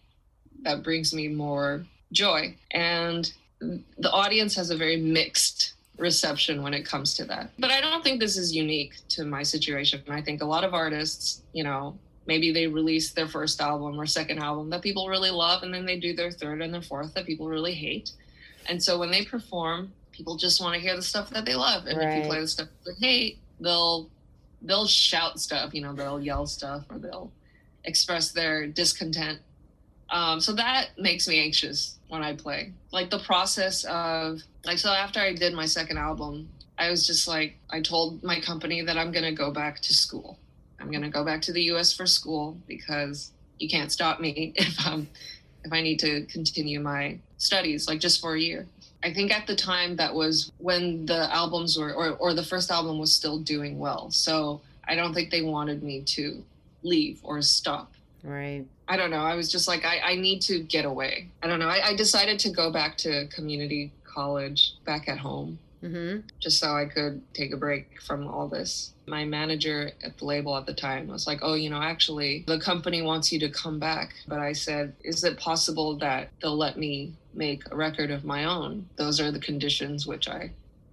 that 0.64 0.84
brings 0.84 1.14
me 1.14 1.28
more 1.28 1.86
joy. 2.12 2.56
And 2.72 3.32
the 3.60 4.12
audience 4.12 4.56
has 4.56 4.70
a 4.70 4.78
very 4.78 4.98
mixed 4.98 5.74
reception 5.98 6.62
when 6.62 6.74
it 6.74 6.86
comes 6.86 7.16
to 7.16 7.26
that. 7.26 7.50
But 7.58 7.72
I 7.72 7.82
don't 7.82 8.04
think 8.04 8.20
this 8.20 8.38
is 8.38 8.56
unique 8.56 8.96
to 9.10 9.26
my 9.26 9.44
situation. 9.44 10.04
I 10.10 10.22
think 10.22 10.42
a 10.42 10.46
lot 10.46 10.64
of 10.64 10.74
artists, 10.74 11.42
you 11.54 11.64
know, 11.64 11.98
maybe 12.28 12.52
they 12.52 12.68
release 12.68 13.12
their 13.12 13.28
first 13.28 13.60
album 13.62 14.00
or 14.00 14.06
second 14.06 14.40
album 14.40 14.70
that 14.70 14.82
people 14.82 15.08
really 15.08 15.32
love, 15.32 15.64
and 15.64 15.74
then 15.74 15.86
they 15.86 16.00
do 16.00 16.14
their 16.14 16.32
third 16.32 16.62
and 16.62 16.74
their 16.74 16.82
fourth 16.82 17.14
that 17.16 17.26
people 17.26 17.48
really 17.48 17.74
hate. 17.74 18.12
And 18.68 18.82
so 18.82 19.00
when 19.00 19.10
they 19.10 19.26
perform, 19.26 19.92
people 20.12 20.36
just 20.36 20.62
want 20.62 20.76
to 20.76 20.82
hear 20.82 20.96
the 20.96 21.02
stuff 21.02 21.30
that 21.32 21.46
they 21.46 21.56
love. 21.56 21.86
And 21.88 22.00
if 22.00 22.24
you 22.24 22.30
play 22.30 22.42
the 22.42 22.48
stuff 22.48 22.68
they 22.86 22.94
hate, 23.06 23.40
they'll 23.60 24.10
they'll 24.62 24.88
shout 24.88 25.40
stuff, 25.40 25.74
you 25.74 25.82
know, 25.82 25.94
they'll 25.94 26.20
yell 26.20 26.46
stuff 26.46 26.84
or 26.90 26.98
they'll 26.98 27.32
express 27.84 28.32
their 28.32 28.68
discontent. 28.68 29.40
Um, 30.10 30.40
so 30.40 30.54
that 30.54 30.90
makes 30.98 31.28
me 31.28 31.40
anxious 31.40 31.98
when 32.08 32.24
I 32.24 32.34
play. 32.34 32.72
Like 32.92 33.10
the 33.10 33.20
process 33.20 33.84
of 33.86 34.42
like 34.66 34.78
so 34.78 34.90
after 34.90 35.20
I 35.20 35.34
did 35.34 35.54
my 35.54 35.66
second 35.66 35.98
album, 35.98 36.50
I 36.78 36.90
was 36.90 37.06
just 37.06 37.28
like 37.28 37.58
I 37.70 37.82
told 37.82 38.24
my 38.24 38.40
company 38.40 38.82
that 38.84 38.98
I'm 38.98 39.12
gonna 39.12 39.34
go 39.34 39.52
back 39.52 39.80
to 39.82 39.94
school. 39.94 40.38
I'm 40.80 40.92
gonna 40.92 41.10
go 41.10 41.24
back 41.26 41.42
to 41.44 41.54
the 41.54 41.64
US 41.74 41.94
for 41.94 42.06
school 42.06 42.58
because 42.68 43.32
you 43.60 43.68
can't 43.68 43.92
stop 43.92 44.20
me 44.20 44.54
if 44.56 44.76
I'm 44.86 45.08
if 45.64 45.74
I 45.74 45.82
need 45.82 46.00
to 46.00 46.26
continue 46.26 46.80
my 46.80 47.18
studies, 47.38 47.88
like 47.88 48.00
just 48.00 48.22
for 48.22 48.36
a 48.36 48.40
year. 48.40 48.66
I 49.04 49.14
think 49.14 49.32
at 49.32 49.46
the 49.46 49.56
time 49.56 49.96
that 49.98 50.14
was 50.14 50.52
when 50.58 51.06
the 51.06 51.34
albums 51.34 51.78
were 51.78 51.94
or, 51.94 52.12
or 52.12 52.34
the 52.34 52.44
first 52.44 52.72
album 52.72 52.98
was 52.98 53.14
still 53.14 53.40
doing 53.40 53.78
well. 53.78 54.10
So 54.12 54.62
I 54.88 54.96
don't 54.96 55.14
think 55.14 55.30
they 55.30 55.42
wanted 55.42 55.84
me 55.84 56.02
to 56.02 56.44
leave 56.84 57.20
or 57.24 57.42
stop. 57.42 57.92
Right. 58.28 58.66
I 58.90 58.98
don't 58.98 59.10
know. 59.10 59.22
I 59.22 59.36
was 59.36 59.50
just 59.50 59.68
like, 59.70 59.86
I, 59.86 60.00
I 60.00 60.16
need 60.16 60.42
to 60.44 60.60
get 60.60 60.84
away. 60.84 61.30
I 61.42 61.48
don't 61.48 61.60
know. 61.60 61.70
I, 61.70 61.88
I 61.88 61.96
decided 61.96 62.40
to 62.40 62.50
go 62.50 62.72
back 62.72 62.98
to 63.00 63.28
community 63.28 63.94
college 64.04 64.74
back 64.86 65.08
at 65.08 65.18
home 65.18 65.60
Mm-hmm. 65.84 66.22
just 66.40 66.60
so 66.60 66.74
I 66.76 66.86
could 66.86 67.22
take 67.36 67.54
a 67.54 67.56
break 67.58 68.02
from 68.02 68.28
all 68.28 68.48
this. 68.48 68.94
My 69.06 69.26
manager 69.26 69.92
at 70.04 70.18
the 70.18 70.26
label 70.26 70.58
at 70.58 70.66
the 70.66 70.74
time 70.74 71.06
was 71.08 71.28
like, 71.28 71.38
Oh, 71.44 71.54
you 71.54 71.70
know, 71.70 71.80
actually, 71.80 72.44
the 72.48 72.60
company 72.60 73.04
wants 73.04 73.32
you 73.32 73.40
to 73.42 73.50
come 73.50 73.78
back. 73.78 74.16
But 74.28 74.40
I 74.40 74.54
said, 74.54 74.96
Is 75.04 75.24
it 75.24 75.38
possible 75.38 75.96
that 76.00 76.30
they'll 76.42 76.58
let 76.58 76.78
me 76.80 77.14
make 77.36 77.62
a 77.72 77.76
record 77.76 78.10
of 78.10 78.26
my 78.26 78.46
own? 78.46 78.90
Those 78.96 79.22
are 79.22 79.32
the 79.32 79.40
conditions 79.40 80.08
which 80.08 80.28
I 80.28 80.50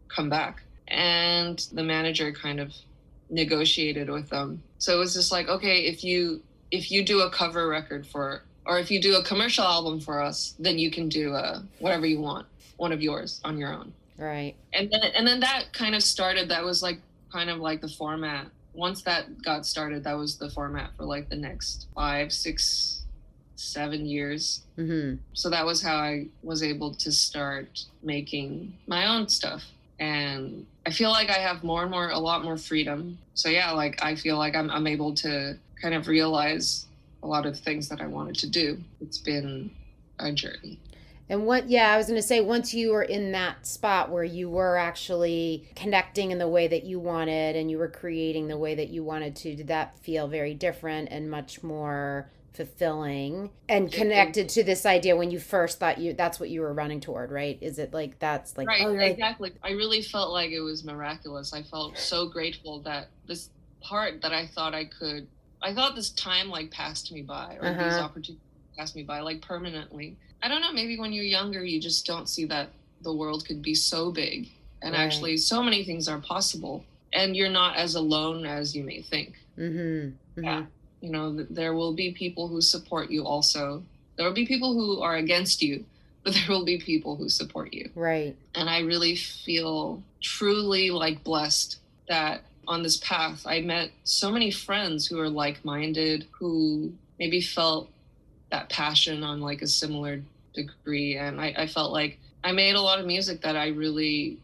come 0.09 0.29
back. 0.29 0.63
And 0.87 1.59
the 1.73 1.83
manager 1.83 2.31
kind 2.31 2.61
of 2.61 2.75
negotiated 3.31 4.11
with 4.11 4.29
them. 4.29 4.63
So 4.79 4.95
it 4.95 4.99
was 4.99 5.15
just 5.15 5.33
like, 5.33 5.49
okay, 5.49 5.87
if 5.87 6.05
you 6.05 6.43
if 6.75 6.91
you 6.91 7.05
do 7.05 7.21
a 7.21 7.31
cover 7.31 7.69
record 7.69 8.05
for 8.07 8.43
or 8.67 8.79
if 8.79 8.91
you 8.91 9.01
do 9.01 9.17
a 9.17 9.23
commercial 9.23 9.65
album 9.65 10.01
for 10.01 10.21
us, 10.21 10.55
then 10.59 10.79
you 10.79 10.91
can 10.91 11.09
do 11.09 11.35
a 11.35 11.63
whatever 11.79 12.07
you 12.07 12.21
want, 12.21 12.47
one 12.79 12.93
of 12.93 13.01
yours 13.03 13.41
on 13.45 13.59
your 13.59 13.73
own. 13.73 13.93
Right. 14.17 14.55
and 14.73 14.91
then 14.91 15.03
and 15.17 15.27
then 15.27 15.41
that 15.41 15.73
kind 15.73 15.95
of 15.95 16.03
started 16.03 16.49
that 16.49 16.65
was 16.65 16.83
like 16.83 17.01
kind 17.33 17.51
of 17.51 17.59
like 17.59 17.81
the 17.81 17.89
format. 17.89 18.47
Once 18.73 19.03
that 19.03 19.43
got 19.43 19.65
started 19.67 20.03
that 20.05 20.15
was 20.15 20.37
the 20.37 20.51
format 20.51 20.91
for 20.97 21.05
like 21.05 21.29
the 21.29 21.37
next 21.37 21.87
five 21.95 22.33
six 22.33 23.03
seven 23.57 24.05
years. 24.05 24.63
Mm-hmm. 24.79 25.17
so 25.33 25.49
that 25.51 25.65
was 25.65 25.81
how 25.81 25.97
i 25.97 26.27
was 26.43 26.63
able 26.63 26.93
to 26.95 27.13
start 27.13 27.85
making 28.03 28.77
my 28.87 29.07
own 29.07 29.29
stuff. 29.29 29.63
And 30.01 30.67
i 30.87 30.91
feel 30.91 31.11
like 31.11 31.31
i 31.31 31.39
have 31.49 31.63
more 31.63 31.83
and 31.83 31.91
more 31.91 32.11
a 32.11 32.19
lot 32.19 32.43
more 32.45 32.57
freedom. 32.57 33.19
So 33.35 33.49
yeah 33.49 33.71
like 33.71 34.03
i 34.03 34.15
feel 34.15 34.37
like 34.39 34.55
i'm, 34.57 34.71
I'm 34.71 34.87
able 34.87 35.15
to 35.27 35.59
kind 35.81 35.95
of 35.95 36.09
realize 36.09 36.87
a 37.23 37.27
lot 37.27 37.47
of 37.47 37.59
things 37.59 37.89
that 37.89 38.01
i 38.01 38.07
wanted 38.07 38.37
to 38.37 38.47
do. 38.47 38.79
It's 39.01 39.19
been 39.19 39.71
a 40.19 40.33
journey. 40.33 40.79
And 41.29 41.47
what, 41.47 41.71
yeah, 41.71 41.93
I 41.93 41.97
was 41.97 42.07
going 42.07 42.21
to 42.21 42.27
say, 42.27 42.43
once 42.43 42.75
you 42.75 42.93
were 42.93 43.03
in 43.03 43.33
that 43.33 43.67
spot 43.67 44.11
where 44.11 44.25
you 44.25 44.51
were 44.51 44.77
actually 44.77 45.67
connecting 45.75 46.31
in 46.31 46.39
the 46.39 46.49
way 46.49 46.69
that 46.69 46.85
you 46.85 46.99
wanted 47.01 47.57
and 47.57 47.71
you 47.71 47.79
were 47.79 47.89
creating 47.89 48.49
the 48.49 48.59
way 48.59 48.75
that 48.75 48.91
you 48.91 49.03
wanted 49.03 49.35
to, 49.37 49.57
did 49.57 49.69
that 49.69 49.99
feel 50.01 50.29
very 50.29 50.53
different 50.53 51.09
and 51.11 51.31
much 51.31 51.63
more 51.63 52.31
fulfilling 52.53 53.51
and 53.69 53.91
connected 53.91 54.49
to 54.51 54.63
this 54.63 54.87
idea 54.87 55.17
when 55.17 55.31
you 55.31 55.41
first 55.41 55.81
thought 55.81 55.99
you 55.99 56.13
that's 56.13 56.39
what 56.39 56.51
you 56.51 56.61
were 56.61 56.73
running 56.73 57.01
toward, 57.01 57.33
right? 57.33 57.59
Is 57.61 57.79
it 57.79 57.93
like 57.95 58.19
that's 58.19 58.57
like, 58.57 58.69
right 58.69 58.83
oh, 58.85 58.95
exactly. 58.95 59.53
I 59.63 59.71
really 59.71 60.03
felt 60.03 60.31
like 60.31 60.51
it 60.51 60.61
was 60.61 60.85
miraculous. 60.85 61.53
I 61.53 61.63
felt 61.63 61.99
so 61.99 62.29
grateful 62.29 62.81
that 62.83 63.09
this 63.27 63.49
part 63.85 64.23
that 64.23 64.33
i 64.33 64.47
thought 64.47 64.75
i 64.75 64.85
could 64.85 65.29
i 65.65 65.75
thought 65.75 65.95
this 65.97 66.11
time 66.11 66.49
like 66.49 66.71
passed 66.71 67.11
me 67.13 67.23
by 67.23 67.57
or 67.61 67.69
these 67.73 67.95
Uh-huh. 67.95 68.05
opportunities 68.05 68.41
passed 68.79 68.95
me 68.97 69.03
by 69.03 69.21
like 69.21 69.41
permanently 69.41 70.17
i 70.43 70.49
don't 70.49 70.61
know 70.61 70.73
maybe 70.73 70.99
when 70.99 71.13
you're 71.13 71.25
younger 71.39 71.65
you 71.65 71.81
just 71.81 72.07
don't 72.07 72.29
see 72.29 72.45
that 72.47 72.69
the 73.03 73.13
world 73.13 73.45
could 73.47 73.63
be 73.63 73.75
so 73.75 74.11
big 74.11 74.49
and 74.83 74.93
Right. 74.95 75.01
actually 75.05 75.37
so 75.39 75.63
many 75.63 75.85
things 75.85 76.09
are 76.09 76.19
possible 76.19 76.85
and 77.13 77.37
you're 77.37 77.51
not 77.63 77.77
as 77.77 77.95
alone 77.95 78.45
as 78.47 78.75
you 78.77 78.83
may 78.85 79.01
think 79.03 79.35
mm-hmm, 79.59 79.79
mm-hmm. 80.39 80.45
Yeah. 80.45 80.65
you 81.01 81.11
know 81.11 81.27
there 81.51 81.75
will 81.75 81.93
be 81.95 82.13
people 82.13 82.49
who 82.49 82.61
support 82.61 83.11
you 83.11 83.25
also 83.25 83.83
there 84.17 84.27
will 84.27 84.35
be 84.35 84.47
people 84.47 84.75
who 84.75 85.01
are 85.03 85.17
against 85.17 85.63
you 85.63 85.85
but 86.25 86.33
there 86.35 86.49
will 86.49 86.65
be 86.65 86.79
people 86.79 87.17
who 87.17 87.29
support 87.29 87.73
you 87.75 87.91
right. 87.95 88.35
and 88.55 88.69
I 88.69 88.79
really 88.81 89.15
feel 89.15 90.03
truly 90.23 90.91
like 90.91 91.23
blessed 91.23 91.79
that 92.09 92.43
on 92.67 92.83
this 92.83 92.97
path 92.99 93.47
I 93.47 93.61
met 93.61 93.91
so 94.05 94.31
many 94.31 94.51
friends 94.51 95.07
who 95.07 95.19
are 95.21 95.29
like-minded 95.29 96.27
who 96.31 96.93
maybe 97.19 97.41
felt 97.41 97.91
that 98.51 98.69
passion 98.69 99.23
on 99.23 99.41
like 99.41 99.63
a 99.63 99.67
similar 99.67 100.21
degree 100.55 101.17
and 101.17 101.41
I, 101.41 101.55
I 101.57 101.67
felt 101.67 101.93
like 101.93 102.19
I 102.43 102.53
made 102.53 102.75
a 102.75 102.81
lot 102.81 102.99
of 102.99 103.07
music 103.07 103.43
that 103.43 103.57
I 103.57 103.69
really 103.69 104.39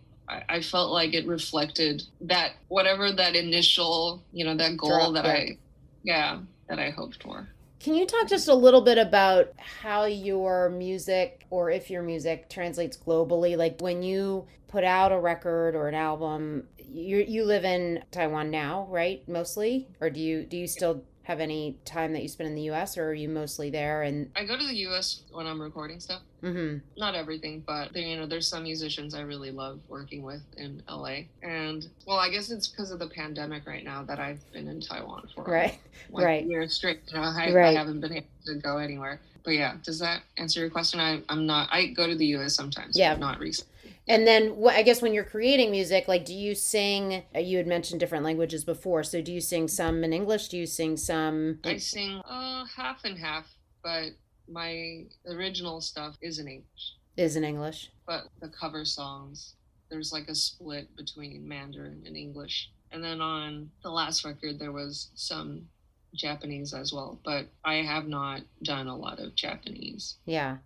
I, 0.49 0.61
felt 0.61 0.93
like 0.93 1.13
it 1.13 1.27
reflected 1.27 2.05
that 2.21 2.53
whatever 2.69 3.11
that 3.13 3.35
initial 3.35 4.23
you 4.33 4.45
know 4.45 4.57
that 4.57 4.77
goal 4.77 5.13
Drop 5.13 5.15
that. 5.15 5.27
I 5.27 5.59
yeah 6.03 6.39
that 6.69 6.79
I 6.79 6.91
hoped 6.91 7.23
for 7.23 7.49
Can 7.81 7.95
you 7.95 8.07
talk 8.07 8.29
just 8.29 8.47
a 8.49 8.55
little 8.55 8.83
bit 8.83 8.99
about 8.99 9.55
how 9.57 10.05
your 10.05 10.69
music, 10.69 11.47
or 11.49 11.71
if 11.71 11.89
your 11.89 12.03
music 12.03 12.51
translates 12.51 12.99
globally? 12.99 13.57
Like 13.57 13.81
when 13.81 14.03
you 14.03 14.47
put 14.69 14.85
out 14.85 15.13
a 15.13 15.19
record 15.19 15.75
or 15.75 15.89
an 15.89 15.95
album, 15.95 16.69
you 16.77 17.25
you 17.27 17.45
live 17.47 17.65
in 17.65 18.05
Taiwan 18.11 18.51
now, 18.51 18.87
right? 18.91 19.27
Mostly, 19.27 19.89
or 19.99 20.11
do 20.11 20.21
you 20.21 20.45
do 20.45 20.59
you 20.59 20.67
still 20.67 21.05
have 21.31 21.39
any 21.41 21.77
time 21.85 22.13
that 22.13 22.23
you 22.23 22.29
spend 22.29 22.49
in 22.49 22.57
the 22.57 22.63
U.S. 22.63 22.99
or 22.99 23.11
are 23.11 23.15
you 23.15 23.29
mostly 23.29 23.71
there? 23.71 24.03
And 24.03 24.31
I 24.35 24.45
go 24.45 24.57
to 24.57 24.67
the 24.67 24.75
US 24.89 25.23
when 25.33 25.47
I'm 25.47 25.63
recording 25.63 26.01
stuff 26.01 26.23
mm-hmm, 26.43 26.79
not 26.99 27.15
everything, 27.15 27.63
but 27.67 27.93
there, 27.93 28.03
you 28.03 28.17
know, 28.17 28.27
there's 28.27 28.49
some 28.49 28.65
musicians 28.65 29.15
I 29.15 29.21
really 29.21 29.51
love 29.51 29.81
working 29.89 30.23
with 30.23 30.43
in 30.57 30.83
LA. 30.89 31.21
And 31.43 31.87
well, 32.07 32.19
I 32.19 32.31
guess 32.31 32.51
it's 32.51 32.69
because 32.69 32.91
of 32.91 32.99
the 32.99 33.09
pandemic 33.09 33.67
right 33.67 33.85
now 33.85 34.03
that 34.05 34.19
I've 34.19 34.41
been 34.53 34.69
in 34.69 34.81
Taiwan 34.81 35.29
for 35.35 35.45
right, 35.45 35.79
like 36.11 36.25
right. 36.25 36.45
year 36.45 36.69
straight. 36.69 37.01
You 37.09 37.19
know, 37.19 37.23
I, 37.23 37.69
I 37.69 37.73
haven't 37.73 38.01
been 38.01 38.13
able 38.13 38.27
to 38.47 38.55
go 38.57 38.79
anywhere. 38.79 39.21
But 39.43 39.53
yeah, 39.53 39.77
does 39.83 39.99
that 40.01 40.23
answer 40.37 40.61
your 40.61 40.71
question? 40.71 41.01
I, 41.01 41.23
I'm 41.29 41.47
not. 41.47 41.69
I 41.73 41.87
go 41.87 42.07
to 42.07 42.15
the 42.15 42.27
U.S. 42.27 42.55
sometimes. 42.55 42.99
Yeah. 42.99 43.17
not 43.17 43.39
recently. 43.39 43.73
And 44.11 44.27
then 44.27 44.61
I 44.69 44.83
guess 44.83 45.01
when 45.01 45.15
you're 45.15 45.23
creating 45.25 45.71
music, 45.71 46.09
like, 46.09 46.25
do 46.25 46.35
you 46.35 46.57
sing? 46.57 47.23
uh, 47.35 47.39
You 47.39 47.59
had 47.59 47.69
mentioned 47.69 48.01
different 48.01 48.25
languages 48.25 48.65
before, 48.65 49.05
so 49.05 49.23
do 49.23 49.33
you 49.33 49.41
sing 49.41 49.69
some 49.69 50.03
in 50.03 50.13
English? 50.13 50.49
Do 50.49 50.59
you 50.59 50.67
sing 50.67 50.97
some? 50.97 51.61
I 51.65 51.77
sing 51.77 52.21
uh, 52.29 52.65
half 52.77 53.05
and 53.05 53.17
half, 53.17 53.47
but 53.85 54.09
my 54.49 55.05
original 55.29 55.81
stuff 55.81 56.17
is 56.21 56.41
in 56.41 56.49
English. 56.49 56.95
Is 57.17 57.37
in 57.37 57.45
English? 57.45 57.93
But 58.05 58.25
the 58.41 58.49
cover 58.49 58.85
songs, 58.85 59.55
there's 59.91 60.13
like 60.13 60.27
a 60.29 60.35
split 60.35 60.95
between 60.97 61.47
Mandarin 61.47 62.03
and 62.05 62.17
English. 62.17 62.71
And 62.91 63.05
then 63.05 63.21
on 63.21 63.71
the 63.85 63.91
last 63.91 64.25
record, 64.25 64.59
there 64.59 64.73
was 64.73 65.11
some 65.15 65.69
Japanese 66.17 66.75
as 66.75 66.93
well, 66.93 67.21
but 67.25 67.47
I 67.65 67.75
have 67.77 68.09
not 68.09 68.41
done 68.65 68.89
a 68.89 68.97
lot 68.97 69.21
of 69.21 69.37
Japanese. 69.37 70.17
Yeah. 70.27 70.57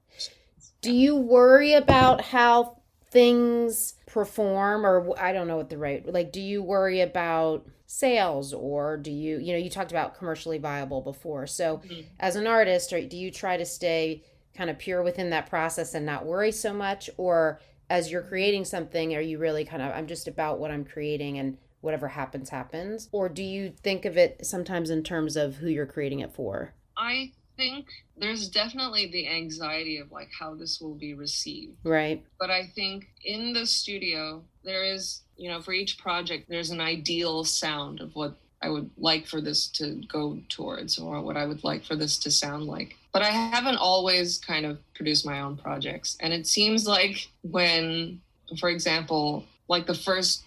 Do 0.80 0.92
you 0.92 1.16
worry 1.16 1.74
about 1.74 2.22
how 2.22 2.78
things 3.14 3.94
perform 4.07 4.85
or 4.85 5.14
I 5.18 5.33
don't 5.33 5.46
know 5.46 5.57
what 5.57 5.70
the 5.70 5.79
right 5.79 6.05
like 6.12 6.33
do 6.33 6.40
you 6.40 6.62
worry 6.62 7.00
about 7.00 7.64
sales 7.87 8.53
or 8.53 8.96
do 8.96 9.12
you 9.12 9.38
you 9.38 9.53
know 9.53 9.59
you 9.59 9.70
talked 9.70 9.92
about 9.92 10.16
commercially 10.18 10.59
viable 10.59 11.00
before. 11.00 11.46
So 11.46 11.79
Mhm. 11.79 12.05
as 12.18 12.35
an 12.37 12.46
artist, 12.48 12.92
right, 12.92 13.09
do 13.09 13.16
you 13.16 13.31
try 13.31 13.57
to 13.57 13.64
stay 13.64 14.24
kind 14.55 14.68
of 14.68 14.79
pure 14.79 15.03
within 15.03 15.31
that 15.31 15.48
process 15.48 15.94
and 15.94 16.05
not 16.05 16.27
worry 16.27 16.50
so 16.53 16.74
much 16.74 17.09
or 17.16 17.61
as 17.90 18.11
you're 18.11 18.22
creating 18.22 18.64
something 18.64 19.14
are 19.14 19.20
you 19.20 19.38
really 19.38 19.64
kind 19.64 19.82
of 19.82 19.93
I'm 19.93 20.07
just 20.09 20.26
about 20.28 20.59
what 20.59 20.70
I'm 20.72 20.84
creating 20.84 21.38
and 21.38 21.57
whatever 21.82 22.09
happens 22.09 22.51
happens 22.51 23.09
or 23.12 23.28
do 23.28 23.43
you 23.45 23.72
think 23.82 24.05
of 24.05 24.16
it 24.16 24.45
sometimes 24.45 24.91
in 24.91 25.03
terms 25.05 25.36
of 25.36 25.57
who 25.57 25.68
you're 25.68 25.86
creating 25.86 26.20
it 26.20 26.32
for? 26.32 26.74
I 26.97 27.32
think 27.57 27.86
there's 28.16 28.48
definitely 28.48 29.11
the 29.11 29.28
anxiety 29.28 29.98
of 29.98 30.11
like 30.12 30.30
how 30.38 30.55
this 30.55 30.80
will 30.80 30.94
be 30.94 31.14
received. 31.14 31.76
Right? 31.84 32.24
But 32.38 32.50
I 32.50 32.66
think 32.74 33.09
in 33.24 33.52
the 33.52 33.66
studio, 33.66 34.42
there 34.64 34.84
is, 34.84 35.22
you 35.36 35.50
know, 35.50 35.61
for 35.61 35.72
each 35.72 35.98
project, 35.98 36.48
there's 36.48 36.70
an 36.70 36.80
ideal 36.80 37.44
sound 37.44 38.00
of 38.00 38.14
what 38.14 38.36
I 38.64 38.70
would 38.70 38.90
like 38.96 39.26
for 39.26 39.42
this 39.42 39.66
to 39.72 40.00
go 40.09 40.38
towards 40.48 40.98
or 40.98 41.20
what 41.20 41.36
I 41.36 41.44
would 41.44 41.62
like 41.64 41.84
for 41.84 41.96
this 41.96 42.16
to 42.20 42.30
sound 42.30 42.64
like. 42.64 42.96
But 43.12 43.20
I 43.20 43.30
haven't 43.30 43.76
always 43.76 44.38
kind 44.38 44.64
of 44.64 44.78
produced 44.94 45.26
my 45.26 45.40
own 45.40 45.59
projects. 45.59 46.16
And 46.20 46.32
it 46.32 46.46
seems 46.46 46.88
like 46.88 47.28
when, 47.42 48.22
for 48.59 48.70
example, 48.70 49.44
like 49.68 49.86
the 49.86 49.94
first 49.94 50.44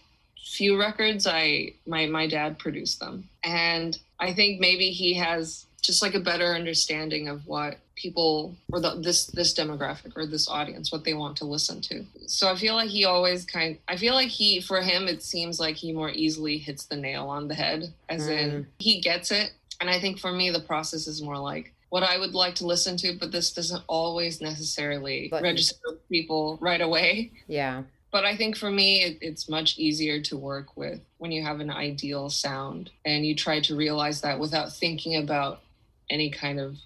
few 0.48 0.80
records, 0.80 1.28
I 1.28 1.74
my 1.86 2.08
my 2.08 2.26
dad 2.26 2.58
produced 2.58 3.00
them. 3.00 3.30
And 3.44 3.98
I 4.20 4.34
think 4.34 4.60
maybe 4.60 4.90
he 4.90 5.14
has 5.14 5.67
just 5.82 6.02
like 6.02 6.16
a 6.16 6.20
better 6.20 6.54
understanding 6.54 7.28
of 7.28 7.46
what 7.48 7.78
people 7.96 8.56
or 8.72 8.80
the, 8.80 8.96
this 9.02 9.26
this 9.28 9.54
demographic 9.54 10.16
or 10.16 10.26
this 10.26 10.48
audience 10.48 10.92
what 10.92 11.04
they 11.04 11.14
want 11.14 11.36
to 11.38 11.46
listen 11.46 11.82
to. 11.82 12.06
So 12.28 12.50
i 12.50 12.56
feel 12.56 12.76
like 12.76 12.90
he 12.90 13.06
always 13.06 13.46
kind 13.46 13.78
i 13.88 13.98
feel 13.98 14.14
like 14.14 14.30
he 14.30 14.62
for 14.62 14.82
him 14.82 15.08
it 15.08 15.24
seems 15.24 15.60
like 15.60 15.76
he 15.76 15.92
more 15.92 16.10
easily 16.10 16.58
hits 16.58 16.86
the 16.86 16.96
nail 16.96 17.28
on 17.28 17.48
the 17.48 17.56
head 17.56 17.92
as 18.10 18.28
mm. 18.28 18.38
in 18.38 18.68
he 18.80 19.02
gets 19.02 19.32
it. 19.32 19.52
And 19.82 19.90
i 19.90 20.00
think 20.00 20.20
for 20.20 20.32
me 20.32 20.50
the 20.50 20.60
process 20.60 21.08
is 21.08 21.22
more 21.22 21.38
like 21.38 21.74
what 21.90 22.04
i 22.04 22.18
would 22.18 22.34
like 22.34 22.56
to 22.56 22.66
listen 22.66 22.98
to 22.98 23.18
but 23.20 23.32
this 23.32 23.52
doesn't 23.54 23.84
always 23.88 24.42
necessarily 24.42 25.28
but, 25.30 25.42
register 25.42 25.80
with 25.86 26.10
people 26.10 26.58
right 26.62 26.82
away. 26.82 27.32
Yeah. 27.48 27.84
But 28.10 28.24
I 28.26 28.38
think 28.38 28.56
for 28.56 28.72
me, 28.72 29.04
it, 29.04 29.18
it's 29.22 29.50
much 29.50 29.78
easier 29.78 30.22
to 30.22 30.38
work 30.38 30.78
with 30.78 31.02
when 31.18 31.32
you 31.32 31.44
have 31.44 31.60
an 31.60 31.70
ideal 31.70 32.30
sound 32.30 32.90
and 33.06 33.26
you 33.26 33.36
try 33.36 33.60
to 33.62 33.76
realize 33.76 34.22
that 34.22 34.40
without 34.40 34.74
thinking 34.74 35.18
about 35.18 35.62
any 36.10 36.30
kind 36.30 36.60
of 36.60 36.78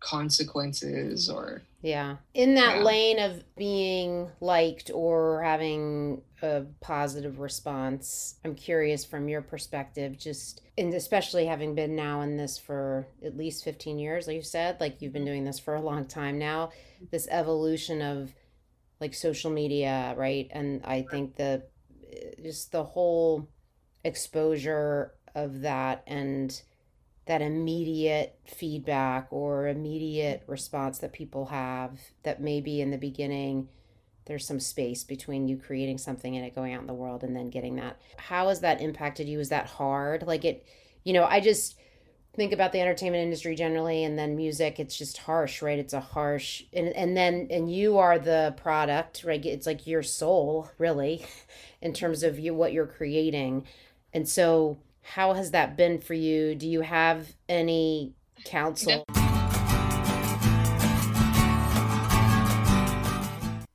consequences 0.00 1.28
or 1.28 1.62
yeah. 1.82 2.16
In 2.32 2.54
that 2.54 2.76
yeah. 2.76 2.82
lane 2.82 3.18
of 3.18 3.42
being 3.56 4.30
liked 4.40 4.90
or 4.94 5.42
having 5.42 6.22
a 6.42 6.64
positive 6.80 7.38
response 7.38 8.34
i'm 8.44 8.56
curious 8.56 9.04
from 9.04 9.28
your 9.28 9.40
perspective 9.40 10.18
just 10.18 10.60
and 10.76 10.92
especially 10.92 11.46
having 11.46 11.74
been 11.76 11.94
now 11.94 12.20
in 12.22 12.36
this 12.36 12.58
for 12.58 13.06
at 13.24 13.36
least 13.36 13.62
15 13.62 13.98
years 13.98 14.26
like 14.26 14.36
you 14.36 14.42
said 14.42 14.80
like 14.80 15.00
you've 15.00 15.12
been 15.12 15.22
mm-hmm. 15.22 15.30
doing 15.30 15.44
this 15.44 15.60
for 15.60 15.76
a 15.76 15.80
long 15.80 16.04
time 16.04 16.40
now 16.40 16.70
this 17.12 17.28
evolution 17.30 18.02
of 18.02 18.34
like 19.00 19.14
social 19.14 19.50
media 19.50 20.14
right? 20.16 20.48
And 20.50 20.84
i 20.84 21.02
think 21.02 21.36
the 21.36 21.62
just 22.42 22.72
the 22.72 22.84
whole 22.84 23.48
exposure 24.04 25.14
of 25.34 25.60
that 25.60 26.02
and 26.08 26.60
that 27.32 27.40
immediate 27.40 28.38
feedback 28.44 29.26
or 29.30 29.66
immediate 29.66 30.42
response 30.46 30.98
that 30.98 31.14
people 31.14 31.46
have 31.46 31.98
that 32.24 32.42
maybe 32.42 32.82
in 32.82 32.90
the 32.90 32.98
beginning 32.98 33.66
there's 34.26 34.46
some 34.46 34.60
space 34.60 35.02
between 35.02 35.48
you 35.48 35.56
creating 35.56 35.96
something 35.96 36.36
and 36.36 36.44
it 36.44 36.54
going 36.54 36.74
out 36.74 36.82
in 36.82 36.86
the 36.86 36.92
world 36.92 37.24
and 37.24 37.34
then 37.34 37.48
getting 37.48 37.76
that. 37.76 37.98
How 38.18 38.48
has 38.48 38.60
that 38.60 38.82
impacted 38.82 39.26
you? 39.26 39.40
Is 39.40 39.48
that 39.48 39.66
hard? 39.66 40.26
Like 40.26 40.44
it 40.44 40.66
you 41.04 41.14
know 41.14 41.24
i 41.24 41.40
just 41.40 41.76
think 42.34 42.52
about 42.52 42.72
the 42.72 42.80
entertainment 42.80 43.24
industry 43.24 43.54
generally 43.54 44.04
and 44.04 44.18
then 44.18 44.36
music 44.36 44.78
it's 44.78 44.96
just 44.96 45.16
harsh 45.16 45.62
right? 45.62 45.78
It's 45.78 45.94
a 45.94 46.00
harsh 46.00 46.64
and, 46.74 46.88
and 46.88 47.16
then 47.16 47.48
and 47.50 47.74
you 47.74 47.96
are 47.96 48.18
the 48.18 48.54
product 48.58 49.24
right? 49.24 49.42
It's 49.42 49.66
like 49.66 49.86
your 49.86 50.02
soul 50.02 50.70
really 50.76 51.24
in 51.80 51.94
terms 51.94 52.22
of 52.22 52.38
you 52.38 52.52
what 52.52 52.74
you're 52.74 52.86
creating. 52.86 53.66
And 54.12 54.28
so 54.28 54.76
how 55.02 55.34
has 55.34 55.50
that 55.50 55.76
been 55.76 55.98
for 55.98 56.14
you? 56.14 56.54
Do 56.54 56.68
you 56.68 56.80
have 56.80 57.34
any 57.48 58.14
counsel? 58.44 59.04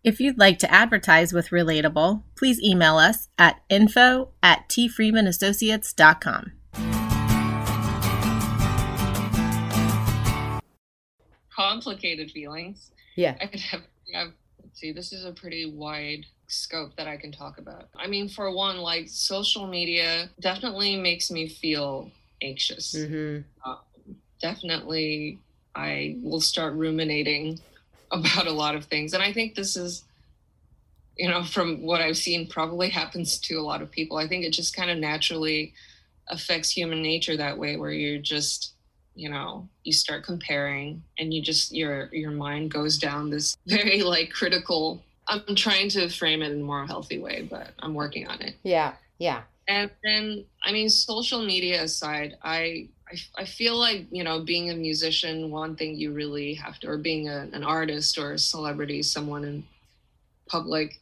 If 0.03 0.21
you'd 0.21 0.37
like 0.37 0.57
to 0.59 0.71
advertise 0.73 1.33
with 1.33 1.49
Relatable, 1.49 2.23
please 2.35 2.61
email 2.61 2.97
us 2.97 3.27
at 3.37 3.61
info 3.67 4.29
at 4.41 4.69
tfreemanassociates.com. 4.69 6.53
Complicated 11.53 12.31
feelings. 12.31 12.91
Yeah. 13.15 13.35
I 13.41 13.47
could 13.47 13.59
have, 13.59 13.81
have 14.13 14.31
see, 14.73 14.93
this 14.93 15.11
is 15.11 15.25
a 15.25 15.33
pretty 15.33 15.69
wide 15.69 16.25
scope 16.47 16.95
that 16.95 17.07
I 17.07 17.17
can 17.17 17.31
talk 17.31 17.57
about. 17.57 17.89
I 17.95 18.07
mean, 18.07 18.29
for 18.29 18.51
one, 18.51 18.77
like 18.77 19.07
social 19.09 19.67
media 19.67 20.29
definitely 20.39 20.95
makes 20.95 21.29
me 21.29 21.47
feel 21.47 22.11
anxious. 22.41 22.95
Mm-hmm. 22.95 23.69
Um, 23.69 23.77
definitely, 24.41 25.39
I 25.75 26.17
will 26.21 26.41
start 26.41 26.73
ruminating 26.73 27.59
about 28.11 28.47
a 28.47 28.51
lot 28.51 28.75
of 28.75 28.85
things. 28.85 29.13
And 29.13 29.21
I 29.21 29.33
think 29.33 29.55
this 29.55 29.75
is, 29.75 30.03
you 31.17 31.29
know, 31.29 31.43
from 31.43 31.81
what 31.81 32.01
I've 32.01 32.17
seen, 32.17 32.47
probably 32.47 32.89
happens 33.01 33.37
to 33.39 33.55
a 33.55 33.61
lot 33.61 33.81
of 33.81 33.91
people. 33.91 34.17
I 34.17 34.27
think 34.27 34.45
it 34.45 34.51
just 34.51 34.75
kind 34.75 34.89
of 34.89 34.97
naturally 34.97 35.73
affects 36.29 36.69
human 36.69 37.01
nature 37.01 37.37
that 37.37 37.57
way, 37.57 37.77
where 37.77 37.91
you're 37.91 38.21
just 38.21 38.73
you 39.15 39.29
know 39.29 39.67
you 39.83 39.91
start 39.91 40.23
comparing 40.23 41.01
and 41.17 41.33
you 41.33 41.41
just 41.41 41.73
your 41.73 42.07
your 42.13 42.29
mind 42.29 42.69
goes 42.69 42.99
down 42.99 43.31
this 43.31 43.57
very 43.65 44.03
like 44.03 44.31
critical 44.31 45.01
I'm 45.27 45.55
trying 45.55 45.89
to 45.89 46.09
frame 46.09 46.41
it 46.41 46.51
in 46.51 46.61
a 46.61 46.63
more 46.63 46.85
healthy 46.85 47.19
way, 47.19 47.47
but 47.49 47.71
I'm 47.79 47.93
working 47.93 48.27
on 48.27 48.41
it. 48.41 48.55
Yeah, 48.63 48.93
yeah. 49.19 49.41
And 49.67 49.91
then, 50.03 50.45
I 50.63 50.71
mean, 50.71 50.89
social 50.89 51.43
media 51.43 51.83
aside, 51.83 52.37
I, 52.41 52.87
I, 53.11 53.17
I 53.39 53.45
feel 53.45 53.75
like, 53.75 54.05
you 54.11 54.23
know, 54.23 54.39
being 54.39 54.69
a 54.69 54.75
musician, 54.75 55.51
one 55.51 55.75
thing 55.75 55.95
you 55.95 56.13
really 56.13 56.53
have 56.53 56.79
to, 56.79 56.87
or 56.87 56.97
being 56.97 57.27
a, 57.27 57.49
an 57.51 57.63
artist 57.63 58.17
or 58.17 58.33
a 58.33 58.39
celebrity, 58.39 59.03
someone 59.03 59.43
in 59.43 59.65
public, 60.47 61.01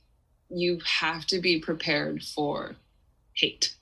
you 0.50 0.80
have 0.84 1.26
to 1.28 1.40
be 1.40 1.60
prepared 1.60 2.24
for 2.24 2.76
hate. 3.34 3.76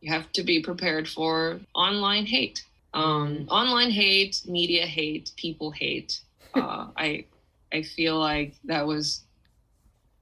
You 0.00 0.12
have 0.12 0.30
to 0.32 0.44
be 0.44 0.62
prepared 0.62 1.08
for 1.08 1.58
online 1.74 2.26
hate. 2.26 2.62
Um, 2.92 3.38
mm. 3.38 3.48
Online 3.48 3.90
hate, 3.90 4.42
media 4.46 4.86
hate, 4.86 5.32
people 5.36 5.72
hate. 5.72 6.20
Uh, 6.54 6.86
I, 6.96 7.24
I 7.72 7.82
feel 7.82 8.16
like 8.18 8.54
that 8.64 8.86
was 8.86 9.22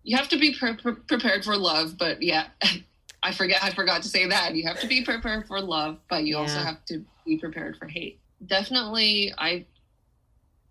you 0.02 0.16
have 0.16 0.28
to 0.28 0.38
be 0.38 0.54
pre- 0.54 0.76
pre- 0.76 0.94
prepared 0.94 1.44
for 1.44 1.56
love, 1.56 1.96
but 1.98 2.22
yeah, 2.22 2.46
I 3.22 3.32
forget 3.32 3.62
I 3.62 3.70
forgot 3.70 4.02
to 4.02 4.08
say 4.08 4.26
that. 4.28 4.54
You 4.54 4.66
have 4.66 4.80
to 4.80 4.86
be 4.86 5.04
prepared 5.04 5.46
for 5.46 5.60
love, 5.60 5.98
but 6.08 6.24
you 6.24 6.34
yeah. 6.34 6.40
also 6.40 6.58
have 6.58 6.84
to 6.86 7.04
be 7.24 7.36
prepared 7.38 7.76
for 7.76 7.86
hate. 7.86 8.18
Definitely 8.46 9.32
I 9.38 9.64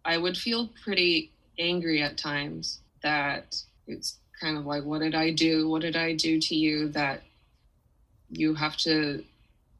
I 0.04 0.18
would 0.18 0.38
feel 0.38 0.70
pretty 0.84 1.32
angry 1.58 2.02
at 2.02 2.18
times 2.18 2.80
that 3.04 3.56
it's 3.88 4.18
kind 4.40 4.58
of 4.58 4.66
like 4.66 4.84
what 4.84 5.00
did 5.00 5.16
I 5.16 5.32
do? 5.32 5.70
What 5.70 5.82
did 5.82 5.96
I 5.96 6.14
do 6.14 6.40
to 6.40 6.56
you 6.56 6.90
that 6.90 7.22
you 8.30 8.54
have 8.56 8.78
to 8.78 9.24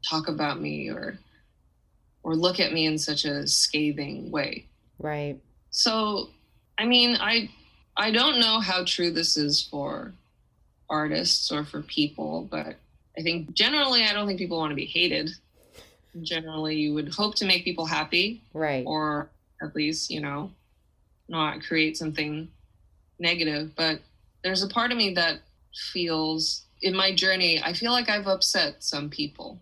talk 0.08 0.28
about 0.28 0.60
me 0.60 0.90
or 0.90 1.18
or 2.22 2.36
look 2.36 2.60
at 2.60 2.72
me 2.72 2.86
in 2.86 2.98
such 2.98 3.24
a 3.24 3.46
scathing 3.46 4.30
way. 4.30 4.66
Right. 4.98 5.38
So, 5.70 6.30
I 6.78 6.86
mean, 6.86 7.16
I 7.20 7.50
I 7.96 8.10
don't 8.10 8.40
know 8.40 8.60
how 8.60 8.84
true 8.84 9.10
this 9.10 9.36
is 9.36 9.62
for 9.62 10.12
artists 10.88 11.50
or 11.52 11.64
for 11.64 11.82
people, 11.82 12.48
but 12.50 12.76
I 13.16 13.22
think 13.22 13.52
generally, 13.54 14.04
I 14.04 14.12
don't 14.12 14.26
think 14.26 14.38
people 14.38 14.58
want 14.58 14.70
to 14.70 14.76
be 14.76 14.86
hated. 14.86 15.30
Generally, 16.22 16.76
you 16.76 16.94
would 16.94 17.08
hope 17.08 17.34
to 17.36 17.44
make 17.44 17.64
people 17.64 17.86
happy, 17.86 18.42
right? 18.54 18.84
Or 18.86 19.28
at 19.62 19.74
least, 19.74 20.10
you 20.10 20.20
know, 20.20 20.50
not 21.28 21.62
create 21.62 21.96
something 21.96 22.48
negative. 23.18 23.74
But 23.76 24.00
there's 24.42 24.62
a 24.62 24.68
part 24.68 24.90
of 24.90 24.98
me 24.98 25.14
that 25.14 25.40
feels 25.92 26.62
in 26.82 26.96
my 26.96 27.14
journey, 27.14 27.62
I 27.62 27.72
feel 27.72 27.92
like 27.92 28.08
I've 28.08 28.26
upset 28.26 28.82
some 28.82 29.08
people, 29.08 29.58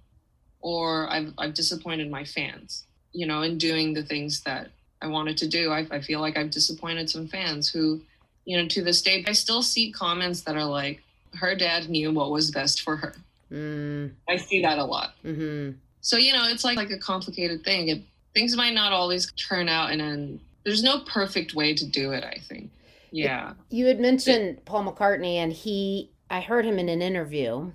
or 0.60 1.08
I've 1.10 1.32
I've 1.38 1.54
disappointed 1.54 2.10
my 2.10 2.24
fans. 2.24 2.84
You 3.12 3.26
know, 3.26 3.42
in 3.42 3.58
doing 3.58 3.92
the 3.92 4.04
things 4.04 4.40
that 4.42 4.70
I 5.02 5.08
wanted 5.08 5.36
to 5.38 5.48
do, 5.48 5.70
I, 5.70 5.86
I 5.90 6.00
feel 6.00 6.20
like 6.20 6.36
I've 6.36 6.50
disappointed 6.50 7.10
some 7.10 7.26
fans 7.26 7.68
who 7.68 8.00
you 8.44 8.56
know, 8.56 8.66
to 8.68 8.82
this 8.82 9.02
day, 9.02 9.24
I 9.26 9.32
still 9.32 9.62
see 9.62 9.92
comments 9.92 10.42
that 10.42 10.56
are 10.56 10.64
like, 10.64 11.02
her 11.34 11.54
dad 11.54 11.88
knew 11.88 12.12
what 12.12 12.30
was 12.30 12.50
best 12.50 12.82
for 12.82 12.96
her. 12.96 13.14
Mm. 13.52 14.12
I 14.28 14.36
see 14.36 14.62
that 14.62 14.78
a 14.78 14.84
lot. 14.84 15.14
Mm-hmm. 15.24 15.76
So, 16.00 16.16
you 16.16 16.32
know, 16.32 16.46
it's 16.48 16.64
like, 16.64 16.76
like 16.76 16.90
a 16.90 16.98
complicated 16.98 17.64
thing. 17.64 17.88
It, 17.88 18.02
things 18.34 18.56
might 18.56 18.74
not 18.74 18.92
always 18.92 19.30
turn 19.32 19.68
out 19.68 19.92
in 19.92 20.00
an, 20.00 20.40
there's 20.64 20.82
no 20.82 21.00
perfect 21.00 21.54
way 21.54 21.74
to 21.74 21.86
do 21.86 22.12
it, 22.12 22.24
I 22.24 22.38
think. 22.48 22.70
Yeah. 23.10 23.54
You 23.70 23.86
had 23.86 24.00
mentioned 24.00 24.44
it, 24.44 24.64
Paul 24.64 24.84
McCartney, 24.84 25.34
and 25.34 25.52
he, 25.52 26.10
I 26.30 26.40
heard 26.40 26.64
him 26.64 26.78
in 26.78 26.88
an 26.88 27.02
interview 27.02 27.72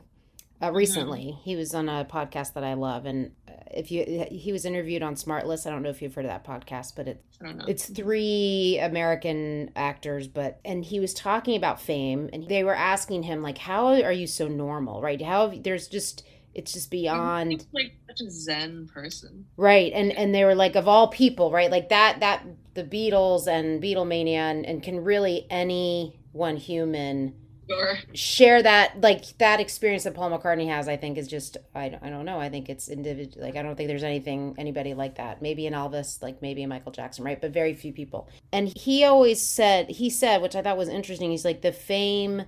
uh, 0.62 0.72
recently. 0.72 1.26
Mm-hmm. 1.26 1.42
He 1.44 1.56
was 1.56 1.74
on 1.74 1.90
a 1.90 2.06
podcast 2.06 2.54
that 2.54 2.64
I 2.64 2.74
love, 2.74 3.06
and 3.06 3.32
if 3.72 3.92
you 3.92 4.26
he 4.32 4.52
was 4.52 4.66
interviewed 4.66 5.04
on 5.04 5.16
Smartless. 5.16 5.66
I 5.66 5.70
don't 5.70 5.84
know 5.84 5.90
if 5.90 6.02
you've 6.02 6.14
heard 6.14 6.26
of 6.26 6.32
that 6.32 6.46
podcast, 6.46 6.94
but 6.96 7.08
it 7.08 7.24
it's 7.68 7.88
three 7.88 8.80
American 8.82 9.72
actors, 9.76 10.28
but 10.28 10.60
and 10.64 10.84
he 10.86 11.00
was 11.00 11.14
talking 11.14 11.56
about 11.56 11.82
fame, 11.82 12.30
and 12.32 12.48
they 12.48 12.64
were 12.64 12.76
asking 12.76 13.24
him 13.24 13.42
like, 13.42 13.58
"How 13.58 13.88
are 13.88 14.12
you 14.12 14.28
so 14.28 14.48
normal? 14.48 15.02
Right? 15.02 15.22
How 15.22 15.54
there's 15.56 15.88
just." 15.88 16.24
It's 16.54 16.72
just 16.72 16.90
beyond 16.90 17.66
like 17.74 17.98
such 18.08 18.22
a 18.22 18.32
zen 18.32 18.88
person, 18.88 19.46
right? 19.58 19.92
And 19.92 20.14
and 20.14 20.34
they 20.34 20.46
were 20.46 20.56
like 20.56 20.78
of 20.78 20.88
all 20.88 21.10
people, 21.10 21.52
right? 21.52 21.70
Like 21.70 21.90
that 21.90 22.22
that 22.22 22.46
the 22.76 22.84
Beatles 22.86 23.46
and 23.46 23.84
Beatlemania, 23.84 24.52
and, 24.52 24.66
and 24.66 24.82
can 24.82 25.04
really 25.04 25.48
any 25.50 26.18
one 26.32 26.56
human 26.56 27.34
sure. 27.70 27.98
share 28.14 28.62
that 28.64 29.02
like 29.02 29.38
that 29.38 29.60
experience 29.60 30.04
that 30.04 30.14
Paul 30.14 30.32
McCartney 30.32 30.68
has. 30.68 30.88
I 30.88 30.98
think 30.98 31.18
is 31.18 31.28
just 31.28 31.58
I, 31.74 31.98
I 32.02 32.10
don't 32.10 32.26
know. 32.26 32.40
I 32.40 32.50
think 32.50 32.70
it's 32.70 32.90
individual. 32.90 33.46
Like 33.46 33.56
I 33.56 33.62
don't 33.62 33.76
think 33.76 33.88
there's 33.88 34.04
anything 34.04 34.56
anybody 34.58 34.94
like 34.94 35.16
that. 35.16 35.42
Maybe 35.42 35.68
an 35.68 35.74
Elvis, 35.74 36.22
like 36.22 36.42
maybe 36.42 36.64
a 36.64 36.68
Michael 36.68 36.92
Jackson, 36.92 37.26
right? 37.26 37.40
But 37.40 37.52
very 37.52 37.74
few 37.74 37.94
people. 37.94 38.30
And 38.52 38.76
he 38.76 39.04
always 39.04 39.42
said 39.42 39.90
he 39.90 40.10
said, 40.10 40.42
which 40.42 40.56
I 40.56 40.62
thought 40.62 40.78
was 40.78 40.90
interesting. 40.90 41.32
He's 41.32 41.46
like 41.46 41.62
the 41.62 41.72
fame 41.72 42.44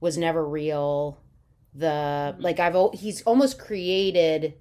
was 0.00 0.16
never 0.16 0.46
real. 0.46 1.20
The 1.74 1.86
mm-hmm. 1.86 2.42
like 2.42 2.58
I've 2.60 2.76
he's 2.94 3.22
almost 3.22 3.58
created 3.58 4.54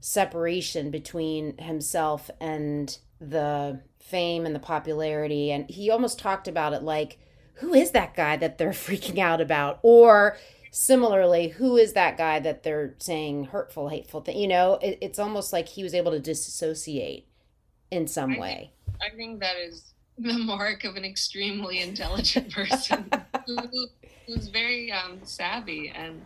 separation 0.00 0.90
between 0.90 1.56
himself 1.58 2.28
and 2.40 2.98
the 3.20 3.80
fame 4.00 4.44
and 4.44 4.54
the 4.54 4.60
popularity. 4.60 5.52
And 5.52 5.70
he 5.70 5.90
almost 5.90 6.18
talked 6.18 6.48
about 6.48 6.72
it 6.72 6.82
like, 6.82 7.18
who 7.54 7.74
is 7.74 7.92
that 7.92 8.14
guy 8.14 8.36
that 8.36 8.58
they're 8.58 8.70
freaking 8.70 9.18
out 9.18 9.40
about? 9.40 9.78
Or 9.82 10.36
similarly, 10.70 11.48
who 11.48 11.76
is 11.76 11.92
that 11.92 12.16
guy 12.16 12.40
that 12.40 12.62
they're 12.62 12.94
saying 12.98 13.46
hurtful, 13.46 13.88
hateful 13.88 14.20
thing? 14.20 14.38
You 14.38 14.48
know, 14.48 14.74
it, 14.82 14.98
it's 15.00 15.18
almost 15.18 15.52
like 15.52 15.68
he 15.68 15.82
was 15.82 15.94
able 15.94 16.12
to 16.12 16.20
disassociate 16.20 17.26
in 17.90 18.06
some 18.06 18.34
I 18.34 18.38
way. 18.38 18.72
Think, 18.86 19.12
I 19.12 19.16
think 19.16 19.40
that 19.40 19.56
is 19.56 19.92
the 20.18 20.32
mark 20.38 20.84
of 20.84 20.96
an 20.96 21.04
extremely 21.04 21.80
intelligent 21.80 22.52
person 22.52 23.10
who, 23.46 23.56
who's 24.26 24.48
very 24.48 24.92
um, 24.92 25.20
savvy 25.24 25.92
and 25.94 26.22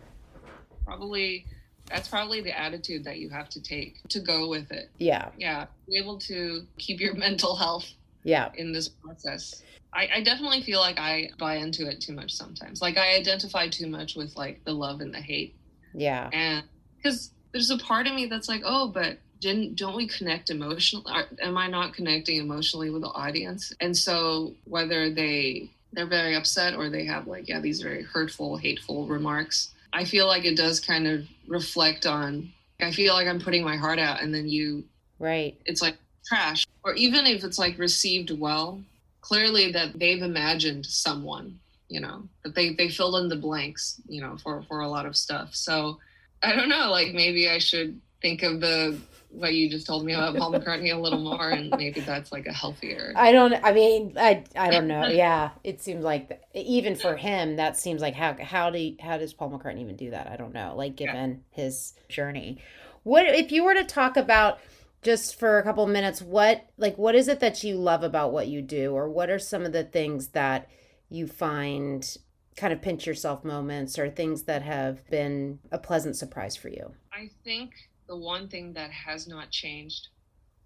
probably 0.85 1.47
that's 1.89 2.09
probably 2.09 2.41
the 2.41 2.59
attitude 2.59 3.05
that 3.05 3.18
you 3.18 3.31
have 3.31 3.49
to 3.51 3.62
take 3.62 4.03
to 4.09 4.20
go 4.20 4.49
with 4.49 4.72
it. 4.72 4.91
Yeah. 4.99 5.29
Yeah. 5.39 5.66
Be 5.89 5.99
able 5.99 6.18
to 6.20 6.66
keep 6.79 7.01
your 7.01 7.14
mental 7.14 7.55
health 7.55 7.87
yeah 8.24 8.51
in 8.57 8.72
this 8.72 8.89
process. 8.89 9.62
I, 9.97 10.09
I 10.16 10.22
definitely 10.22 10.61
feel 10.61 10.80
like 10.80 10.99
I 10.99 11.30
buy 11.38 11.57
into 11.57 11.88
it 11.88 12.03
too 12.03 12.12
much 12.12 12.32
sometimes. 12.32 12.82
Like 12.82 12.99
I 12.99 13.16
identify 13.16 13.68
too 13.68 13.86
much 13.86 14.14
with 14.14 14.36
like 14.36 14.62
the 14.64 14.72
love 14.72 15.01
and 15.01 15.12
the 15.12 15.20
hate. 15.20 15.57
Yeah. 15.94 16.28
And 16.34 16.64
because 16.97 17.30
there's 17.53 17.70
a 17.70 17.78
part 17.78 18.07
of 18.07 18.12
me 18.12 18.26
that's 18.26 18.49
like, 18.49 18.61
oh, 18.64 18.88
but 18.88 19.18
didn't 19.40 19.76
don't 19.76 19.97
we 19.97 20.07
connect 20.07 20.51
emotionally? 20.51 21.11
Am 21.42 21.57
I 21.57 21.68
not 21.68 21.94
connecting 21.94 22.38
emotionally 22.38 22.90
with 22.90 23.03
the 23.03 23.09
audience? 23.09 23.72
And 23.80 23.97
so 23.97 24.55
whether 24.64 25.11
they 25.11 25.70
they're 25.92 26.07
very 26.07 26.34
upset 26.36 26.74
or 26.74 26.90
they 26.90 27.07
have 27.07 27.26
like 27.26 27.49
yeah 27.49 27.61
these 27.61 27.80
very 27.80 28.03
hurtful, 28.03 28.59
hateful 28.59 29.07
remarks, 29.07 29.74
I 29.94 30.05
feel 30.05 30.26
like 30.26 30.44
it 30.44 30.57
does 30.57 30.78
kind 30.78 31.07
of 31.07 31.26
reflect 31.47 32.05
on. 32.05 32.53
I 32.80 32.90
feel 32.90 33.14
like 33.14 33.26
I'm 33.26 33.40
putting 33.40 33.64
my 33.64 33.76
heart 33.76 33.99
out, 33.99 34.20
and 34.20 34.34
then 34.34 34.47
you, 34.47 34.84
right? 35.18 35.59
It's 35.64 35.80
like 35.80 35.97
trash. 36.26 36.66
Or 36.84 36.92
even 36.92 37.26
if 37.26 37.44
it's 37.44 37.59
like 37.59 37.78
received 37.78 38.30
well, 38.30 38.82
clearly 39.27 39.72
that 39.72 39.99
they've 39.99 40.22
imagined 40.22 40.87
someone, 40.87 41.59
you 41.89 42.01
know, 42.01 42.22
that 42.45 42.55
they 42.55 42.74
they 42.74 42.89
filled 42.89 43.16
in 43.16 43.29
the 43.29 43.37
blanks, 43.37 44.01
you 44.09 44.20
know, 44.20 44.37
for 44.37 44.62
for 44.62 44.81
a 44.81 44.89
lot 44.89 45.05
of 45.05 45.16
stuff. 45.16 45.53
So 45.53 45.99
I 46.45 46.55
don't 46.55 46.68
know, 46.68 46.91
like 46.93 47.12
maybe 47.12 47.49
I 47.49 47.59
should 47.59 48.01
think 48.22 48.45
of 48.45 48.61
the 48.61 48.97
what 49.31 49.53
you 49.53 49.68
just 49.68 49.85
told 49.85 50.05
me 50.05 50.14
about 50.14 50.37
Paul 50.37 50.53
McCartney 50.53 50.95
a 50.95 50.97
little 50.97 51.18
more, 51.18 51.51
and 51.51 51.70
maybe 51.77 52.01
that's 52.01 52.31
like 52.31 52.47
a 52.47 52.53
healthier. 52.53 53.12
I 53.16 53.33
don't. 53.33 53.53
I 53.53 53.72
mean, 53.72 54.12
I 54.16 54.45
I 54.55 54.70
don't 54.70 54.87
know. 54.87 55.09
Yeah, 55.09 55.51
it 55.64 55.83
seems 55.83 56.05
like 56.05 56.41
even 56.55 56.95
for 56.95 57.16
him, 57.16 57.57
that 57.57 57.77
seems 57.77 58.01
like 58.01 58.14
how 58.14 58.37
how 58.41 58.70
do 58.70 58.95
how 59.01 59.18
does 59.18 59.33
Paul 59.33 59.51
McCartney 59.51 59.81
even 59.81 59.97
do 59.97 60.11
that? 60.11 60.29
I 60.29 60.37
don't 60.37 60.55
know. 60.55 60.74
Like 60.77 60.95
given 60.95 61.43
yeah. 61.53 61.64
his 61.64 61.95
journey, 62.09 62.59
what 63.03 63.27
if 63.27 63.51
you 63.51 63.64
were 63.64 63.74
to 63.74 63.85
talk 63.85 64.16
about 64.16 64.61
just 65.07 65.38
for 65.38 65.59
a 65.59 65.62
couple 65.62 65.86
minutes? 65.86 66.20
What 66.20 66.68
like 66.76 66.98
what 66.98 67.14
is 67.14 67.28
it 67.28 67.38
that 67.40 67.62
you 67.62 67.76
love 67.76 68.02
about 68.02 68.32
what 68.32 68.48
you 68.48 68.61
do, 68.61 68.92
or 68.92 69.09
what 69.09 69.30
are 69.30 69.38
some 69.38 69.64
of 69.64 69.72
the 69.72 69.84
things 69.84 70.28
that 70.28 70.68
you 71.09 71.28
find 71.28 72.16
kind 72.57 72.72
of 72.72 72.82
pinch 72.82 73.07
yourself 73.07 73.44
moments 73.44 73.98
or 73.98 74.11
things 74.11 74.42
that 74.44 74.62
have 74.62 75.09
been 75.09 75.61
a 75.70 75.78
pleasant 75.78 76.16
surprise 76.16 76.57
for 76.57 76.68
you? 76.68 76.92
I 77.12 77.30
think 77.44 77.70
the 78.09 78.16
one 78.16 78.48
thing 78.48 78.72
that 78.72 78.90
has 78.90 79.28
not 79.28 79.50
changed 79.50 80.09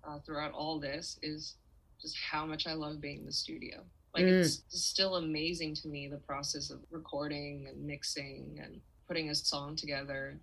uh, 0.09 0.19
throughout 0.21 0.53
all 0.53 0.81
this 0.81 1.19
is 1.23 1.57
just 2.01 2.17
how 2.19 2.47
much 2.47 2.67
I 2.67 2.73
love 2.73 2.99
being 3.01 3.19
in 3.19 3.27
the 3.27 3.33
studio. 3.33 3.83
Like 4.15 4.25
mm. 4.25 4.41
it's 4.41 4.63
still 4.69 5.17
amazing 5.17 5.75
to 5.77 5.89
me 5.89 6.09
the 6.09 6.17
process 6.17 6.71
of 6.71 6.81
recording 6.91 7.67
and 7.69 7.87
mixing 7.87 8.59
and 8.63 8.81
putting 9.07 9.29
a 9.29 9.35
song 9.35 9.77
together, 9.77 10.41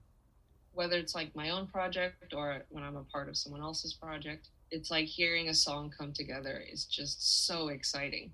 whether 0.78 0.96
it's 0.96 1.16
like 1.16 1.36
my 1.36 1.50
own 1.50 1.66
project 1.66 2.34
or 2.36 2.62
when 2.70 2.84
I'm 2.84 2.96
a 2.96 3.04
part 3.04 3.30
of 3.30 3.36
someone 3.36 3.62
else's 3.62 3.96
project. 3.96 4.50
It's 4.70 4.92
like 4.92 5.06
hearing 5.06 5.50
a 5.50 5.54
song 5.54 5.92
come 5.98 6.14
together 6.14 6.64
is 6.72 6.86
just 6.86 7.48
so 7.48 7.70
exciting. 7.70 8.32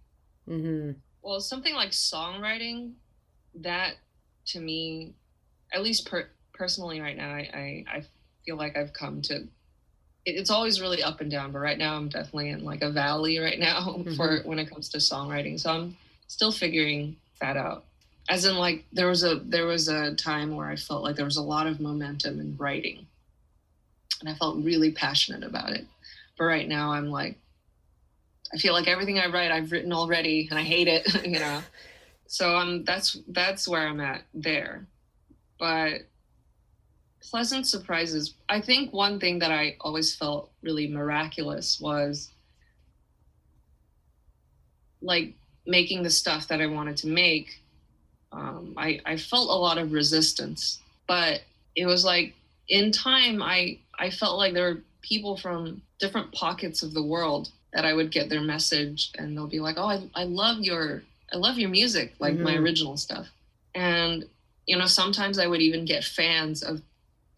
Mm-hmm. 0.48 0.92
Well, 1.22 1.40
something 1.40 1.74
like 1.74 1.92
songwriting, 1.92 2.94
that 3.56 3.94
to 4.48 4.60
me, 4.60 5.14
at 5.72 5.84
least 5.84 6.10
per- 6.10 6.30
personally 6.54 7.00
right 7.00 7.16
now, 7.16 7.30
I, 7.30 7.50
I, 7.54 7.86
I 7.98 8.04
feel 8.46 8.58
like 8.58 8.76
I've 8.76 8.92
come 8.92 9.22
to 9.24 9.48
it's 10.26 10.50
always 10.50 10.80
really 10.80 11.04
up 11.04 11.20
and 11.20 11.30
down, 11.30 11.52
but 11.52 11.60
right 11.60 11.78
now 11.78 11.96
I'm 11.96 12.08
definitely 12.08 12.50
in 12.50 12.64
like 12.64 12.82
a 12.82 12.90
valley 12.90 13.40
right 13.40 13.60
now 13.60 13.80
mm-hmm. 13.98 14.16
for 14.16 14.42
when 14.44 14.60
it 14.60 14.70
comes 14.70 14.90
to 14.90 14.98
songwriting. 14.98 15.60
So 15.60 15.70
I'm 15.72 15.98
still 16.28 16.52
figuring 16.52 17.18
that 17.42 17.58
out. 17.58 17.86
As 18.30 18.46
in 18.46 18.56
like 18.56 18.86
there 18.92 19.08
was 19.08 19.24
a 19.24 19.36
there 19.36 19.66
was 19.66 19.88
a 19.88 20.16
time 20.16 20.56
where 20.56 20.68
I 20.68 20.76
felt 20.76 21.04
like 21.04 21.16
there 21.16 21.26
was 21.26 21.38
a 21.38 21.42
lot 21.42 21.68
of 21.68 21.80
momentum 21.80 22.40
in 22.40 22.56
writing. 22.58 23.06
And 24.22 24.30
I 24.30 24.36
felt 24.36 24.64
really 24.64 24.92
passionate 24.92 25.44
about 25.44 25.72
it. 25.72 25.86
But 26.38 26.46
right 26.46 26.68
now 26.68 26.92
I'm 26.92 27.10
like 27.10 27.38
I 28.54 28.58
feel 28.58 28.74
like 28.74 28.88
everything 28.88 29.20
I 29.20 29.28
write 29.28 29.52
I've 29.52 29.72
written 29.72 29.92
already 29.92 30.48
and 30.50 30.60
I 30.60 30.64
hate 30.64 30.88
it, 30.88 31.26
you 31.26 31.40
know. 31.40 31.62
So 32.28 32.56
I'm 32.56 32.84
that's 32.84 33.18
that's 33.28 33.68
where 33.68 33.88
I'm 33.88 34.00
at 34.00 34.24
there. 34.34 34.86
But 35.60 36.02
pleasant 37.22 37.68
surprises. 37.68 38.36
I 38.50 38.62
think 38.62 38.94
one 38.94 39.20
thing 39.20 39.40
that 39.40 39.52
I 39.52 39.78
always 39.82 40.16
felt 40.16 40.52
really 40.62 40.88
miraculous 40.88 41.80
was 41.80 42.32
like 45.02 45.36
making 45.66 46.04
the 46.04 46.10
stuff 46.10 46.48
that 46.48 46.62
I 46.62 46.68
wanted 46.68 46.98
to 46.98 47.08
make. 47.08 47.62
Um, 48.34 48.74
I, 48.78 49.00
I 49.06 49.18
felt 49.18 49.50
a 49.50 49.54
lot 49.54 49.78
of 49.78 49.92
resistance, 49.92 50.80
but 51.08 51.42
it 51.76 51.86
was 51.86 52.04
like 52.04 52.34
in 52.68 52.92
time, 52.92 53.42
I, 53.42 53.78
I 53.98 54.10
felt 54.10 54.38
like 54.38 54.54
there 54.54 54.74
were 54.74 54.82
people 55.02 55.38
from 55.38 55.82
different 56.00 56.32
pockets 56.32 56.82
of 56.82 56.94
the 56.94 57.04
world 57.04 57.50
that 57.74 57.86
I 57.86 57.94
would 57.94 58.12
get 58.12 58.30
their 58.30 58.42
message 58.42 59.12
and 59.18 59.36
they'll 59.36 59.48
be 59.48 59.60
like, 59.60 59.78
Oh, 59.78 59.88
I, 59.88 60.10
I 60.16 60.24
love 60.24 60.60
your, 60.60 61.04
I 61.32 61.38
love 61.38 61.58
your 61.58 61.70
music, 61.70 62.14
like 62.20 62.34
mm-hmm. 62.34 62.44
my 62.44 62.56
original 62.56 62.98
stuff. 62.98 63.28
And, 63.76 64.26
you 64.66 64.78
know, 64.78 64.86
sometimes 64.86 65.40
I 65.40 65.48
would 65.48 65.62
even 65.62 65.86
get 65.86 66.04
fans 66.04 66.64
of 66.64 66.82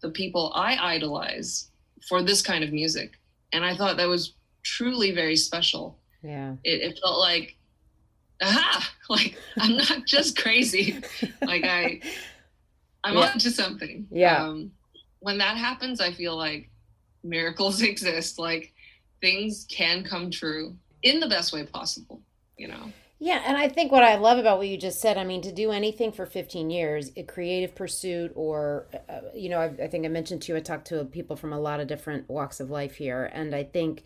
the 0.00 0.10
people 0.10 0.52
I 0.54 0.76
idolize 0.94 1.68
for 2.08 2.22
this 2.22 2.42
kind 2.42 2.62
of 2.62 2.72
music. 2.72 3.12
And 3.52 3.64
I 3.64 3.76
thought 3.76 3.96
that 3.96 4.08
was 4.08 4.32
truly 4.62 5.12
very 5.12 5.36
special. 5.36 5.96
Yeah. 6.22 6.54
It, 6.64 6.82
it 6.82 7.00
felt 7.02 7.18
like, 7.18 7.56
aha, 8.42 8.92
like 9.08 9.36
I'm 9.58 9.76
not 9.76 10.06
just 10.06 10.38
crazy. 10.38 11.00
like 11.42 11.64
I, 11.64 12.00
I'm 13.04 13.16
yeah. 13.16 13.30
onto 13.30 13.50
something. 13.50 14.06
Yeah. 14.10 14.44
Um, 14.44 14.72
when 15.20 15.38
that 15.38 15.56
happens, 15.56 16.00
I 16.00 16.12
feel 16.12 16.36
like 16.36 16.70
miracles 17.22 17.82
exist. 17.82 18.38
Like 18.38 18.72
things 19.20 19.66
can 19.70 20.04
come 20.04 20.30
true 20.30 20.76
in 21.02 21.20
the 21.20 21.28
best 21.28 21.52
way 21.52 21.64
possible, 21.64 22.20
you 22.56 22.68
know? 22.68 22.92
Yeah, 23.18 23.42
and 23.46 23.56
I 23.56 23.68
think 23.68 23.92
what 23.92 24.04
I 24.04 24.16
love 24.16 24.36
about 24.38 24.58
what 24.58 24.68
you 24.68 24.76
just 24.76 25.00
said, 25.00 25.16
I 25.16 25.24
mean, 25.24 25.40
to 25.42 25.52
do 25.52 25.72
anything 25.72 26.12
for 26.12 26.26
15 26.26 26.68
years, 26.68 27.12
a 27.16 27.22
creative 27.22 27.74
pursuit, 27.74 28.30
or, 28.34 28.88
uh, 29.08 29.20
you 29.34 29.48
know, 29.48 29.58
I, 29.58 29.84
I, 29.84 29.86
think 29.88 30.04
I 30.04 30.08
mentioned 30.08 30.42
to 30.42 30.52
you, 30.52 30.58
I 30.58 30.60
talked 30.60 30.88
to 30.88 31.02
people 31.04 31.34
from 31.34 31.54
a 31.54 31.58
lot 31.58 31.80
of 31.80 31.86
different 31.86 32.28
walks 32.28 32.60
of 32.60 32.68
life 32.68 32.96
here. 32.96 33.30
And 33.32 33.54
I 33.54 33.64
think 33.64 34.04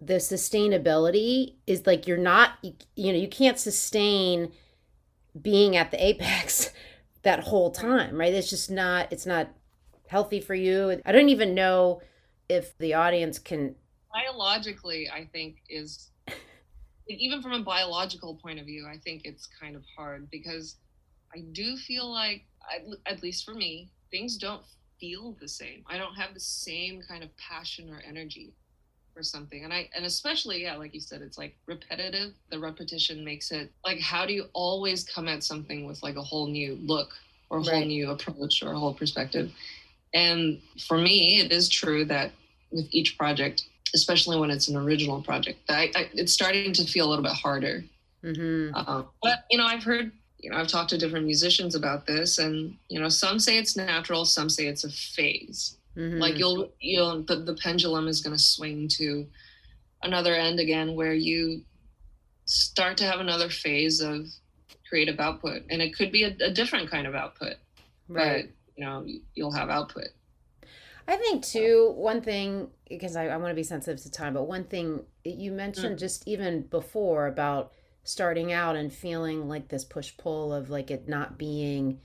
the 0.00 0.14
sustainability 0.14 1.54
is 1.66 1.86
like 1.86 2.06
you're 2.06 2.16
not, 2.18 2.58
you 2.62 3.12
know, 3.12 3.18
you 3.18 3.28
can't 3.28 3.58
sustain 3.58 4.52
being 5.40 5.76
at 5.76 5.90
the 5.90 6.04
apex 6.06 6.70
that 7.22 7.40
whole 7.40 7.70
time, 7.70 8.16
right? 8.16 8.32
It's 8.32 8.50
just 8.50 8.70
not, 8.70 9.12
it's 9.12 9.26
not 9.26 9.48
healthy 10.08 10.40
for 10.40 10.54
you. 10.54 11.00
I 11.04 11.12
don't 11.12 11.28
even 11.28 11.54
know 11.54 12.02
if 12.48 12.76
the 12.78 12.94
audience 12.94 13.38
can. 13.38 13.74
Biologically, 14.12 15.10
I 15.10 15.28
think 15.32 15.56
is 15.68 16.10
even 17.08 17.40
from 17.40 17.52
a 17.52 17.62
biological 17.62 18.34
point 18.34 18.58
of 18.58 18.66
view, 18.66 18.86
I 18.90 18.98
think 18.98 19.22
it's 19.24 19.48
kind 19.60 19.76
of 19.76 19.82
hard 19.96 20.28
because 20.30 20.76
I 21.34 21.40
do 21.52 21.76
feel 21.76 22.10
like, 22.10 22.44
at 23.06 23.22
least 23.22 23.44
for 23.44 23.54
me, 23.54 23.90
things 24.10 24.36
don't 24.36 24.62
feel 24.98 25.36
the 25.40 25.48
same. 25.48 25.84
I 25.86 25.98
don't 25.98 26.14
have 26.14 26.34
the 26.34 26.40
same 26.40 27.02
kind 27.08 27.22
of 27.22 27.36
passion 27.36 27.90
or 27.90 28.02
energy 28.06 28.54
for 29.16 29.22
something. 29.22 29.64
And 29.64 29.72
I, 29.72 29.88
and 29.96 30.04
especially, 30.04 30.62
yeah, 30.62 30.76
like 30.76 30.92
you 30.92 31.00
said, 31.00 31.22
it's 31.22 31.38
like 31.38 31.56
repetitive. 31.64 32.34
The 32.50 32.58
repetition 32.58 33.24
makes 33.24 33.50
it 33.50 33.72
like, 33.82 33.98
how 33.98 34.26
do 34.26 34.34
you 34.34 34.44
always 34.52 35.04
come 35.04 35.26
at 35.26 35.42
something 35.42 35.86
with 35.86 36.02
like 36.02 36.16
a 36.16 36.22
whole 36.22 36.46
new 36.46 36.78
look 36.82 37.14
or 37.48 37.58
a 37.58 37.62
whole 37.62 37.72
right. 37.72 37.86
new 37.86 38.10
approach 38.10 38.62
or 38.62 38.72
a 38.72 38.78
whole 38.78 38.92
perspective? 38.92 39.50
And 40.12 40.60
for 40.86 40.98
me, 40.98 41.40
it 41.40 41.50
is 41.50 41.70
true 41.70 42.04
that 42.04 42.32
with 42.70 42.88
each 42.90 43.16
project, 43.16 43.64
especially 43.94 44.38
when 44.38 44.50
it's 44.50 44.68
an 44.68 44.76
original 44.76 45.22
project. 45.22 45.60
I, 45.70 45.90
I, 45.94 46.10
it's 46.12 46.32
starting 46.32 46.74
to 46.74 46.84
feel 46.84 47.06
a 47.06 47.08
little 47.08 47.24
bit 47.24 47.32
harder. 47.32 47.84
Mm-hmm. 48.22 48.74
Uh, 48.74 49.04
but 49.22 49.44
you 49.50 49.56
know, 49.56 49.64
I've 49.64 49.82
heard, 49.82 50.12
you 50.38 50.50
know, 50.50 50.58
I've 50.58 50.68
talked 50.68 50.90
to 50.90 50.98
different 50.98 51.24
musicians 51.24 51.74
about 51.74 52.06
this, 52.06 52.38
and 52.38 52.76
you 52.88 53.00
know, 53.00 53.08
some 53.08 53.38
say 53.38 53.56
it's 53.56 53.76
natural, 53.76 54.26
some 54.26 54.50
say 54.50 54.66
it's 54.66 54.84
a 54.84 54.90
phase. 54.90 55.78
Mm-hmm. 55.96 56.18
Like 56.18 56.38
you'll, 56.38 56.70
you'll, 56.78 57.22
the, 57.22 57.36
the 57.36 57.54
pendulum 57.54 58.06
is 58.06 58.20
going 58.20 58.36
to 58.36 58.42
swing 58.42 58.88
to 58.98 59.26
another 60.02 60.34
end 60.34 60.60
again, 60.60 60.94
where 60.94 61.14
you 61.14 61.62
start 62.44 62.96
to 62.98 63.04
have 63.04 63.20
another 63.20 63.48
phase 63.48 64.00
of 64.00 64.26
creative 64.88 65.18
output, 65.18 65.62
and 65.70 65.82
it 65.82 65.96
could 65.96 66.12
be 66.12 66.24
a, 66.24 66.36
a 66.40 66.50
different 66.50 66.90
kind 66.90 67.06
of 67.06 67.14
output. 67.14 67.54
Right. 68.08 68.44
But 68.46 68.50
you 68.76 68.84
know, 68.84 69.06
you'll 69.34 69.52
have 69.52 69.70
output. 69.70 70.08
I 71.08 71.16
think 71.16 71.44
too, 71.44 71.92
one 71.96 72.20
thing, 72.20 72.68
because 72.88 73.16
I, 73.16 73.28
I 73.28 73.36
want 73.36 73.50
to 73.50 73.54
be 73.54 73.62
sensitive 73.62 74.02
to 74.02 74.10
time, 74.10 74.34
but 74.34 74.44
one 74.44 74.64
thing 74.64 75.04
you 75.24 75.52
mentioned 75.52 75.96
mm. 75.96 76.00
just 76.00 76.26
even 76.26 76.62
before 76.62 77.26
about 77.26 77.72
starting 78.02 78.52
out 78.52 78.76
and 78.76 78.92
feeling 78.92 79.48
like 79.48 79.68
this 79.68 79.84
push 79.84 80.16
pull 80.16 80.52
of 80.52 80.68
like 80.68 80.90
it 80.90 81.08
not 81.08 81.38
being 81.38 82.00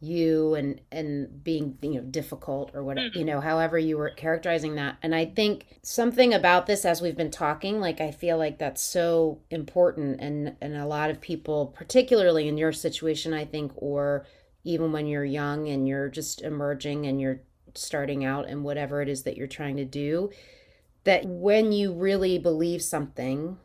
you 0.00 0.54
and 0.54 0.80
and 0.92 1.42
being 1.42 1.78
you 1.80 1.94
know 1.94 2.00
difficult 2.02 2.70
or 2.74 2.84
whatever 2.84 3.08
mm-hmm. 3.08 3.18
you 3.18 3.24
know 3.24 3.40
however 3.40 3.78
you 3.78 3.96
were 3.96 4.10
characterizing 4.10 4.74
that 4.74 4.98
and 5.02 5.14
i 5.14 5.24
think 5.24 5.64
something 5.82 6.34
about 6.34 6.66
this 6.66 6.84
as 6.84 7.00
we've 7.00 7.16
been 7.16 7.30
talking 7.30 7.80
like 7.80 7.98
i 8.00 8.10
feel 8.10 8.36
like 8.36 8.58
that's 8.58 8.82
so 8.82 9.40
important 9.50 10.20
and 10.20 10.54
and 10.60 10.76
a 10.76 10.86
lot 10.86 11.08
of 11.08 11.20
people 11.20 11.68
particularly 11.68 12.46
in 12.46 12.58
your 12.58 12.72
situation 12.72 13.32
i 13.32 13.44
think 13.44 13.72
or 13.76 14.26
even 14.64 14.92
when 14.92 15.06
you're 15.06 15.24
young 15.24 15.68
and 15.68 15.88
you're 15.88 16.08
just 16.08 16.42
emerging 16.42 17.06
and 17.06 17.18
you're 17.18 17.40
starting 17.74 18.22
out 18.22 18.46
and 18.46 18.64
whatever 18.64 19.00
it 19.00 19.08
is 19.08 19.22
that 19.22 19.36
you're 19.36 19.46
trying 19.46 19.76
to 19.76 19.84
do 19.84 20.30
that 21.04 21.24
when 21.24 21.72
you 21.72 21.94
really 21.94 22.38
believe 22.38 22.82
something 22.82 23.56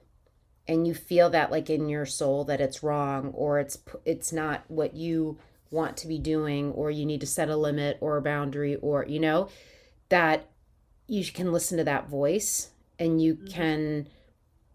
and 0.67 0.87
you 0.87 0.93
feel 0.93 1.29
that 1.29 1.51
like 1.51 1.69
in 1.69 1.89
your 1.89 2.05
soul 2.05 2.45
that 2.45 2.61
it's 2.61 2.83
wrong 2.83 3.31
or 3.33 3.59
it's 3.59 3.79
it's 4.05 4.31
not 4.31 4.63
what 4.69 4.95
you 4.95 5.37
want 5.71 5.97
to 5.97 6.07
be 6.07 6.19
doing 6.19 6.71
or 6.73 6.91
you 6.91 7.05
need 7.05 7.21
to 7.21 7.25
set 7.25 7.49
a 7.49 7.55
limit 7.55 7.97
or 8.01 8.17
a 8.17 8.21
boundary 8.21 8.75
or 8.75 9.05
you 9.07 9.19
know 9.19 9.49
that 10.09 10.49
you 11.07 11.25
can 11.25 11.51
listen 11.51 11.77
to 11.77 11.83
that 11.83 12.09
voice 12.09 12.71
and 12.99 13.21
you 13.21 13.35
mm-hmm. 13.35 13.47
can 13.47 14.07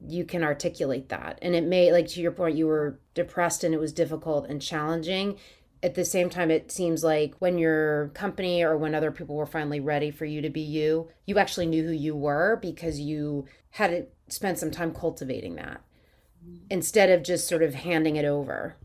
you 0.07 0.25
can 0.25 0.43
articulate 0.43 1.09
that 1.11 1.39
and 1.43 1.55
it 1.55 1.65
may 1.65 1.93
like 1.93 2.09
to 2.09 2.21
your 2.21 2.33
point 2.33 2.57
you 2.57 2.67
were 2.67 2.99
depressed 3.15 3.63
and 3.63 3.75
it 3.75 3.81
was 3.81 3.93
difficult 3.93 4.49
and 4.49 4.61
challenging 4.61 5.37
at 5.83 5.95
the 5.95 6.05
same 6.05 6.29
time 6.31 6.51
it 6.51 6.73
seems 6.73 7.05
like 7.05 7.35
when 7.39 7.59
your 7.59 8.09
company 8.09 8.63
or 8.63 8.77
when 8.77 8.95
other 8.95 9.11
people 9.11 9.37
were 9.37 9.47
finally 9.47 9.81
ready 9.81 10.11
for 10.11 10.25
you 10.25 10.41
to 10.41 10.51
be 10.51 10.61
you 10.61 11.09
you 11.27 11.39
actually 11.39 11.67
knew 11.67 11.85
who 11.85 11.93
you 11.93 12.17
were 12.17 12.59
because 12.61 13.01
you 13.01 13.47
had 13.71 13.91
to 13.91 14.07
spend 14.29 14.59
some 14.59 14.71
time 14.71 14.93
cultivating 14.93 15.55
that 15.55 15.81
mm-hmm. 16.45 16.57
instead 16.71 17.11
of 17.11 17.23
just 17.23 17.47
sort 17.47 17.63
of 17.63 17.75
handing 17.75 18.17
it 18.17 18.25
over 18.25 18.77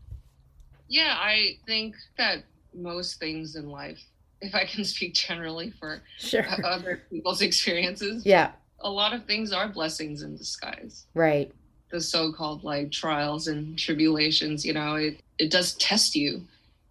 yeah, 0.92 1.16
I 1.18 1.56
think 1.66 1.96
that 2.18 2.44
most 2.74 3.18
things 3.18 3.56
in 3.56 3.70
life, 3.70 3.98
if 4.42 4.54
I 4.54 4.66
can 4.66 4.84
speak 4.94 5.14
generally 5.14 5.70
for 5.80 6.02
sure. 6.18 6.44
other 6.64 7.02
people's 7.10 7.40
experiences, 7.40 8.24
yeah, 8.26 8.52
a 8.80 8.90
lot 8.90 9.14
of 9.14 9.24
things 9.24 9.52
are 9.52 9.68
blessings 9.68 10.22
in 10.22 10.36
disguise. 10.36 11.06
Right. 11.14 11.50
The 11.90 12.00
so-called 12.00 12.62
like 12.62 12.90
trials 12.90 13.48
and 13.48 13.78
tribulations, 13.78 14.64
you 14.64 14.74
know, 14.74 14.96
it 14.96 15.20
it 15.38 15.50
does 15.50 15.74
test 15.74 16.14
you. 16.14 16.42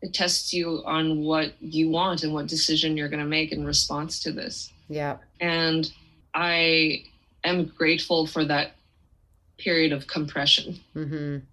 It 0.02 0.16
tests 0.16 0.52
you 0.52 0.82
on 0.84 1.20
what 1.20 1.54
you 1.62 1.89
want 1.89 2.24
and 2.24 2.34
what 2.34 2.47
decision 2.47 2.97
you're 2.97 3.10
going 3.10 3.20
to 3.20 3.30
make 3.30 3.52
in 3.52 3.64
response 3.64 4.20
to 4.22 4.32
this. 4.32 4.74
Yeah. 4.89 5.18
And 5.39 5.91
I 6.34 7.04
am 7.43 7.66
grateful 7.66 8.26
for 8.26 8.43
that 8.45 8.72
period 9.60 9.91
of 9.91 10.08
compression. 10.08 10.80
Mm-hmm 10.95 11.45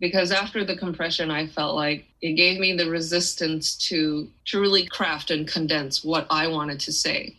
because 0.00 0.32
after 0.32 0.64
the 0.64 0.76
compression 0.76 1.30
i 1.30 1.46
felt 1.46 1.76
like 1.76 2.04
it 2.22 2.32
gave 2.32 2.58
me 2.58 2.72
the 2.72 2.88
resistance 2.88 3.76
to 3.76 4.28
really 4.54 4.86
craft 4.86 5.30
and 5.30 5.46
condense 5.46 6.02
what 6.02 6.26
i 6.30 6.46
wanted 6.46 6.80
to 6.80 6.92
say 6.92 7.36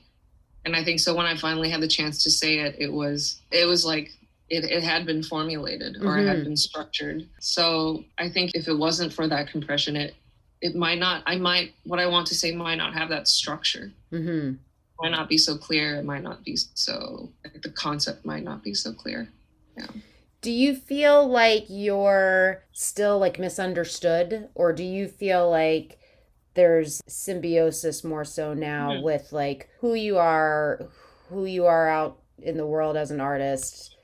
and 0.66 0.76
i 0.76 0.84
think 0.84 1.00
so 1.00 1.16
when 1.16 1.26
i 1.26 1.36
finally 1.36 1.70
had 1.70 1.82
the 1.82 1.88
chance 1.88 2.24
to 2.24 2.32
say 2.32 2.60
it 2.60 2.76
it 2.80 2.92
was 2.92 3.42
it 3.52 3.66
was 3.66 3.86
like 3.86 4.12
it, 4.50 4.66
it 4.66 4.84
had 4.84 5.06
been 5.06 5.24
formulated 5.24 5.96
or 5.98 6.00
mm-hmm. 6.00 6.20
it 6.20 6.28
had 6.28 6.36
mm-hmm. 6.38 6.46
been 6.46 6.58
structured 6.58 7.28
so 7.40 8.04
i 8.18 8.30
think 8.30 8.52
if 8.54 8.68
it 8.68 8.78
wasn't 8.78 9.12
for 9.12 9.28
that 9.28 9.48
compression 9.48 9.96
it 9.96 10.16
it 10.62 10.76
might 10.76 11.00
not 11.00 11.24
i 11.26 11.36
might 11.36 11.74
what 11.84 12.00
i 12.00 12.06
want 12.06 12.28
to 12.28 12.36
say 12.36 12.52
might 12.54 12.76
not 12.76 12.94
have 12.94 13.10
that 13.10 13.28
structure 13.28 13.92
mm-hmm. 14.12 14.54
might 15.02 15.12
not 15.12 15.28
be 15.28 15.38
so 15.38 15.58
clear 15.58 15.96
it 15.96 16.06
might 16.06 16.24
not 16.24 16.44
be 16.44 16.56
so 16.56 17.30
the 17.62 17.70
concept 17.70 18.26
might 18.26 18.44
not 18.44 18.64
be 18.64 18.74
so 18.74 18.94
clear 18.94 19.28
yeah 19.78 19.88
do 20.42 20.52
you 20.52 20.76
feel 20.76 21.28
like 21.28 21.66
you're 21.70 22.64
still 22.72 23.20
like 23.20 23.40
misunderstood? 23.40 24.50
Or 24.56 24.74
do 24.74 24.84
you 24.84 25.08
feel 25.08 25.50
like 25.50 26.00
there's 26.56 27.02
symbiosis 27.08 28.04
more 28.04 28.26
so 28.26 28.54
now 28.54 29.02
with 29.02 29.32
like 29.32 29.70
who 29.80 29.94
you 29.94 30.18
are 30.18 30.90
who 31.30 31.46
you 31.46 31.66
are 31.66 31.88
out 31.88 32.20
in 32.40 32.58
the 32.58 32.66
world 32.66 32.98
as 32.98 33.10
an 33.10 33.22
artist 33.22 33.96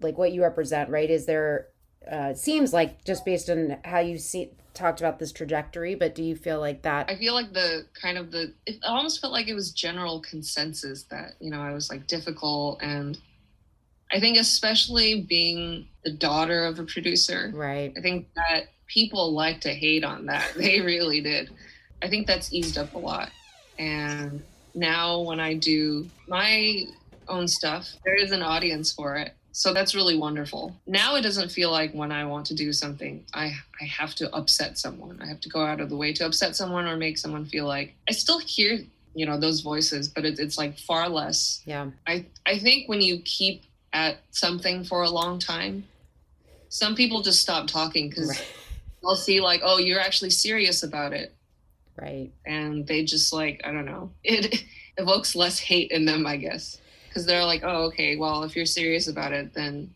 like 0.00 0.16
what 0.16 0.30
you 0.32 0.42
represent 0.42 0.90
right? 0.90 1.10
Is 1.10 1.26
there 1.26 1.68
uh 2.10 2.34
seems 2.34 2.72
like 2.72 3.04
just 3.04 3.24
based 3.24 3.50
on 3.50 3.78
how 3.84 3.98
you 3.98 4.18
see 4.18 4.50
talked 4.74 5.00
about 5.00 5.18
this 5.18 5.32
trajectory 5.32 5.96
but 5.96 6.14
do 6.14 6.22
you 6.22 6.36
feel 6.36 6.60
like 6.60 6.82
that 6.82 7.10
i 7.10 7.16
feel 7.16 7.34
like 7.34 7.52
the 7.52 7.84
kind 8.00 8.16
of 8.16 8.30
the 8.30 8.54
it 8.64 8.78
almost 8.84 9.20
felt 9.20 9.32
like 9.32 9.48
it 9.48 9.54
was 9.54 9.72
general 9.72 10.20
consensus 10.20 11.02
that 11.10 11.32
you 11.40 11.50
know 11.50 11.60
i 11.60 11.72
was 11.72 11.90
like 11.90 12.06
difficult 12.06 12.78
and 12.80 13.18
I 14.10 14.20
think 14.20 14.38
especially 14.38 15.22
being 15.22 15.88
the 16.04 16.12
daughter 16.12 16.64
of 16.64 16.78
a 16.78 16.84
producer. 16.84 17.50
Right. 17.54 17.92
I 17.96 18.00
think 18.00 18.28
that 18.34 18.68
people 18.86 19.32
like 19.32 19.60
to 19.62 19.70
hate 19.70 20.04
on 20.04 20.26
that. 20.26 20.52
They 20.56 20.80
really 20.80 21.20
did. 21.20 21.50
I 22.02 22.08
think 22.08 22.26
that's 22.26 22.52
eased 22.52 22.78
up 22.78 22.94
a 22.94 22.98
lot. 22.98 23.30
And 23.78 24.42
now 24.74 25.20
when 25.20 25.40
I 25.40 25.54
do 25.54 26.08
my 26.26 26.84
own 27.28 27.46
stuff, 27.48 27.88
there 28.04 28.16
is 28.16 28.32
an 28.32 28.42
audience 28.42 28.92
for 28.92 29.16
it. 29.16 29.34
So 29.52 29.74
that's 29.74 29.94
really 29.94 30.16
wonderful. 30.16 30.76
Now 30.86 31.16
it 31.16 31.22
doesn't 31.22 31.50
feel 31.50 31.70
like 31.70 31.92
when 31.92 32.12
I 32.12 32.24
want 32.24 32.46
to 32.46 32.54
do 32.54 32.72
something, 32.72 33.24
I 33.34 33.52
I 33.80 33.84
have 33.86 34.14
to 34.16 34.32
upset 34.32 34.78
someone. 34.78 35.20
I 35.20 35.26
have 35.26 35.40
to 35.40 35.48
go 35.48 35.64
out 35.64 35.80
of 35.80 35.88
the 35.88 35.96
way 35.96 36.12
to 36.12 36.26
upset 36.26 36.54
someone 36.54 36.86
or 36.86 36.96
make 36.96 37.18
someone 37.18 37.44
feel 37.44 37.66
like 37.66 37.94
I 38.08 38.12
still 38.12 38.38
hear 38.38 38.78
you 39.14 39.26
know 39.26 39.36
those 39.36 39.60
voices, 39.60 40.06
but 40.06 40.24
it, 40.24 40.38
it's 40.38 40.58
like 40.58 40.78
far 40.78 41.08
less. 41.08 41.62
Yeah. 41.66 41.90
I 42.06 42.26
I 42.46 42.58
think 42.58 42.88
when 42.88 43.00
you 43.00 43.20
keep 43.24 43.64
at 43.92 44.18
something 44.30 44.84
for 44.84 45.02
a 45.02 45.10
long 45.10 45.38
time, 45.38 45.84
some 46.68 46.94
people 46.94 47.22
just 47.22 47.40
stop 47.40 47.66
talking 47.66 48.08
because 48.08 48.28
right. 48.28 48.54
they'll 49.02 49.16
see 49.16 49.40
like, 49.40 49.60
oh, 49.64 49.78
you're 49.78 50.00
actually 50.00 50.30
serious 50.30 50.82
about 50.82 51.12
it. 51.12 51.34
Right. 52.00 52.30
And 52.46 52.86
they 52.86 53.04
just 53.04 53.32
like, 53.32 53.60
I 53.64 53.72
don't 53.72 53.86
know, 53.86 54.12
it 54.22 54.64
evokes 54.96 55.34
less 55.34 55.58
hate 55.58 55.90
in 55.90 56.04
them, 56.04 56.26
I 56.26 56.36
guess. 56.36 56.80
Because 57.08 57.26
they're 57.26 57.44
like, 57.44 57.62
oh, 57.64 57.86
okay, 57.86 58.16
well, 58.16 58.44
if 58.44 58.54
you're 58.54 58.66
serious 58.66 59.08
about 59.08 59.32
it, 59.32 59.54
then 59.54 59.92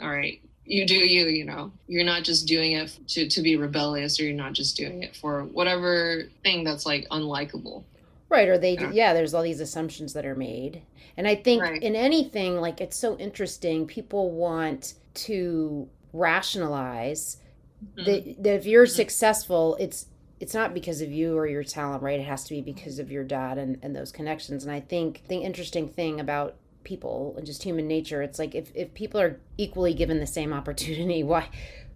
all 0.00 0.10
right, 0.10 0.40
you 0.64 0.86
do 0.86 0.94
you, 0.94 1.26
you 1.26 1.44
know. 1.44 1.70
You're 1.86 2.04
not 2.04 2.24
just 2.24 2.46
doing 2.46 2.72
it 2.72 2.98
to, 3.08 3.28
to 3.28 3.42
be 3.42 3.56
rebellious 3.56 4.18
or 4.18 4.24
you're 4.24 4.34
not 4.34 4.52
just 4.52 4.76
doing 4.76 5.02
it 5.02 5.14
for 5.14 5.44
whatever 5.44 6.24
thing 6.42 6.64
that's 6.64 6.84
like 6.86 7.06
unlikable. 7.10 7.84
Right. 8.28 8.48
Or 8.48 8.58
they, 8.58 8.74
yeah, 8.74 8.90
yeah 8.92 9.12
there's 9.14 9.34
all 9.34 9.42
these 9.42 9.60
assumptions 9.60 10.12
that 10.14 10.26
are 10.26 10.34
made. 10.34 10.82
And 11.16 11.28
I 11.28 11.34
think 11.34 11.62
right. 11.62 11.82
in 11.82 11.94
anything, 11.94 12.60
like 12.60 12.80
it's 12.80 12.96
so 12.96 13.16
interesting, 13.18 13.86
people 13.86 14.30
want 14.30 14.94
to 15.14 15.88
rationalize 16.12 17.38
mm-hmm. 17.84 18.04
that, 18.04 18.42
that 18.42 18.54
if 18.54 18.66
you're 18.66 18.86
mm-hmm. 18.86 18.96
successful, 18.96 19.76
it's 19.78 20.06
it's 20.38 20.54
not 20.54 20.74
because 20.74 21.00
of 21.00 21.10
you 21.10 21.36
or 21.36 21.46
your 21.46 21.64
talent, 21.64 22.02
right? 22.02 22.20
It 22.20 22.26
has 22.26 22.44
to 22.44 22.54
be 22.54 22.60
because 22.60 22.98
of 22.98 23.10
your 23.10 23.24
dad 23.24 23.56
and, 23.56 23.78
and 23.82 23.96
those 23.96 24.12
connections. 24.12 24.64
And 24.64 24.72
I 24.72 24.80
think 24.80 25.22
the 25.28 25.38
interesting 25.38 25.88
thing 25.88 26.20
about 26.20 26.56
people 26.84 27.34
and 27.38 27.46
just 27.46 27.62
human 27.62 27.88
nature, 27.88 28.20
it's 28.20 28.38
like 28.38 28.54
if, 28.54 28.70
if 28.74 28.92
people 28.92 29.18
are 29.18 29.40
equally 29.56 29.94
given 29.94 30.20
the 30.20 30.26
same 30.26 30.52
opportunity, 30.52 31.22
why 31.22 31.48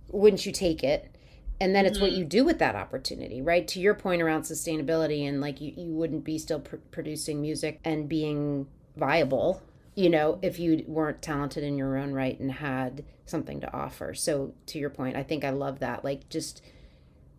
wouldn't 0.09 0.47
you 0.47 0.53
take 0.53 0.83
it? 0.83 1.15
And 1.61 1.75
then 1.75 1.85
it's 1.85 1.99
mm-hmm. 1.99 2.07
what 2.07 2.13
you 2.13 2.25
do 2.25 2.45
with 2.45 2.59
that 2.59 2.75
opportunity 2.75 3.43
right 3.43 3.69
to 3.69 3.81
your 3.81 3.95
point 3.95 4.23
around 4.23 4.43
sustainability 4.43 5.29
and 5.29 5.41
like 5.41 5.61
you, 5.61 5.73
you 5.77 5.93
wouldn't 5.93 6.25
be 6.25 6.39
still 6.39 6.61
pr- 6.61 6.77
producing 6.91 7.41
music 7.41 7.79
and 7.85 8.09
being 8.09 8.67
viable 8.97 9.63
you 9.95 10.09
know 10.09 10.39
if 10.43 10.59
you 10.59 10.85
weren't 10.87 11.21
talented 11.21 11.63
in 11.63 11.77
your 11.77 11.97
own 11.97 12.13
right 12.13 12.41
and 12.41 12.53
had 12.53 13.05
something 13.27 13.61
to 13.61 13.73
offer 13.73 14.15
so 14.15 14.53
to 14.67 14.79
your 14.79 14.91
point 14.91 15.17
i 15.17 15.23
think 15.23 15.45
i 15.45 15.51
love 15.51 15.79
that 15.79 16.05
like 16.05 16.29
just 16.29 16.63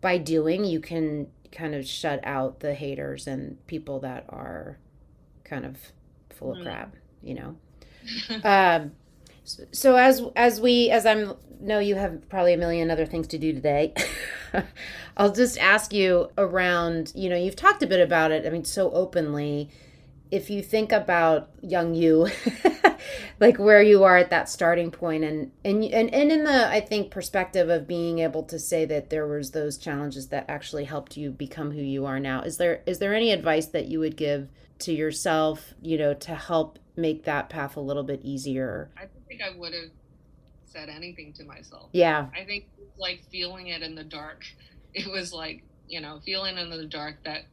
by 0.00 0.16
doing 0.16 0.64
you 0.64 0.80
can 0.80 1.26
kind 1.50 1.74
of 1.74 1.86
shut 1.86 2.20
out 2.24 2.60
the 2.60 2.74
haters 2.74 3.26
and 3.26 3.64
people 3.66 4.00
that 4.00 4.24
are 4.28 4.78
kind 5.44 5.66
of 5.66 5.76
full 6.30 6.52
of 6.52 6.58
mm. 6.58 6.62
crap 6.62 6.94
you 7.22 7.34
know 7.34 7.56
um 8.44 8.92
so 9.44 9.96
as 9.96 10.22
as 10.36 10.60
we 10.60 10.88
as 10.90 11.04
i'm 11.04 11.34
know 11.62 11.78
you 11.78 11.94
have 11.94 12.28
probably 12.28 12.54
a 12.54 12.58
million 12.58 12.90
other 12.90 13.06
things 13.06 13.26
to 13.28 13.38
do 13.38 13.52
today. 13.52 13.94
I'll 15.16 15.32
just 15.32 15.58
ask 15.58 15.92
you 15.92 16.30
around 16.38 17.12
you 17.14 17.28
know 17.28 17.36
you've 17.36 17.56
talked 17.56 17.82
a 17.82 17.86
bit 17.86 18.00
about 18.00 18.30
it 18.30 18.46
i 18.46 18.50
mean 18.50 18.64
so 18.64 18.90
openly. 18.92 19.70
If 20.30 20.48
you 20.48 20.62
think 20.62 20.92
about 20.92 21.50
young 21.60 21.94
you 21.94 22.28
like 23.40 23.58
where 23.58 23.82
you 23.82 24.02
are 24.04 24.16
at 24.16 24.30
that 24.30 24.48
starting 24.48 24.90
point 24.90 25.24
and, 25.24 25.52
and 25.62 25.84
and 25.84 26.12
and 26.14 26.32
in 26.32 26.44
the 26.44 26.68
i 26.68 26.80
think 26.80 27.10
perspective 27.10 27.68
of 27.68 27.86
being 27.86 28.20
able 28.20 28.42
to 28.44 28.58
say 28.58 28.86
that 28.86 29.10
there 29.10 29.26
was 29.26 29.50
those 29.50 29.76
challenges 29.76 30.28
that 30.28 30.46
actually 30.48 30.84
helped 30.84 31.18
you 31.18 31.30
become 31.30 31.72
who 31.72 31.82
you 31.82 32.06
are 32.06 32.18
now 32.18 32.40
is 32.40 32.56
there 32.56 32.82
is 32.86 32.98
there 32.98 33.14
any 33.14 33.30
advice 33.30 33.66
that 33.66 33.88
you 33.88 34.00
would 34.00 34.16
give 34.16 34.48
to 34.78 34.92
yourself 34.92 35.74
you 35.82 35.98
know 35.98 36.14
to 36.14 36.34
help 36.34 36.78
make 36.96 37.24
that 37.24 37.48
path 37.48 37.76
a 37.76 37.80
little 37.80 38.02
bit 38.02 38.20
easier? 38.22 38.90
I 38.96 39.02
don't 39.02 39.26
think 39.28 39.42
i 39.42 39.56
would 39.56 39.74
have 39.74 39.90
said 40.72 40.88
anything 40.88 41.32
to 41.32 41.44
myself 41.44 41.88
yeah 41.92 42.26
i 42.34 42.44
think 42.44 42.66
like 42.98 43.22
feeling 43.30 43.68
it 43.68 43.82
in 43.82 43.94
the 43.94 44.04
dark 44.04 44.44
it 44.94 45.10
was 45.10 45.32
like 45.32 45.62
you 45.88 46.00
know 46.00 46.20
feeling 46.24 46.58
in 46.58 46.70
the 46.70 46.86
dark 46.86 47.16
that 47.24 47.44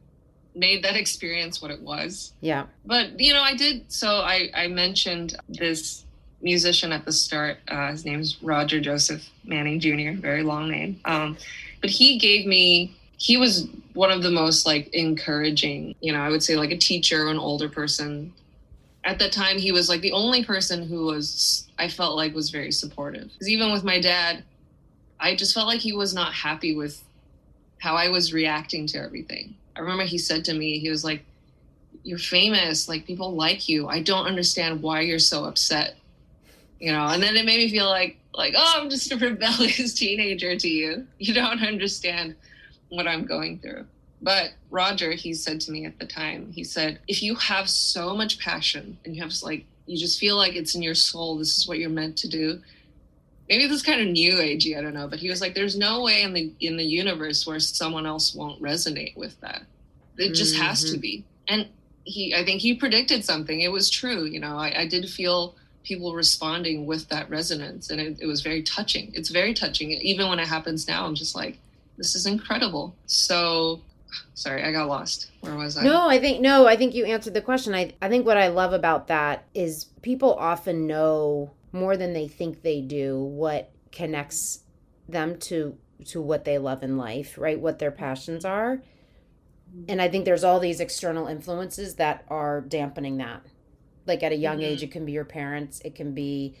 made 0.54 0.84
that 0.84 0.96
experience 0.96 1.62
what 1.62 1.70
it 1.70 1.80
was. 1.80 2.32
Yeah. 2.40 2.66
But 2.84 3.18
you 3.18 3.32
know, 3.32 3.42
I 3.42 3.54
did. 3.54 3.90
So 3.92 4.08
I 4.08 4.50
I 4.54 4.66
mentioned 4.68 5.36
this 5.48 6.04
musician 6.42 6.92
at 6.92 7.04
the 7.04 7.12
start. 7.12 7.58
Uh, 7.68 7.90
his 7.90 8.04
name's 8.04 8.42
Roger 8.42 8.80
Joseph 8.80 9.28
Manning 9.44 9.80
Jr. 9.80 10.20
Very 10.20 10.42
long 10.42 10.70
name. 10.70 11.00
Um, 11.04 11.36
but 11.80 11.90
he 11.90 12.18
gave 12.18 12.46
me. 12.46 12.96
He 13.16 13.36
was 13.36 13.68
one 13.92 14.10
of 14.10 14.22
the 14.22 14.30
most 14.30 14.66
like 14.66 14.88
encouraging. 14.94 15.94
You 16.00 16.12
know, 16.12 16.20
I 16.20 16.28
would 16.28 16.42
say 16.42 16.56
like 16.56 16.70
a 16.70 16.78
teacher, 16.78 17.28
an 17.28 17.38
older 17.38 17.68
person. 17.68 18.32
At 19.04 19.18
that 19.18 19.32
time, 19.32 19.58
he 19.58 19.72
was 19.72 19.88
like 19.88 20.00
the 20.02 20.12
only 20.12 20.44
person 20.44 20.86
who 20.86 21.06
was 21.06 21.68
I 21.78 21.88
felt 21.88 22.16
like 22.16 22.34
was 22.34 22.50
very 22.50 22.72
supportive. 22.72 23.30
Because 23.32 23.48
even 23.48 23.72
with 23.72 23.84
my 23.84 24.00
dad, 24.00 24.44
I 25.18 25.34
just 25.34 25.54
felt 25.54 25.66
like 25.66 25.80
he 25.80 25.92
was 25.92 26.14
not 26.14 26.32
happy 26.32 26.74
with 26.74 27.02
how 27.78 27.94
I 27.94 28.08
was 28.08 28.32
reacting 28.32 28.86
to 28.88 28.98
everything. 28.98 29.54
I 29.76 29.80
remember 29.80 30.04
he 30.04 30.18
said 30.18 30.44
to 30.46 30.54
me, 30.54 30.78
he 30.78 30.90
was 30.90 31.04
like, 31.04 31.24
You're 32.02 32.18
famous, 32.18 32.88
like 32.88 33.06
people 33.06 33.34
like 33.34 33.68
you. 33.68 33.88
I 33.88 34.02
don't 34.02 34.26
understand 34.26 34.82
why 34.82 35.00
you're 35.00 35.18
so 35.18 35.44
upset. 35.44 35.96
You 36.78 36.92
know, 36.92 37.06
and 37.06 37.22
then 37.22 37.36
it 37.36 37.44
made 37.44 37.58
me 37.58 37.70
feel 37.70 37.88
like 37.88 38.16
like, 38.34 38.54
oh, 38.56 38.74
I'm 38.76 38.90
just 38.90 39.12
a 39.12 39.16
rebellious 39.28 39.94
teenager 39.94 40.56
to 40.56 40.68
you. 40.68 41.06
You 41.18 41.34
don't 41.34 41.62
understand 41.62 42.36
what 42.88 43.06
I'm 43.06 43.24
going 43.24 43.58
through. 43.58 43.86
But 44.22 44.52
Roger, 44.70 45.12
he 45.12 45.32
said 45.32 45.60
to 45.62 45.72
me 45.72 45.86
at 45.86 45.98
the 45.98 46.06
time, 46.06 46.52
he 46.52 46.62
said, 46.62 47.00
if 47.08 47.22
you 47.22 47.34
have 47.36 47.70
so 47.70 48.14
much 48.14 48.38
passion 48.38 48.98
and 49.04 49.16
you 49.16 49.22
have 49.22 49.32
like 49.42 49.64
you 49.86 49.96
just 49.96 50.20
feel 50.20 50.36
like 50.36 50.54
it's 50.54 50.74
in 50.74 50.82
your 50.82 50.94
soul, 50.94 51.38
this 51.38 51.56
is 51.56 51.66
what 51.66 51.78
you're 51.78 51.90
meant 51.90 52.16
to 52.18 52.28
do, 52.28 52.60
maybe 53.50 53.66
this 53.66 53.78
is 53.78 53.82
kind 53.82 54.00
of 54.00 54.06
new 54.06 54.34
agey 54.34 54.78
i 54.78 54.80
don't 54.80 54.94
know 54.94 55.08
but 55.08 55.18
he 55.18 55.28
was 55.28 55.40
like 55.40 55.54
there's 55.54 55.76
no 55.76 56.02
way 56.02 56.22
in 56.22 56.32
the 56.32 56.54
in 56.60 56.76
the 56.76 56.84
universe 56.84 57.46
where 57.46 57.58
someone 57.58 58.06
else 58.06 58.34
won't 58.34 58.62
resonate 58.62 59.14
with 59.16 59.38
that. 59.40 59.62
It 60.16 60.34
just 60.34 60.54
mm-hmm. 60.54 60.64
has 60.64 60.84
to 60.84 60.92
mm-hmm. 60.92 61.00
be. 61.00 61.24
And 61.48 61.68
he 62.04 62.34
i 62.34 62.44
think 62.44 62.62
he 62.62 62.74
predicted 62.74 63.24
something. 63.24 63.60
It 63.60 63.72
was 63.72 63.90
true 63.90 64.24
you 64.24 64.40
know 64.40 64.56
i, 64.56 64.82
I 64.82 64.86
did 64.86 65.10
feel 65.10 65.56
people 65.82 66.14
responding 66.14 66.86
with 66.86 67.08
that 67.08 67.28
resonance 67.28 67.90
and 67.90 68.00
it, 68.00 68.18
it 68.20 68.26
was 68.26 68.40
very 68.40 68.62
touching. 68.62 69.10
It's 69.14 69.30
very 69.30 69.52
touching. 69.52 69.90
Even 69.90 70.28
when 70.28 70.38
it 70.38 70.46
happens 70.46 70.86
now 70.86 71.04
i'm 71.04 71.16
just 71.16 71.34
like 71.34 71.58
this 71.98 72.14
is 72.14 72.24
incredible. 72.24 72.94
So 73.06 73.82
sorry 74.34 74.62
i 74.62 74.72
got 74.72 74.88
lost. 74.88 75.30
Where 75.40 75.54
was 75.54 75.76
i? 75.76 75.82
No 75.82 76.08
i 76.08 76.18
think 76.18 76.40
no 76.40 76.66
i 76.66 76.76
think 76.76 76.94
you 76.94 77.04
answered 77.04 77.34
the 77.34 77.40
question. 77.40 77.74
I 77.74 77.94
i 78.00 78.08
think 78.08 78.26
what 78.26 78.36
i 78.36 78.48
love 78.48 78.72
about 78.72 79.08
that 79.08 79.46
is 79.54 79.84
people 80.02 80.34
often 80.34 80.86
know 80.86 81.52
more 81.72 81.96
than 81.96 82.12
they 82.12 82.28
think 82.28 82.62
they 82.62 82.80
do 82.80 83.18
what 83.18 83.70
connects 83.92 84.60
them 85.08 85.38
to 85.38 85.76
to 86.06 86.20
what 86.20 86.44
they 86.44 86.58
love 86.58 86.82
in 86.82 86.96
life 86.96 87.36
right? 87.38 87.60
What 87.60 87.78
their 87.78 87.90
passions 87.90 88.44
are. 88.44 88.82
And 89.88 90.02
i 90.02 90.08
think 90.08 90.24
there's 90.24 90.44
all 90.44 90.60
these 90.60 90.80
external 90.80 91.26
influences 91.26 91.96
that 91.96 92.24
are 92.28 92.60
dampening 92.60 93.18
that. 93.18 93.42
Like 94.06 94.22
at 94.22 94.32
a 94.32 94.36
young 94.36 94.58
mm-hmm. 94.58 94.72
age 94.72 94.82
it 94.82 94.90
can 94.90 95.04
be 95.04 95.12
your 95.12 95.24
parents 95.24 95.80
it 95.84 95.94
can 95.94 96.14
be 96.14 96.56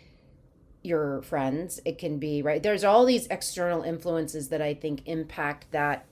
your 0.82 1.20
friends 1.22 1.80
it 1.84 1.98
can 1.98 2.18
be 2.18 2.42
right? 2.42 2.62
There's 2.62 2.84
all 2.84 3.04
these 3.04 3.26
external 3.26 3.82
influences 3.82 4.48
that 4.48 4.62
i 4.62 4.74
think 4.74 5.02
impact 5.06 5.66
that 5.72 6.06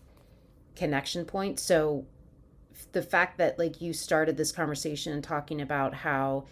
connection 0.78 1.24
point. 1.24 1.60
So 1.60 2.06
the 2.92 3.02
fact 3.02 3.38
that 3.38 3.58
like 3.58 3.80
you 3.80 3.92
started 3.92 4.36
this 4.36 4.52
conversation 4.52 5.12
and 5.12 5.22
talking 5.22 5.60
about 5.60 5.94
how 5.94 6.46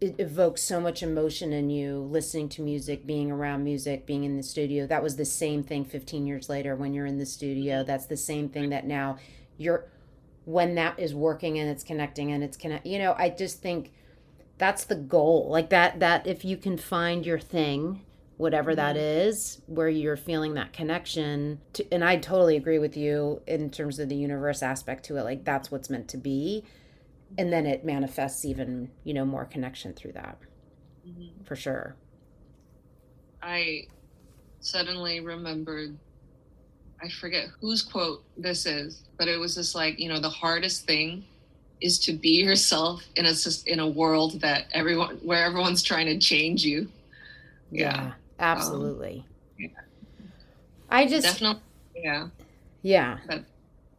it 0.00 0.14
evokes 0.18 0.62
so 0.62 0.80
much 0.80 1.02
emotion 1.02 1.52
in 1.52 1.70
you 1.70 1.98
listening 1.98 2.48
to 2.48 2.62
music 2.62 3.04
being 3.04 3.32
around 3.32 3.64
music 3.64 4.06
being 4.06 4.22
in 4.22 4.36
the 4.36 4.44
studio 4.44 4.86
that 4.86 5.02
was 5.02 5.16
the 5.16 5.24
same 5.24 5.64
thing 5.64 5.84
15 5.84 6.24
years 6.24 6.48
later 6.48 6.76
when 6.76 6.94
you're 6.94 7.06
in 7.06 7.18
the 7.18 7.26
studio. 7.26 7.78
Mm-hmm. 7.78 7.86
That's 7.86 8.06
the 8.06 8.16
same 8.16 8.48
thing 8.48 8.70
that 8.70 8.86
now 8.86 9.18
you're 9.56 9.88
when 10.44 10.76
that 10.76 10.98
is 10.98 11.14
working 11.14 11.58
and 11.58 11.68
it's 11.68 11.84
connecting 11.84 12.32
and 12.32 12.42
it's 12.42 12.56
connect 12.56 12.86
you 12.86 12.98
know 12.98 13.14
i 13.18 13.28
just 13.28 13.60
think 13.60 13.92
that's 14.58 14.84
the 14.84 14.96
goal. 14.96 15.48
Like 15.48 15.70
that 15.70 16.00
that 16.00 16.26
if 16.26 16.44
you 16.44 16.56
can 16.56 16.76
find 16.76 17.24
your 17.24 17.38
thing 17.38 18.04
whatever 18.38 18.74
that 18.74 18.96
mm-hmm. 18.96 19.74
where 19.74 19.88
you're 19.88 20.16
feeling 20.16 20.54
that 20.54 20.72
connection 20.72 21.60
to, 21.72 21.84
and 21.92 22.02
i 22.04 22.16
totally 22.16 22.56
agree 22.56 22.78
with 22.78 22.96
you 22.96 23.42
in 23.46 23.68
terms 23.68 23.98
of 23.98 24.08
the 24.08 24.16
universe 24.16 24.62
aspect 24.62 25.04
to 25.04 25.16
it 25.16 25.24
like 25.24 25.44
that's 25.44 25.70
what's 25.70 25.90
meant 25.90 26.08
to 26.08 26.16
be. 26.16 26.64
And 27.36 27.52
then 27.52 27.66
it 27.66 27.84
manifests 27.84 28.46
even 28.46 28.90
you 29.04 29.12
know 29.12 29.26
more 29.26 29.44
connection 29.44 29.92
through 29.92 30.12
that. 30.12 30.38
Mm-hmm. 31.06 31.44
for 31.44 31.56
sure. 31.56 31.96
I 33.42 33.86
suddenly 34.60 35.20
remembered 35.20 35.96
i 37.00 37.08
forget 37.08 37.46
whose 37.60 37.80
quote 37.80 38.24
this 38.36 38.66
is 38.66 39.04
but 39.16 39.28
it 39.28 39.38
was 39.38 39.54
just 39.54 39.76
like 39.76 40.00
you 40.00 40.08
know 40.08 40.18
the 40.18 40.28
hardest 40.28 40.84
thing 40.84 41.24
is 41.80 41.98
to 42.00 42.12
be 42.12 42.42
yourself 42.42 43.04
in 43.14 43.24
a 43.24 43.32
in 43.66 43.78
a 43.80 43.88
world 43.88 44.40
that 44.40 44.66
everyone 44.72 45.16
where 45.18 45.44
everyone's 45.44 45.82
trying 45.82 46.06
to 46.06 46.18
change 46.18 46.64
you. 46.64 46.88
Yeah, 47.70 47.94
yeah 47.94 48.12
absolutely 48.38 49.18
um, 49.18 49.24
yeah. 49.58 49.68
i 50.90 51.06
just 51.06 51.26
definitely 51.26 51.62
yeah 51.96 52.28
yeah 52.82 53.18
that, 53.26 53.44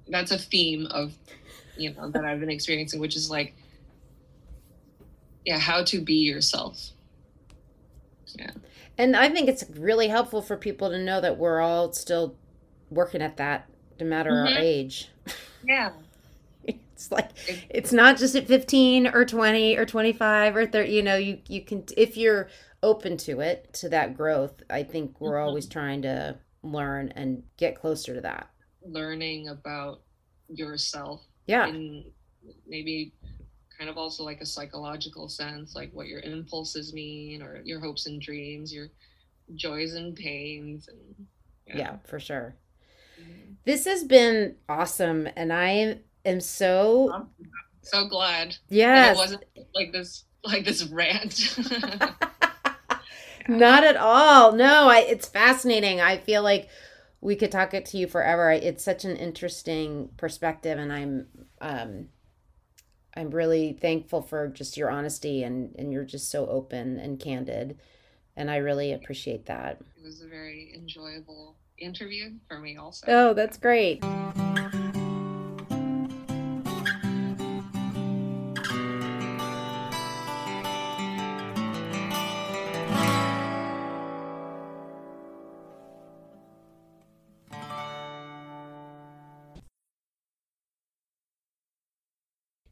that's 0.07 0.31
a 0.31 0.37
theme 0.37 0.87
of 0.87 1.13
you 1.79 1.93
know 1.93 2.09
that 2.09 2.25
I've 2.25 2.39
been 2.39 2.49
experiencing, 2.49 2.99
which 2.99 3.15
is 3.15 3.29
like, 3.29 3.53
yeah, 5.45 5.57
how 5.57 5.83
to 5.85 6.01
be 6.01 6.15
yourself. 6.15 6.89
Yeah. 8.37 8.51
And 8.97 9.15
I 9.15 9.29
think 9.29 9.47
it's 9.47 9.63
really 9.71 10.09
helpful 10.09 10.41
for 10.41 10.57
people 10.57 10.89
to 10.89 10.99
know 10.99 11.21
that 11.21 11.37
we're 11.37 11.61
all 11.61 11.93
still 11.93 12.35
working 12.89 13.21
at 13.21 13.37
that, 13.37 13.69
no 13.99 14.05
matter 14.05 14.31
mm-hmm. 14.31 14.53
our 14.53 14.59
age. 14.59 15.09
Yeah. 15.63 15.91
it's 16.63 17.11
like 17.11 17.29
it's 17.69 17.93
not 17.93 18.17
just 18.17 18.35
at 18.35 18.45
15 18.45 19.07
or 19.07 19.25
20 19.25 19.77
or 19.77 19.85
25 19.85 20.55
or 20.55 20.67
30 20.67 20.91
you 20.91 21.01
know 21.01 21.15
you 21.15 21.39
you 21.47 21.61
can 21.61 21.83
if 21.95 22.17
you're 22.17 22.49
open 22.81 23.17
to 23.17 23.41
it 23.41 23.71
to 23.73 23.89
that 23.89 24.15
growth 24.15 24.63
i 24.69 24.83
think 24.83 25.19
we're 25.19 25.33
mm-hmm. 25.33 25.47
always 25.47 25.67
trying 25.67 26.01
to 26.01 26.37
learn 26.63 27.09
and 27.15 27.43
get 27.57 27.75
closer 27.75 28.13
to 28.13 28.21
that. 28.21 28.49
Learning 28.85 29.49
about 29.49 30.01
yourself 30.49 31.25
yeah. 31.45 31.67
in 31.67 32.05
maybe 32.67 33.13
kind 33.77 33.89
of 33.89 33.97
also 33.97 34.23
like 34.23 34.41
a 34.41 34.45
psychological 34.45 35.29
sense 35.29 35.75
like 35.75 35.91
what 35.93 36.07
your 36.07 36.19
impulses 36.21 36.93
mean 36.93 37.41
or 37.41 37.61
your 37.63 37.79
hopes 37.79 38.07
and 38.07 38.21
dreams 38.21 38.73
your 38.73 38.87
joys 39.55 39.93
and 39.93 40.15
pains 40.15 40.87
and 40.87 41.27
yeah, 41.67 41.77
yeah 41.77 41.95
for 42.05 42.19
sure. 42.19 42.55
Mm-hmm. 43.21 43.53
this 43.65 43.85
has 43.85 44.03
been 44.03 44.55
awesome 44.67 45.27
and 45.35 45.53
i 45.53 45.99
am 46.25 46.41
so 46.41 47.11
I'm 47.13 47.27
so 47.81 48.07
glad. 48.07 48.57
Yeah 48.69 49.11
it 49.11 49.17
wasn't 49.17 49.43
like 49.75 49.91
this 49.91 50.25
like 50.43 50.65
this 50.65 50.85
rant 50.85 51.57
not 53.49 53.83
at 53.83 53.97
all 53.97 54.51
no 54.53 54.87
I, 54.87 54.99
it's 54.99 55.27
fascinating 55.27 55.99
i 55.99 56.17
feel 56.17 56.43
like 56.43 56.69
we 57.21 57.35
could 57.35 57.51
talk 57.51 57.73
it 57.73 57.85
to 57.87 57.97
you 57.97 58.07
forever. 58.07 58.51
It's 58.51 58.83
such 58.83 59.05
an 59.05 59.15
interesting 59.15 60.09
perspective, 60.17 60.77
and 60.77 60.91
I'm 60.91 61.27
um, 61.61 62.09
I'm 63.15 63.31
really 63.31 63.73
thankful 63.73 64.21
for 64.21 64.47
just 64.47 64.77
your 64.77 64.89
honesty 64.89 65.43
and 65.43 65.75
and 65.77 65.91
you're 65.91 66.05
just 66.05 66.31
so 66.31 66.47
open 66.47 66.99
and 66.99 67.19
candid, 67.19 67.77
and 68.35 68.49
I 68.49 68.57
really 68.57 68.93
appreciate 68.93 69.45
that. 69.47 69.79
It 69.97 70.03
was 70.03 70.21
a 70.21 70.27
very 70.27 70.73
enjoyable 70.75 71.57
interview 71.77 72.31
for 72.47 72.59
me, 72.59 72.77
also. 72.77 73.05
Oh, 73.07 73.33
that's 73.33 73.57
great. 73.57 74.03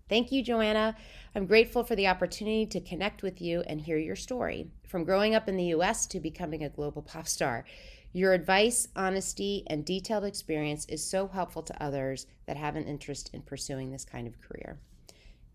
Thank 0.10 0.32
you, 0.32 0.41
Joanna. 0.41 0.95
I'm 1.36 1.45
grateful 1.45 1.84
for 1.84 1.95
the 1.95 2.08
opportunity 2.08 2.66
to 2.68 2.80
connect 2.80 3.22
with 3.24 3.41
you 3.41 3.62
and 3.68 3.82
hear 3.82 3.97
your 3.97 4.16
story. 4.16 4.68
From 4.88 5.03
growing 5.03 5.36
up 5.36 5.49
in 5.49 5.58
the 5.58 5.66
US 5.76 6.05
to 6.08 6.20
becoming 6.20 6.64
a 6.64 6.70
global 6.70 7.01
pop 7.01 7.28
star, 7.28 7.66
your 8.14 8.34
advice, 8.34 8.88
honesty, 8.95 9.64
and 9.68 9.86
detailed 9.86 10.24
experience 10.24 10.86
is 10.86 11.03
so 11.03 11.28
helpful 11.28 11.62
to 11.64 11.84
others 11.84 12.26
that 12.45 12.58
have 12.58 12.76
an 12.76 12.86
interest 12.86 13.30
in 13.34 13.41
pursuing 13.41 13.91
this 13.91 14.05
kind 14.05 14.28
of 14.28 14.41
career. 14.41 14.80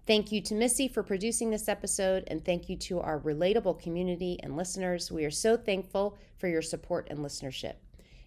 Thank 0.07 0.33
you 0.33 0.41
to 0.43 0.55
Missy 0.55 0.89
for 0.89 1.03
producing 1.03 1.51
this 1.51 1.69
episode, 1.69 2.25
and 2.27 2.45
thank 2.45 2.69
you 2.69 2.77
to 2.77 3.01
our 3.01 3.21
relatable 3.21 3.81
community 3.81 4.39
and 4.43 4.57
listeners. 4.57 5.11
We 5.11 5.25
are 5.25 5.31
so 5.31 5.57
thankful 5.57 6.19
for 6.39 6.49
your 6.49 6.63
support 6.63 7.07
and 7.09 7.21
listenership. 7.21 7.75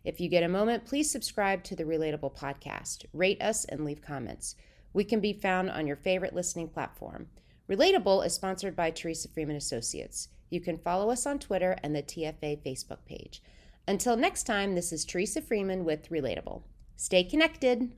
If 0.04 0.20
you 0.20 0.30
get 0.30 0.44
a 0.44 0.48
moment, 0.48 0.86
please 0.86 1.12
subscribe 1.12 1.64
to 1.66 1.76
the 1.76 1.84
Relatable 1.84 2.36
podcast, 2.36 3.06
rate 3.14 3.42
us, 3.42 3.66
and 3.66 3.84
leave 3.84 4.02
comments. 4.02 4.56
We 4.96 5.04
can 5.04 5.20
be 5.20 5.34
found 5.34 5.70
on 5.70 5.88
your 5.88 5.98
favorite 5.98 6.34
listening 6.34 6.70
platform. 6.70 7.28
Relatable 7.70 8.26
is 8.26 8.34
sponsored 8.34 8.78
by 8.78 8.92
Teresa 8.92 9.28
Freeman 9.28 9.58
Associates. 9.58 10.30
You 10.50 10.62
can 10.62 10.78
follow 10.78 11.10
us 11.10 11.26
on 11.26 11.38
Twitter 11.38 11.78
and 11.84 11.94
the 11.94 12.02
TFA 12.02 12.64
Facebook 12.66 13.00
page. 13.06 13.44
Until 13.90 14.16
next 14.16 14.44
time, 14.44 14.74
this 14.74 14.94
is 14.94 15.04
Teresa 15.04 15.42
Freeman 15.42 15.84
with 15.84 16.08
Relatable. 16.08 16.62
Stay 16.96 17.26
connected. 17.26 17.92